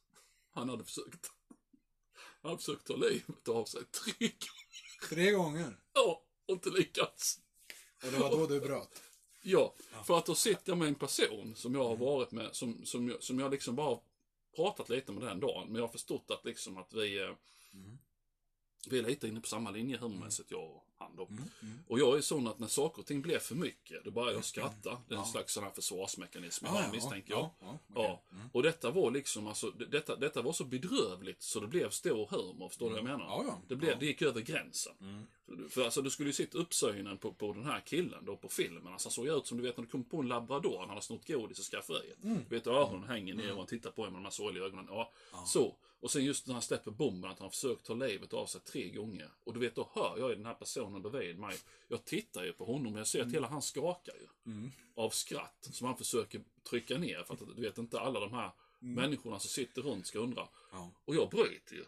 han 0.50 0.68
hade 0.68 0.84
försökt 0.84 1.30
han 2.42 2.50
hade 2.50 2.58
försökt 2.58 2.86
ta 2.86 2.96
livet 2.96 3.48
av 3.48 3.64
sig 3.64 3.82
tre 3.84 4.28
gånger. 4.28 5.08
Tre 5.08 5.30
gånger. 5.30 5.76
Ja, 5.92 6.22
och 6.46 6.52
inte 6.52 6.70
lyckats. 6.70 7.40
Och 8.04 8.12
det 8.12 8.18
var 8.18 8.30
då 8.30 8.46
du 8.46 8.60
bröt. 8.60 9.02
Ja, 9.42 9.74
för 10.04 10.18
att 10.18 10.26
då 10.26 10.34
sitter 10.34 10.70
jag 10.70 10.78
med 10.78 10.88
en 10.88 10.94
person 10.94 11.54
som 11.56 11.74
jag 11.74 11.84
har 11.84 11.96
varit 11.96 12.30
med, 12.30 12.56
som, 12.56 12.86
som, 12.86 13.08
jag, 13.08 13.22
som 13.22 13.38
jag 13.38 13.50
liksom 13.50 13.76
bara 13.76 13.98
pratat 14.56 14.88
lite 14.88 15.12
med 15.12 15.22
den 15.22 15.40
dagen. 15.40 15.66
Men 15.66 15.74
jag 15.74 15.82
har 15.82 15.92
förstått 15.92 16.30
att 16.30 16.44
liksom 16.44 16.76
att 16.76 16.92
vi, 16.92 17.18
eh, 17.18 17.34
vi 18.90 18.98
är 18.98 19.02
lite 19.02 19.28
inne 19.28 19.40
på 19.40 19.48
samma 19.48 19.70
linje 19.70 19.96
humormässigt, 19.96 20.50
jag 20.50 20.70
och 20.70 20.84
han 21.16 21.26
då. 21.26 21.28
Och 21.88 21.98
jag 22.00 22.16
är 22.18 22.20
sån 22.20 22.46
att 22.46 22.58
när 22.58 22.66
saker 22.68 23.00
och 23.02 23.06
ting 23.06 23.22
blir 23.22 23.38
för 23.38 23.54
mycket, 23.54 24.04
då 24.04 24.10
börjar 24.10 24.32
jag 24.32 24.44
skratta. 24.44 24.98
Det 25.08 25.14
är 25.14 25.18
en 25.18 25.24
slags 25.26 25.52
sån 25.54 25.64
här 25.64 25.70
försvarsmekanism 25.70 26.66
jag 26.66 26.74
Ja, 26.74 26.82
ja, 26.86 26.92
misstänker 26.92 27.32
ja, 27.32 27.54
jag. 27.60 27.68
ja, 27.94 28.22
Ja, 28.32 28.38
och 28.52 28.62
detta 28.62 28.90
var 28.90 29.10
liksom, 29.10 29.46
alltså, 29.46 29.70
det- 29.70 29.86
detta, 29.86 30.16
detta 30.16 30.42
var 30.42 30.52
så 30.52 30.64
bedrövligt 30.64 31.42
så 31.42 31.60
det 31.60 31.66
blev 31.66 31.90
stor 31.90 32.26
humor, 32.30 32.68
förstår 32.68 32.86
du 32.86 32.90
vad 32.90 32.98
jag 32.98 33.04
menar? 33.18 33.24
Ja, 33.26 33.44
ja. 33.46 33.60
Det, 33.68 33.76
blev, 33.76 33.98
det 33.98 34.06
gick 34.06 34.22
över 34.22 34.40
gränsen. 34.40 35.26
För 35.68 35.84
alltså, 35.84 36.02
du 36.02 36.10
skulle 36.10 36.28
ju 36.28 36.32
sett 36.32 36.54
uppsynen 36.54 37.18
på, 37.18 37.32
på 37.32 37.52
den 37.52 37.66
här 37.66 37.80
killen 37.80 38.24
då 38.24 38.36
på 38.36 38.48
filmen. 38.48 38.92
Alltså, 38.92 39.06
han 39.08 39.12
såg 39.12 39.26
ju 39.26 39.36
ut 39.36 39.46
som 39.46 39.58
du 39.58 39.64
vet 39.64 39.76
när 39.76 39.84
du 39.84 39.90
kom 39.90 40.04
på 40.04 40.20
en 40.20 40.28
labrador, 40.28 40.78
han 40.80 40.88
hade 40.88 41.02
snott 41.02 41.26
godis 41.26 41.58
i 41.58 41.62
skafferiet. 41.62 42.18
Du 42.48 42.56
vet 42.56 42.66
öronen 42.66 43.08
hänger 43.08 43.34
ner 43.34 43.52
och 43.52 43.58
han 43.58 43.66
tittar 43.66 43.90
på 43.90 44.04
en 44.04 44.12
med 44.12 44.18
de 44.18 44.24
här 44.24 44.30
sorgliga 44.30 44.64
ögonen. 44.64 44.86
Ja, 44.88 45.12
så. 45.46 45.76
Och 46.00 46.10
sen 46.10 46.24
just 46.24 46.46
när 46.46 46.54
han 46.54 46.62
släpper 46.62 46.90
bomben, 46.90 47.30
att 47.30 47.38
han 47.38 47.44
har 47.44 47.50
försökt 47.50 47.86
ta 47.86 47.94
livet 47.94 48.32
av 48.32 48.46
sig 48.46 48.60
tre 48.60 48.88
gånger. 48.88 49.30
Och 49.44 49.54
du 49.54 49.60
vet, 49.60 49.74
då 49.74 49.88
hör 49.94 50.18
jag 50.18 50.30
ju 50.30 50.36
den 50.36 50.46
här 50.46 50.54
personen 50.54 51.02
bredvid 51.02 51.38
mig. 51.38 51.56
Jag 51.88 52.04
tittar 52.04 52.44
ju 52.44 52.52
på 52.52 52.64
honom 52.64 52.94
och 52.94 53.00
jag 53.00 53.06
ser 53.06 53.22
att 53.22 53.32
hela 53.32 53.48
han 53.48 53.62
skakar 53.62 54.14
ju. 54.14 54.26
Av 54.94 55.10
skratt, 55.10 55.68
som 55.72 55.86
han 55.86 55.96
försöker 55.96 56.40
trycka 56.70 56.98
ner. 56.98 57.22
För 57.22 57.34
att 57.34 57.56
du 57.56 57.62
vet 57.62 57.78
inte 57.78 58.00
alla 58.00 58.20
de 58.20 58.32
här 58.32 58.50
människorna 58.78 59.38
som 59.38 59.48
sitter 59.48 59.82
runt 59.82 60.06
ska 60.06 60.18
undra. 60.18 60.48
Ja. 60.72 60.92
Och 61.04 61.14
jag 61.14 61.30
bryter 61.30 61.74
ju. 61.74 61.84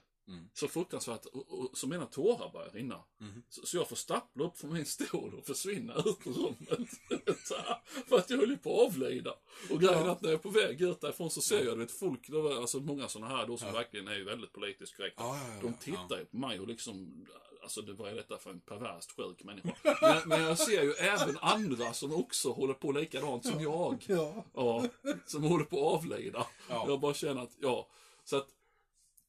Så 0.54 0.68
fruktansvärt, 0.68 1.26
och, 1.26 1.58
och, 1.58 1.78
så 1.78 1.86
mina 1.86 2.06
tårar 2.06 2.52
börjar 2.52 2.70
rinna. 2.70 3.04
Så, 3.48 3.66
så 3.66 3.76
jag 3.76 3.88
får 3.88 3.96
stappla 3.96 4.44
upp 4.44 4.58
från 4.58 4.72
min 4.72 4.86
stol 4.86 5.34
och 5.34 5.46
försvinna 5.46 5.94
ut 5.94 6.26
ur 6.26 6.32
rummet. 6.32 6.88
För 8.08 8.18
att 8.18 8.30
jag 8.30 8.38
höll 8.38 8.58
på 8.58 8.80
att 8.80 8.86
avlida. 8.86 9.34
Och 9.70 9.80
grejen 9.80 10.06
är 10.06 10.08
att 10.08 10.22
när 10.22 10.28
jag 10.28 10.38
är 10.38 10.42
på 10.42 10.50
väg 10.50 10.80
ut 10.80 11.00
därifrån 11.00 11.30
så 11.30 11.40
ser 11.40 11.64
jag, 11.64 11.74
du 11.74 11.80
vet, 11.80 11.92
folk, 11.92 12.28
var 12.28 12.60
alltså 12.60 12.80
många 12.80 13.08
sådana 13.08 13.36
här 13.36 13.46
då 13.46 13.56
som 13.56 13.72
verkligen 13.72 14.08
är 14.08 14.14
ju 14.14 14.24
väldigt 14.24 14.52
politiskt 14.52 14.96
korrekta. 14.96 15.22
Ja, 15.22 15.36
ja, 15.36 15.54
ja, 15.54 15.62
De 15.62 15.74
tittar 15.74 16.18
ju 16.18 16.24
på 16.24 16.36
mig 16.36 16.60
och 16.60 16.68
liksom, 16.68 17.26
alltså 17.62 17.82
det, 17.82 17.92
vad 17.92 18.10
är 18.10 18.14
detta 18.14 18.38
för 18.38 18.50
en 18.50 18.60
perverst 18.60 19.16
sjuk 19.16 19.44
människa? 19.44 19.74
Men, 20.00 20.28
men 20.28 20.42
jag 20.42 20.58
ser 20.58 20.82
ju 20.82 20.92
även 20.92 21.38
andra 21.38 21.92
som 21.92 22.14
också 22.14 22.52
håller 22.52 22.74
på 22.74 22.92
likadant 22.92 23.46
som 23.46 23.62
jag. 23.62 24.04
Ja. 24.08 24.44
Ja, 24.54 24.88
som 25.26 25.42
håller 25.42 25.64
på 25.64 25.76
att 25.76 25.98
avlida. 25.98 26.46
Ja. 26.68 26.84
Jag 26.88 27.00
bara 27.00 27.14
känner 27.14 27.42
att, 27.42 27.56
ja. 27.60 27.88
Så 28.24 28.36
att, 28.36 28.48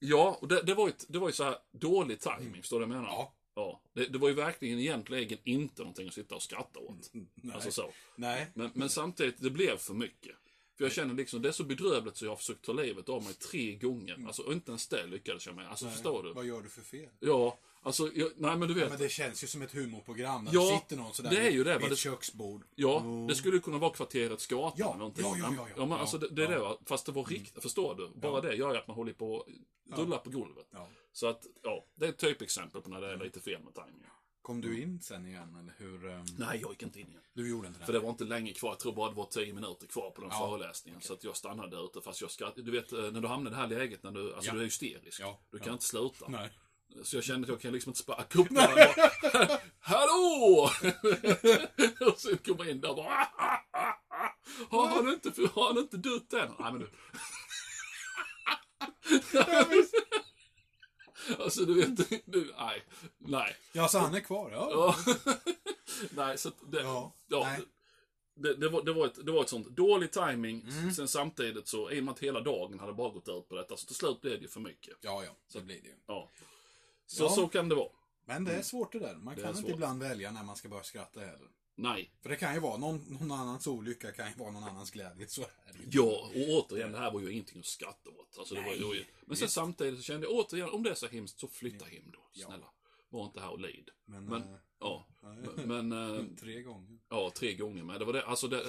ja, 0.08 0.38
och 0.42 0.48
det, 0.48 0.62
det, 0.62 0.74
var 0.74 0.88
ju, 0.88 0.94
det 1.08 1.20
var 1.20 1.28
ju 1.28 1.34
så 1.34 1.44
här 1.44 1.58
dålig 1.72 2.20
timing, 2.20 2.62
förstår 2.62 2.80
du 2.80 2.86
vad 2.86 2.96
jag 2.96 3.02
menar? 3.02 3.16
Ja. 3.16 3.34
Ja, 3.56 3.82
det, 3.94 4.06
det 4.06 4.18
var 4.18 4.28
ju 4.30 4.34
verkligen 4.34 4.80
egentligen 4.80 5.40
inte 5.44 5.82
någonting 5.82 6.08
att 6.08 6.14
sitta 6.14 6.36
och 6.36 6.44
skratta 6.44 6.80
åt. 6.80 7.12
Nej. 7.14 7.56
Alltså 7.56 7.72
så. 7.72 7.92
Nej. 8.16 8.48
Men, 8.54 8.72
men 8.74 8.90
samtidigt, 8.90 9.36
det 9.42 9.50
blev 9.50 9.78
för 9.78 9.94
mycket. 9.94 10.36
För 10.78 10.86
jag 10.86 10.92
känner 10.92 11.14
liksom, 11.14 11.42
det 11.42 11.48
är 11.48 11.54
så 11.54 11.64
bedrövligt 11.64 12.18
så 12.18 12.26
jag 12.26 12.32
har 12.32 12.36
försökt 12.36 12.66
ta 12.66 12.74
livet 12.74 13.10
av 13.10 13.24
mig 13.24 13.34
tre 13.34 13.76
gånger. 13.76 14.26
Alltså, 14.28 14.42
och 14.42 14.54
inte 14.54 14.72
ens 14.72 14.88
det 14.88 15.06
lyckades 15.06 15.46
jag 15.46 15.56
med. 15.56 15.68
Alltså, 15.70 15.90
förstår 15.90 16.24
du? 16.24 16.34
Vad 16.34 16.46
gör 16.46 16.62
du 16.62 16.70
för 16.70 16.82
fel? 16.82 17.10
Ja, 17.20 17.58
alltså, 17.84 18.10
jag, 18.16 18.30
nej 18.38 18.58
men 18.58 18.68
du 18.68 18.74
vet. 18.74 18.90
Men 18.90 19.00
det 19.00 19.10
känns 19.10 19.44
ju 19.44 19.48
som 19.48 19.62
ett 19.62 19.72
humorprogram. 19.72 20.44
När 20.44 20.54
Ja, 20.54 20.62
det 20.72 20.78
sitter 20.80 20.96
någon 20.98 21.14
sådär 21.14 21.30
det 21.30 21.48
är 21.48 21.52
ju 21.52 21.64
det, 21.64 21.78
vid 21.78 21.92
ett 21.92 21.98
köksbord. 21.98 22.64
Ja, 22.76 23.04
det 23.28 23.36
skulle 23.36 23.60
kunna 23.60 23.78
vara 23.78 23.92
kvarteret 23.94 24.42
Skatan 24.42 24.74
Ja, 24.78 24.86
eller 24.90 24.98
någonting. 24.98 25.26
ja, 25.26 25.36
ja, 25.40 25.54
ja, 25.58 25.68
ja. 25.78 25.86
men 25.86 26.00
alltså 26.00 26.18
det, 26.18 26.28
det 26.30 26.42
är 26.46 26.52
Ja. 26.52 26.56
det 26.58 26.60
va? 26.60 26.78
Fast 26.86 27.06
det 27.06 27.12
var 27.12 27.24
riktigt, 27.26 27.64
förstår 27.64 27.96
du? 27.96 28.10
Bara 28.20 28.42
det 28.42 28.56
gör 28.56 28.72
ju 28.74 28.78
att 28.80 28.88
man 28.88 28.96
håller 28.96 29.14
på 29.14 29.46
att 29.92 30.00
rulla 30.00 30.18
på 30.18 30.30
golvet. 30.30 30.68
Ja. 30.72 30.90
Så 31.12 31.28
att, 31.28 31.46
ja, 31.64 31.86
det 31.96 32.06
är 32.06 32.10
ett 32.10 32.18
typexempel 32.18 32.82
på 32.82 32.90
när 32.90 33.02
det 33.02 33.12
är 33.14 33.18
lite 33.18 33.40
fel 33.40 33.62
med 33.64 33.74
timingen. 33.74 34.10
Kom 34.42 34.62
du 34.62 34.82
in 34.82 35.02
sen 35.02 35.26
igen, 35.26 35.56
eller 35.60 35.74
hur? 35.78 36.10
ehm, 36.10 36.26
Nej, 36.38 36.60
jag 36.62 36.72
gick 36.72 36.84
inte 36.84 37.00
in 37.00 37.08
igen. 37.10 37.22
Du 37.34 37.50
gjorde 37.50 37.68
inte 37.68 37.80
det? 37.80 37.86
För 37.86 37.94
det 37.94 38.00
var 38.00 38.10
inte 38.10 38.24
länge 38.24 38.54
kvar, 38.54 38.70
jag 38.70 38.80
tror 38.80 38.94
bara 38.94 39.10
det 39.10 39.16
var 39.16 39.26
tio 39.26 39.54
minuter 39.54 39.88
kvar 39.88 40.12
på 40.12 40.22
den 40.22 40.30
Ja, 40.34 40.50
föreläsningen. 40.50 41.02
Så 41.02 41.14
att 41.14 41.24
jag 41.24 41.36
stannade 41.38 41.70
där 41.76 41.86
ute 41.86 42.02
fast 42.02 42.22
jag 42.22 42.32
skrattade. 42.32 42.62
Du 42.62 42.72
vet, 42.72 42.92
eh, 42.94 43.00
när 43.12 43.22
du 43.22 43.28
hamnar 43.28 43.52
i 43.52 43.54
det 43.54 43.58
här 43.60 43.68
läget 43.68 44.04
när 44.04 44.12
du, 44.12 44.34
alltså 44.34 44.50
Ja. 44.50 44.54
du 44.54 44.60
är 44.60 44.64
hysterisk. 44.64 45.22
Ja, 45.22 45.40
Du 45.52 45.58
kan 45.60 45.68
ja. 45.68 45.74
inte 45.74 45.86
sluta. 45.86 46.28
Nej. 46.28 46.50
Så 47.04 47.18
jag 47.18 47.24
kände 47.24 47.46
att 47.46 47.50
jag 47.50 47.62
kan 47.62 47.74
liksom 47.74 47.90
inte 47.90 48.00
sparka 48.00 48.40
upp. 48.40 48.50
Bara, 48.50 48.88
Hallå! 49.80 50.70
och 52.12 52.20
sen 52.20 52.38
kommer 52.38 52.70
in 52.70 52.82
där 52.82 52.90
och 52.90 52.96
bara... 52.96 53.28
Har 54.70 54.88
han 54.88 55.10
inte, 55.10 55.32
har 55.54 55.68
han 55.68 55.78
inte 55.78 55.98
dött 55.98 56.34
än? 56.34 56.52
Nej 56.60 56.72
men 56.72 56.80
du. 56.80 56.90
alltså 61.44 61.66
du 61.66 61.74
vet, 61.74 62.10
du, 62.26 62.54
nej, 62.58 62.84
nej. 63.18 63.56
Ja, 63.74 63.88
så 63.88 64.00
han 64.00 64.14
är 64.14 64.20
kvar? 64.20 64.52
Ja. 64.52 64.96
Nej, 66.10 66.38
så 66.38 66.52
det, 66.72 66.82
Ja, 66.82 67.16
ja, 67.28 67.56
det, 68.36 68.54
det, 68.54 68.70
var, 68.70 68.84
det, 68.84 68.94
var 68.94 69.06
ett, 69.06 69.26
det 69.26 69.32
var 69.32 69.42
ett 69.42 69.50
sånt 69.50 69.68
dålig 69.68 70.12
timing. 70.12 70.66
Sen 70.96 71.08
samtidigt 71.08 71.68
så, 71.68 71.92
i 71.92 72.00
och 72.00 72.04
med 72.04 72.12
att 72.12 72.20
hela 72.20 72.42
dagen 72.42 72.80
hade 72.80 72.94
bara 72.94 73.10
gått 73.10 73.28
ut 73.28 73.50
på 73.50 73.56
detta, 73.56 73.78
så 73.78 73.88
till 73.88 73.96
slut 73.96 74.22
blev 74.22 74.34
det 74.34 74.42
ju 74.42 74.48
för 74.48 74.60
mycket. 74.60 74.98
Ja, 75.02 75.24
ja. 75.24 75.32
Så 75.48 75.62
blir 75.62 75.82
det 75.82 75.88
ju. 75.88 75.96
Ja. 76.08 76.30
Så, 77.06 77.24
Ja. 77.24 77.30
så 77.30 77.48
kan 77.48 77.70
det 77.70 77.76
vara. 77.76 77.90
Men 78.26 78.44
det 78.44 78.54
är 78.56 78.62
svårt 78.62 78.92
det 78.92 79.00
där. 79.00 79.16
Man 79.16 79.36
Det 79.36 79.42
kan 79.42 79.50
inte 79.50 79.62
svårt. 79.62 79.72
ibland 79.72 80.00
välja 80.04 80.32
när 80.32 80.44
man 80.44 80.56
ska 80.56 80.70
börja 80.70 80.84
skratta 80.84 81.20
heller. 81.20 81.48
Nej. 81.76 82.14
För 82.22 82.30
det 82.30 82.36
kan 82.36 82.54
ju 82.54 82.60
vara 82.60 82.78
någon, 82.78 82.98
någon 83.20 83.32
annans 83.32 83.68
olycka, 83.68 84.12
kan 84.12 84.28
ju 84.28 84.34
vara 84.36 84.52
någon 84.52 84.64
annans 84.64 84.92
glädje. 84.92 85.28
Så 85.28 85.42
är 85.42 85.48
det. 85.74 85.80
Ja, 85.92 86.30
och 86.36 86.50
återigen, 86.66 86.92
det 86.92 86.98
här 86.98 87.12
var 87.12 87.20
ju 87.22 87.32
ingenting 87.32 87.60
att 87.60 87.66
skratta 87.66 88.10
åt. 88.10 88.38
Alltså, 88.40 88.56
det 88.56 88.62
var, 88.62 88.68
Nej, 88.68 88.80
det 88.80 88.86
var 88.86 88.94
ju, 88.94 89.06
men 89.26 89.38
sen 89.38 89.50
samtidigt 89.50 89.98
så 90.00 90.04
kände 90.04 90.28
jag 90.28 90.36
återigen, 90.36 90.70
om 90.70 90.84
det 90.84 90.90
är 90.90 90.96
så 90.96 91.08
hemskt, 91.08 91.40
så 91.40 91.48
flytta 91.48 91.86
hem 91.86 92.12
då. 92.14 92.20
Ja. 92.34 92.48
Snälla. 92.48 92.66
Var 93.10 93.26
inte 93.26 93.40
här 93.40 93.50
och 93.52 93.60
lid. 93.60 93.90
Men, 94.06 94.26
Men, 94.26 94.42
eh, 94.42 94.56
ja. 94.80 95.08
nej. 95.22 95.66
Men, 95.66 95.92
eh, 96.20 96.24
Tre 96.40 96.62
gånger. 96.62 97.00
ja, 97.10 97.32
tre 97.36 97.54
gånger 97.54 97.84
med. 97.84 98.00
Det 98.02 98.06
var 98.06 98.14
det, 98.14 98.26
alltså 98.26 98.48
det, 98.48 98.66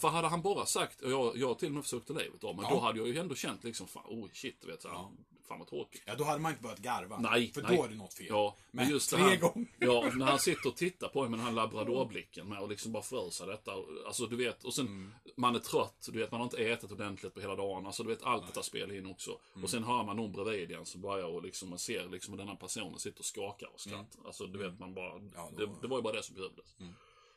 för 0.00 0.08
hade 0.08 0.28
han 0.28 0.42
bara 0.42 0.66
sagt, 0.66 1.00
och 1.02 1.10
jag, 1.10 1.36
jag 1.36 1.58
till 1.58 1.68
och 1.68 1.74
med 1.74 1.82
försökt 1.84 2.06
ta 2.06 2.14
livet 2.14 2.44
av 2.44 2.56
mig, 2.56 2.64
Ja. 2.68 2.74
då 2.74 2.80
hade 2.80 2.98
jag 2.98 3.08
ju 3.08 3.18
ändå 3.18 3.34
känt 3.34 3.64
liksom, 3.64 3.86
fan, 3.86 4.04
oh 4.06 4.28
shit, 4.32 4.64
vet, 4.64 4.82
så 4.82 4.88
Ja. 4.88 5.12
Fan 5.48 5.58
vad 5.58 5.68
tråkigt. 5.68 6.02
Ja, 6.06 6.14
då 6.14 6.24
hade 6.24 6.38
man 6.40 6.50
inte 6.52 6.62
börjat 6.62 6.78
garva. 6.78 7.18
Nej, 7.18 7.52
För 7.52 7.62
nej. 7.62 7.76
då 7.76 7.84
är 7.84 7.88
det 7.88 7.94
något 7.94 8.14
fel. 8.14 8.26
Ja, 8.28 8.56
Men 8.70 8.88
just 8.90 9.10
tre 9.10 9.18
här, 9.18 9.36
gånger. 9.36 9.68
Ja, 9.78 10.10
när 10.14 10.26
han 10.26 10.38
sitter 10.38 10.68
och 10.68 10.76
tittar 10.76 11.08
på 11.08 11.20
mig 11.20 11.30
med 11.30 11.38
den 11.38 11.46
här 11.46 11.52
labradorblicken 11.52 12.48
med 12.48 12.58
och 12.58 12.68
liksom 12.68 12.92
bara 12.92 13.02
frösar 13.02 13.46
detta. 13.46 13.72
Alltså 14.06 14.26
du 14.26 14.36
vet, 14.36 14.64
och 14.64 14.74
sen 14.74 14.86
Mm. 14.86 15.14
man 15.36 15.54
är 15.54 15.58
trött, 15.58 16.08
du 16.12 16.18
vet, 16.18 16.30
man 16.30 16.40
har 16.40 16.44
inte 16.46 16.64
ätit 16.64 16.92
ordentligt 16.92 17.34
på 17.34 17.40
hela 17.40 17.56
dagen. 17.56 17.86
Alltså 17.86 18.02
du 18.02 18.08
vet, 18.08 18.22
allt 18.22 18.46
detta 18.46 18.62
spelar 18.62 18.94
in 18.94 19.06
också. 19.06 19.38
Mm. 19.52 19.64
Och 19.64 19.70
sen 19.70 19.84
hör 19.84 20.04
man 20.04 20.16
någon 20.16 20.32
bredvid 20.32 20.70
igen 20.70 20.86
som 20.86 21.00
börjar 21.00 21.26
och 21.26 21.42
liksom, 21.42 21.68
man 21.70 21.78
ser 21.78 22.08
liksom 22.08 22.36
den 22.36 22.48
här 22.48 22.56
personen 22.56 22.98
sitter 22.98 23.18
och 23.18 23.24
skakar 23.24 23.68
och 23.74 23.80
skrattar. 23.80 24.26
Alltså 24.26 24.46
du 24.46 24.58
vet, 24.58 24.78
man 24.78 24.94
bara, 24.94 25.12
Mm. 25.12 25.30
Ja, 25.34 25.50
det, 25.56 25.68
det 25.82 25.88
var 25.88 25.96
ju 25.98 26.02
bara 26.02 26.12
det 26.16 26.22
som 26.22 26.34
behövdes. 26.34 26.76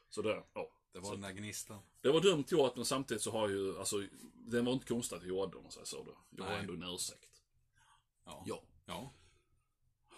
Så 0.10 0.22
det, 0.22 0.44
ja. 0.54 0.70
Det 0.94 1.00
var 1.00 1.12
den 1.12 1.22
där 1.22 1.32
gnistan. 1.32 1.80
Det 2.02 2.10
var 2.12 2.22
dumt 2.22 2.44
gjort, 2.48 2.76
men 2.76 2.86
samtidigt 2.86 3.24
så 3.24 3.32
har 3.32 3.48
ju, 3.50 3.80
alltså, 3.80 3.96
det 4.34 4.62
var 4.62 4.74
inte 4.74 4.86
konstigt 4.86 5.18
att 5.18 5.24
jag 5.24 5.30
gjorde 5.30 5.58
om 5.58 5.64
man 5.64 5.72
säger 5.72 5.86
så 5.86 6.04
då. 6.04 6.18
Jag 6.38 6.44
har 6.46 6.52
ändå 6.54 6.74
en 6.74 6.84
ursäkt. 6.84 7.37
Ja. 8.28 8.44
Ja. 8.46 8.62
ja. 8.86 9.14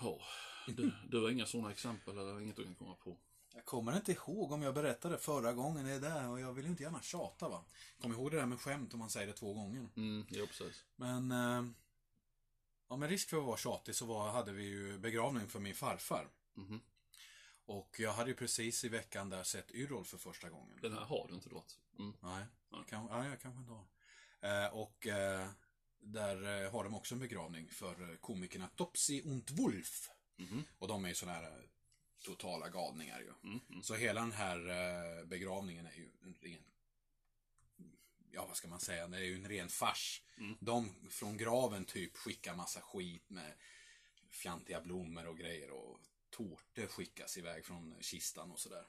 Ja. 0.01 0.19
Du, 0.67 0.91
du 1.09 1.21
har 1.21 1.29
inga 1.29 1.45
sådana 1.45 1.71
exempel 1.71 2.17
eller 2.17 2.41
inget 2.41 2.55
du 2.55 2.63
kan 2.63 2.75
komma 2.75 2.95
på? 2.95 3.17
Jag 3.53 3.65
kommer 3.65 3.95
inte 3.95 4.11
ihåg 4.11 4.51
om 4.51 4.61
jag 4.61 4.73
berättade 4.73 5.17
förra 5.17 5.53
gången 5.53 5.85
det 5.85 5.99
där 5.99 6.29
och 6.29 6.39
jag 6.39 6.53
vill 6.53 6.65
inte 6.65 6.83
gärna 6.83 7.01
tjata 7.01 7.49
va. 7.49 7.63
Kom 8.01 8.11
ihåg 8.11 8.31
det 8.31 8.37
där 8.37 8.45
med 8.45 8.59
skämt 8.59 8.93
om 8.93 8.99
man 8.99 9.09
säger 9.09 9.27
det 9.27 9.33
två 9.33 9.53
gånger. 9.53 9.89
Mm, 9.95 10.25
ja 10.29 10.45
precis. 10.45 10.85
Men, 10.95 11.31
eh, 11.31 11.65
ja 12.89 12.97
med 12.97 13.09
risk 13.09 13.29
för 13.29 13.37
att 13.37 13.45
vara 13.45 13.57
tjatig 13.57 13.95
så 13.95 14.05
var, 14.05 14.31
hade 14.31 14.51
vi 14.51 14.63
ju 14.63 14.97
begravning 14.97 15.47
för 15.47 15.59
min 15.59 15.75
farfar. 15.75 16.27
Mhm. 16.53 16.81
Och 17.65 17.95
jag 17.99 18.13
hade 18.13 18.29
ju 18.29 18.35
precis 18.35 18.83
i 18.83 18.89
veckan 18.89 19.29
där 19.29 19.43
sett 19.43 19.71
Yrrol 19.71 20.05
för 20.05 20.17
första 20.17 20.49
gången. 20.49 20.79
Den 20.81 20.93
här 20.93 21.05
har 21.05 21.25
du 21.29 21.35
inte 21.35 21.49
dragit. 21.49 21.77
Mm. 21.99 22.13
Nej, 22.21 22.45
Nej. 22.69 22.81
kan, 22.87 23.07
ja, 23.09 23.25
jag 23.25 23.41
kanske 23.41 23.59
inte 23.59 23.71
har. 23.71 23.85
Eh, 24.41 24.73
och 24.73 25.07
eh, 25.07 25.49
där 26.01 26.63
eh, 26.63 26.71
har 26.71 26.83
de 26.83 26.95
också 26.95 27.15
en 27.15 27.19
begravning 27.19 27.69
för 27.69 28.09
eh, 28.09 28.15
komikerna 28.15 28.67
Topsy 28.67 29.21
und 29.21 29.49
Wolf. 29.51 30.09
Mhm. 30.35 30.63
Och 30.77 30.87
de 30.87 31.05
är 31.05 31.09
ju 31.09 31.15
sådana 31.15 31.37
här 31.37 31.51
eh, 31.51 31.63
totala 32.23 32.69
galningar 32.69 33.19
ju. 33.19 33.49
Mm. 33.49 33.59
Mm. 33.69 33.83
Så 33.83 33.95
hela 33.95 34.21
den 34.21 34.31
här 34.31 35.25
begravningen 35.25 35.85
är 35.85 35.95
ju 35.95 36.09
en 36.21 36.35
ren... 36.41 36.63
Ja, 38.31 38.45
vad 38.45 38.57
ska 38.57 38.67
man 38.67 38.79
säga? 38.79 39.07
Det 39.07 39.17
är 39.17 39.21
ju 39.21 39.35
en 39.35 39.49
ren 39.49 39.69
fars. 39.69 40.23
Mm. 40.37 40.57
De 40.59 41.09
från 41.09 41.37
graven 41.37 41.85
typ 41.85 42.17
skickar 42.17 42.55
massa 42.55 42.81
skit 42.81 43.29
med 43.29 43.53
fjantiga 44.29 44.81
blommor 44.81 45.27
och 45.27 45.37
grejer 45.37 45.71
och 45.71 45.99
tårtor 46.29 46.87
skickas 46.87 47.37
iväg 47.37 47.65
från 47.65 47.95
kistan 48.01 48.51
och 48.51 48.59
sådär. 48.59 48.85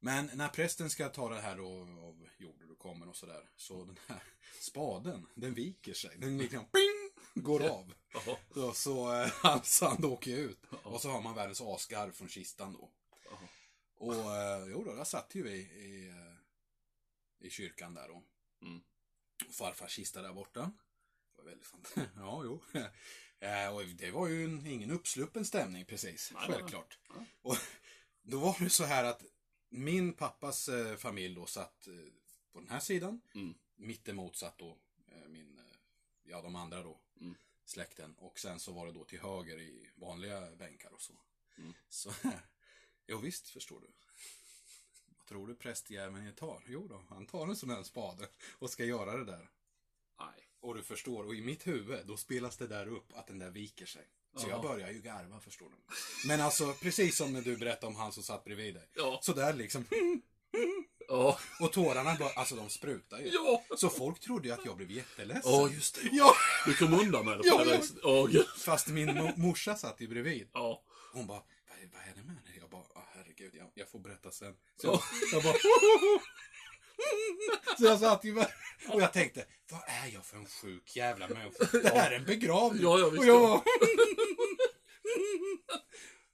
Men 0.00 0.30
när 0.34 0.48
prästen 0.48 0.90
ska 0.90 1.08
ta 1.08 1.28
det 1.28 1.40
här 1.40 1.56
då, 1.56 1.80
av 1.80 2.28
jorden 2.38 2.70
och 2.70 2.78
kommer 2.78 3.08
och 3.08 3.16
sådär, 3.16 3.50
så 3.56 3.84
den 3.84 3.98
här 4.06 4.22
spaden, 4.60 5.26
den 5.34 5.54
viker 5.54 5.94
sig. 5.94 6.16
Den 6.18 6.38
liksom 6.38 6.64
ping, 6.64 7.10
går 7.34 7.68
av. 7.68 7.94
Så, 8.54 8.72
så 8.72 9.22
eh, 9.22 9.32
hans 9.42 9.80
hand 9.80 10.04
åker 10.04 10.36
ut. 10.36 10.64
Och 10.82 11.00
så 11.00 11.10
har 11.10 11.22
man 11.22 11.34
världens 11.34 11.60
asgarv 11.60 12.12
från 12.12 12.28
kistan 12.28 12.72
då. 12.72 12.90
Och 13.94 14.36
eh, 14.36 14.66
jo 14.70 14.84
då, 14.84 14.94
där 14.94 15.04
satt 15.04 15.34
ju 15.34 15.42
vi 15.42 15.56
i, 15.58 16.08
eh, 16.08 17.46
i 17.46 17.50
kyrkan 17.50 17.94
där 17.94 18.08
då. 18.08 18.22
Mm. 18.62 18.80
Och 19.48 19.54
farfars 19.54 19.92
kista 19.92 20.22
där 20.22 20.32
borta. 20.32 20.60
Det 20.60 21.42
var 21.42 21.44
väldigt 21.44 21.66
sant. 21.66 21.94
ja, 22.16 22.42
jo. 22.44 22.62
Och 23.72 23.84
det 23.86 24.10
var 24.10 24.28
ju 24.28 24.44
en, 24.44 24.66
ingen 24.66 24.90
uppsluppen 24.90 25.44
stämning 25.44 25.84
precis, 25.84 26.32
självklart. 26.34 26.98
Och 27.42 27.56
då 28.22 28.38
var 28.38 28.56
det 28.58 28.70
så 28.70 28.84
här 28.84 29.04
att 29.04 29.22
min 29.70 30.12
pappas 30.12 30.68
eh, 30.68 30.96
familj 30.96 31.34
då 31.34 31.46
satt 31.46 31.86
eh, 31.86 31.94
på 32.52 32.60
den 32.60 32.68
här 32.68 32.80
sidan. 32.80 33.20
Mm. 33.34 33.54
Mittemot 33.76 34.36
satt 34.36 34.58
då 34.58 34.78
eh, 35.08 35.28
min, 35.28 35.58
eh, 35.58 35.64
ja 36.22 36.42
de 36.42 36.56
andra 36.56 36.82
då, 36.82 37.00
Mm. 37.20 37.34
släkten. 37.64 38.14
Och 38.18 38.38
sen 38.38 38.60
så 38.60 38.72
var 38.72 38.86
det 38.86 38.92
då 38.92 39.04
till 39.04 39.20
höger 39.20 39.60
i 39.60 39.90
vanliga 39.94 40.56
bänkar 40.56 40.90
och 40.90 41.02
så. 41.02 41.12
Mm. 41.58 41.74
Så, 41.88 42.12
jo 43.06 43.18
visst 43.18 43.48
förstår 43.48 43.80
du. 43.80 43.86
Vad 45.16 45.26
tror 45.26 45.46
du 45.46 45.54
prästjäveln 45.54 46.34
tar? 46.34 46.62
Jo 46.66 46.88
då, 46.88 47.04
han 47.08 47.26
tar 47.26 47.46
en 47.48 47.56
sån 47.56 47.70
här 47.70 47.82
spade 47.82 48.28
och 48.52 48.70
ska 48.70 48.84
göra 48.84 49.16
det 49.16 49.24
där. 49.24 49.50
Nej. 50.18 50.48
Och 50.60 50.74
du 50.74 50.82
förstår, 50.82 51.24
och 51.24 51.34
i 51.34 51.40
mitt 51.40 51.66
huvud, 51.66 52.06
då 52.06 52.16
spelas 52.16 52.56
det 52.56 52.66
där 52.66 52.86
upp 52.86 53.12
att 53.12 53.26
den 53.26 53.38
där 53.38 53.50
viker 53.50 53.86
sig. 53.86 54.08
Så 54.36 54.48
jag 54.48 54.62
börjar 54.62 54.90
ju 54.90 55.00
garva, 55.00 55.40
förstår 55.40 55.66
du. 55.70 55.76
Men 56.28 56.40
alltså, 56.40 56.72
precis 56.72 57.16
som 57.16 57.32
när 57.32 57.42
du 57.42 57.56
berättade 57.56 57.86
om 57.86 57.96
han 57.96 58.12
som 58.12 58.22
satt 58.22 58.44
bredvid 58.44 58.74
dig. 58.74 58.88
Ja. 58.94 59.18
Så 59.22 59.32
där 59.32 59.52
liksom. 59.52 59.84
Ja. 61.08 61.38
Och 61.60 61.72
tårarna 61.72 62.16
bara, 62.18 62.30
alltså 62.30 62.54
de 62.54 62.68
sprutar 62.68 63.18
ju. 63.18 63.28
Ja. 63.28 63.64
Så 63.76 63.88
folk 63.90 64.20
trodde 64.20 64.48
ju 64.48 64.54
att 64.54 64.64
jag 64.64 64.76
blev 64.76 64.90
jätteledsen. 64.90 65.52
Ja, 65.52 65.68
just 65.68 65.94
det. 65.94 66.08
Ja! 66.12 66.34
Du 66.66 66.74
kom 66.76 66.94
undan 66.94 67.24
med 67.24 67.38
det 67.38 67.42
Ja, 67.46 67.64
ja. 68.02 68.26
gud. 68.32 68.46
Fast 68.58 68.88
min 68.88 69.10
mo- 69.10 69.36
morsa 69.38 69.76
satt 69.76 70.00
ju 70.00 70.08
bredvid. 70.08 70.48
Ja. 70.52 70.82
Hon 71.12 71.26
bara, 71.26 71.42
vad 71.68 71.78
är, 71.78 71.90
vad 71.92 72.02
är 72.02 72.14
det 72.16 72.22
med 72.22 72.36
dig? 72.44 72.56
Jag 72.60 72.70
bara, 72.70 72.80
"Ah, 72.94 73.08
herregud, 73.14 73.54
jag, 73.54 73.70
jag 73.74 73.90
får 73.90 73.98
berätta 73.98 74.30
sen. 74.30 74.54
Så 74.80 74.86
jag, 74.86 74.94
Ja. 74.94 75.02
jag 75.32 75.42
bara, 75.42 75.54
så 77.78 77.84
jag 77.84 78.00
satt 78.00 78.24
ju 78.24 78.34
bara, 78.34 78.48
och 78.88 79.02
jag 79.02 79.12
tänkte, 79.12 79.44
vad 79.70 79.82
är 79.86 80.06
jag 80.14 80.24
för 80.26 80.36
en 80.36 80.46
sjuk 80.46 80.96
jävla 80.96 81.28
människa? 81.28 81.78
Det 81.82 81.88
här 81.88 82.10
är 82.10 82.16
en 82.16 82.24
begravning. 82.24 82.82
Ja, 82.82 82.98
ja, 82.98 83.08
visst. 83.08 83.20
och 83.20 83.26
jag 83.28 83.40
bara, 83.40 83.62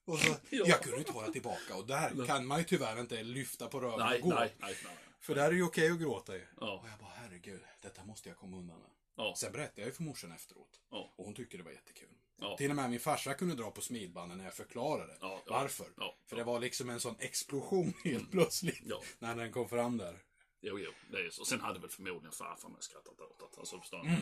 och 0.07 0.19
så, 0.19 0.35
Ja. 0.51 0.65
jag 0.67 0.83
kunde 0.83 0.99
inte 0.99 1.13
hålla 1.13 1.33
tillbaka 1.33 1.75
och 1.77 1.87
där 1.87 2.27
kan 2.27 2.47
man 2.47 2.59
ju 2.59 2.65
tyvärr 2.65 3.01
inte 3.01 3.23
lyfta 3.23 3.67
på 3.69 3.81
röven 3.81 3.99
Nej, 4.07 4.23
och 4.23 4.29
gå. 4.31 4.35
nej, 4.35 4.55
nej, 4.59 4.77
nej. 4.85 4.97
För 5.21 5.35
där 5.35 5.45
är 5.47 5.51
det 5.51 5.57
ju 5.57 5.63
okej 5.63 5.91
att 5.91 5.99
gråta 5.99 6.35
ju. 6.35 6.47
Ja. 6.61 6.81
Och 6.83 6.89
jag 6.89 6.99
bara, 6.99 7.13
herregud, 7.17 7.61
detta 7.83 8.05
måste 8.05 8.29
jag 8.29 8.39
komma 8.39 8.57
undan 8.57 8.79
med. 8.81 8.91
Ja. 9.17 9.35
Sen 9.37 9.53
berättade 9.53 9.81
jag 9.81 9.87
ju 9.89 9.93
för 9.95 10.03
morsan 10.03 10.33
efteråt. 10.33 10.81
Ja. 10.91 11.15
Och 11.19 11.25
hon 11.25 11.35
tyckte 11.35 11.57
det 11.57 11.63
var 11.63 11.71
jättekul. 11.71 12.09
Ja. 12.41 12.57
Till 12.57 12.71
och 12.71 12.77
med 12.77 12.91
min 12.91 13.01
farsa 13.01 13.35
kunde 13.35 13.55
dra 13.55 13.71
på 13.71 13.81
smilbanden 13.81 14.39
när 14.39 14.45
jag 14.45 14.55
förklarade 14.55 15.17
varför. 15.47 15.87
För 16.29 16.37
det 16.37 16.45
var 16.45 16.61
liksom 16.61 16.91
en 16.91 17.01
sån 17.01 17.17
explosion 17.19 17.93
helt 18.05 18.31
plötsligt. 18.31 18.83
När 19.19 19.35
den 19.37 19.53
kom 19.53 19.69
fram 19.69 19.97
där. 19.99 20.23
Jo, 20.61 20.79
jo. 20.79 20.91
Det 21.11 21.19
är 21.27 21.31
så. 21.31 21.45
Sen 21.45 21.61
hade 21.61 21.79
väl 21.79 21.91
förmodligen 21.91 22.33
farfar 22.33 22.69
med 22.69 22.83
skrattat 22.83 23.21
åt 23.21 23.39
det. 23.55 23.61
Alltså, 23.61 23.81
förstår 23.81 24.03
ni? 24.03 24.17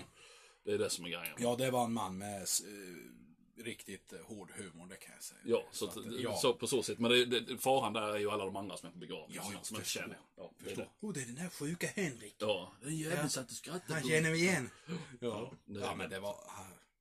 Det 0.64 0.72
är 0.72 0.78
det 0.78 0.90
som 0.90 1.04
är 1.04 1.08
grejen. 1.08 1.26
Mm. 1.26 1.42
Ja, 1.42 1.56
det 1.56 1.70
var 1.70 1.84
en 1.84 1.92
man 1.92 2.18
med 2.18 2.42
eh, 2.42 3.62
riktigt 3.64 4.12
eh, 4.12 4.20
hård 4.20 4.50
humor, 4.54 4.86
det 4.86 4.96
kan 4.96 5.14
jag 5.14 5.22
säga. 5.22 5.40
Ja, 5.44 5.64
så, 5.72 5.84
att, 5.88 5.96
att, 5.96 6.20
ja. 6.20 6.36
så 6.36 6.54
på 6.54 6.66
så 6.66 6.82
sätt. 6.82 6.98
Men 6.98 7.10
det, 7.10 7.24
det, 7.40 7.58
faran 7.58 7.92
där 7.92 8.02
är 8.14 8.18
ju 8.18 8.30
alla 8.30 8.44
de 8.44 8.56
andra 8.56 8.76
som 8.76 8.88
är 8.88 8.92
på 8.92 8.98
begravning. 8.98 9.36
Ja, 9.36 9.50
jag 9.52 9.66
som 9.66 9.76
förstår. 9.76 10.00
känner. 10.00 10.18
Ja, 10.36 10.50
det 10.58 10.64
är 10.64 10.68
Förstår. 10.68 10.82
det. 11.00 11.06
Oh, 11.06 11.12
det 11.12 11.20
är 11.22 11.26
den 11.26 11.34
där 11.34 11.48
sjuka 11.48 11.86
Henrik. 11.86 12.34
Ja, 12.38 12.72
den 12.82 12.96
jäveln 12.96 13.20
Ja. 13.22 13.28
satt 13.28 13.50
och 13.50 13.56
skrattade. 13.56 13.94
Han 13.94 14.08
känner 14.08 14.30
vi 14.30 14.38
igen. 14.38 14.70
Ja, 14.86 14.94
Ja, 15.20 15.52
det- 15.64 15.80
ja 15.80 15.94
men 15.94 16.10
det 16.10 16.20
var... 16.20 16.36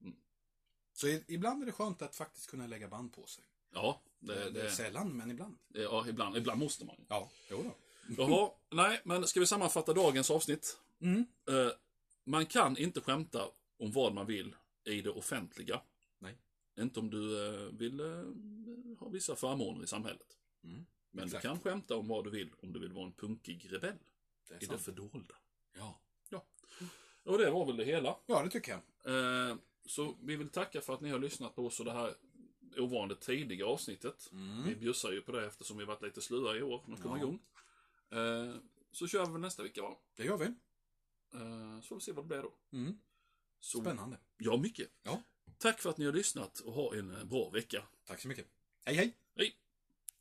Mm. 0.02 0.16
Så 0.94 1.08
i- 1.08 1.24
ibland 1.28 1.62
är 1.62 1.66
det 1.66 1.72
skönt 1.72 2.02
att 2.02 2.16
faktiskt 2.16 2.50
kunna 2.50 2.68
lägga 2.68 2.88
band 2.88 3.14
på 3.14 3.26
sig. 3.28 3.44
Ja, 3.74 4.02
Det, 4.20 4.34
det, 4.34 4.50
det 4.50 4.60
är 4.60 4.64
det, 4.64 4.72
sällan, 4.72 5.18
men 5.18 5.32
ibland. 5.32 5.58
ja 5.74 6.06
ibland, 6.10 6.38
ibland 6.38 6.60
måste 6.60 6.86
man 6.86 6.96
ju. 7.00 7.04
Ja, 7.10 7.30
jo 7.50 7.64
då. 7.64 7.76
Jaha, 8.18 8.52
nej, 8.72 9.02
men 9.06 9.28
ska 9.28 9.40
vi 9.40 9.46
sammanfatta 9.46 9.94
dagens 9.94 10.32
avsnitt? 10.32 10.80
Mm. 11.02 11.26
Eh, 11.50 11.72
man 12.24 12.46
kan 12.46 12.78
inte 12.78 13.02
skämta 13.02 13.46
om 13.80 13.92
vad 13.92 14.14
man 14.14 14.26
vill 14.26 14.56
i 14.86 15.02
det 15.02 15.10
offentliga. 15.10 15.82
Nej. 16.20 16.38
Inte 16.80 17.00
om 17.00 17.10
du 17.10 17.48
eh, 17.48 17.62
vill 17.74 18.00
eh, 18.00 18.06
ha 19.00 19.10
vissa 19.10 19.36
förmåner 19.36 19.84
i 19.84 19.88
samhället. 19.88 20.38
Mm. 20.64 20.86
Men 21.12 21.26
Exakt. 21.26 21.42
du 21.44 21.48
kan 21.48 21.60
skämta 21.60 21.96
om 21.98 22.08
vad 22.08 22.24
du 22.24 22.30
vill 22.30 22.50
om 22.62 22.74
du 22.74 22.80
vill 22.80 22.94
vara 22.94 23.06
en 23.06 23.12
punkig 23.14 23.68
rebell 23.74 23.98
Det 24.48 24.54
är 24.54 24.58
i 24.58 24.60
det 24.60 24.66
sant. 24.66 24.82
fördolda. 24.82 25.36
Ja. 25.78 26.00
Och 27.26 27.38
det 27.38 27.52
var 27.52 27.66
väl 27.66 27.78
det 27.78 27.84
hela. 27.86 28.18
ja, 28.26 28.44
det 28.44 28.50
tycker 28.50 28.72
jag. 29.04 29.50
Eh, 29.52 29.56
så 29.86 30.16
vi 30.22 30.36
vill 30.36 30.50
tacka 30.50 30.82
för 30.82 30.94
att 30.94 31.02
ni 31.02 31.10
har 31.10 31.20
lyssnat 31.20 31.56
på 31.56 31.66
oss 31.66 31.80
och 31.80 31.86
det 31.86 31.92
här 31.92 32.14
ovanligt 32.78 33.22
tidiga 33.22 33.66
avsnittet. 33.66 34.30
Mm. 34.32 34.64
Vi 34.64 34.76
bjussar 34.76 35.12
ju 35.12 35.22
på 35.22 35.32
det 35.32 35.46
eftersom 35.46 35.78
vi 35.78 35.86
varit 35.86 36.02
lite 36.02 36.22
slöa 36.22 36.56
i 36.56 36.62
år 36.62 36.84
med 36.88 36.96
att 36.96 37.02
komma 37.02 37.18
Ja. 37.18 37.24
igång. 37.24 37.40
Eh, 38.14 38.56
så 38.92 39.08
kör 39.08 39.26
vi 39.26 39.32
väl 39.32 39.42
nästa 39.42 39.64
vecka 39.64 39.82
va? 39.82 39.98
Det 40.16 40.24
gör 40.24 40.38
vi. 40.38 40.46
Eh, 40.46 41.82
så 41.82 41.88
får 41.88 41.96
vi 41.96 42.02
se 42.02 42.12
vad 42.12 42.24
det 42.24 42.28
blir 42.28 42.42
då. 42.42 42.54
Mm. 42.78 42.98
Så, 43.60 43.82
Spännande. 43.82 44.18
Ja, 44.38 44.58
mycket. 44.58 44.90
Ja. 45.04 45.22
Tack 45.58 45.80
för 45.80 45.90
att 45.90 45.98
ni 45.98 46.06
har 46.06 46.14
lyssnat 46.14 46.60
och 46.60 46.74
ha 46.74 46.96
en 46.96 47.28
bra 47.28 47.50
vecka. 47.50 47.84
Tack 48.06 48.22
så 48.22 48.28
mycket. 48.28 48.48
Hej! 48.86 48.96
Hej! 48.96 49.18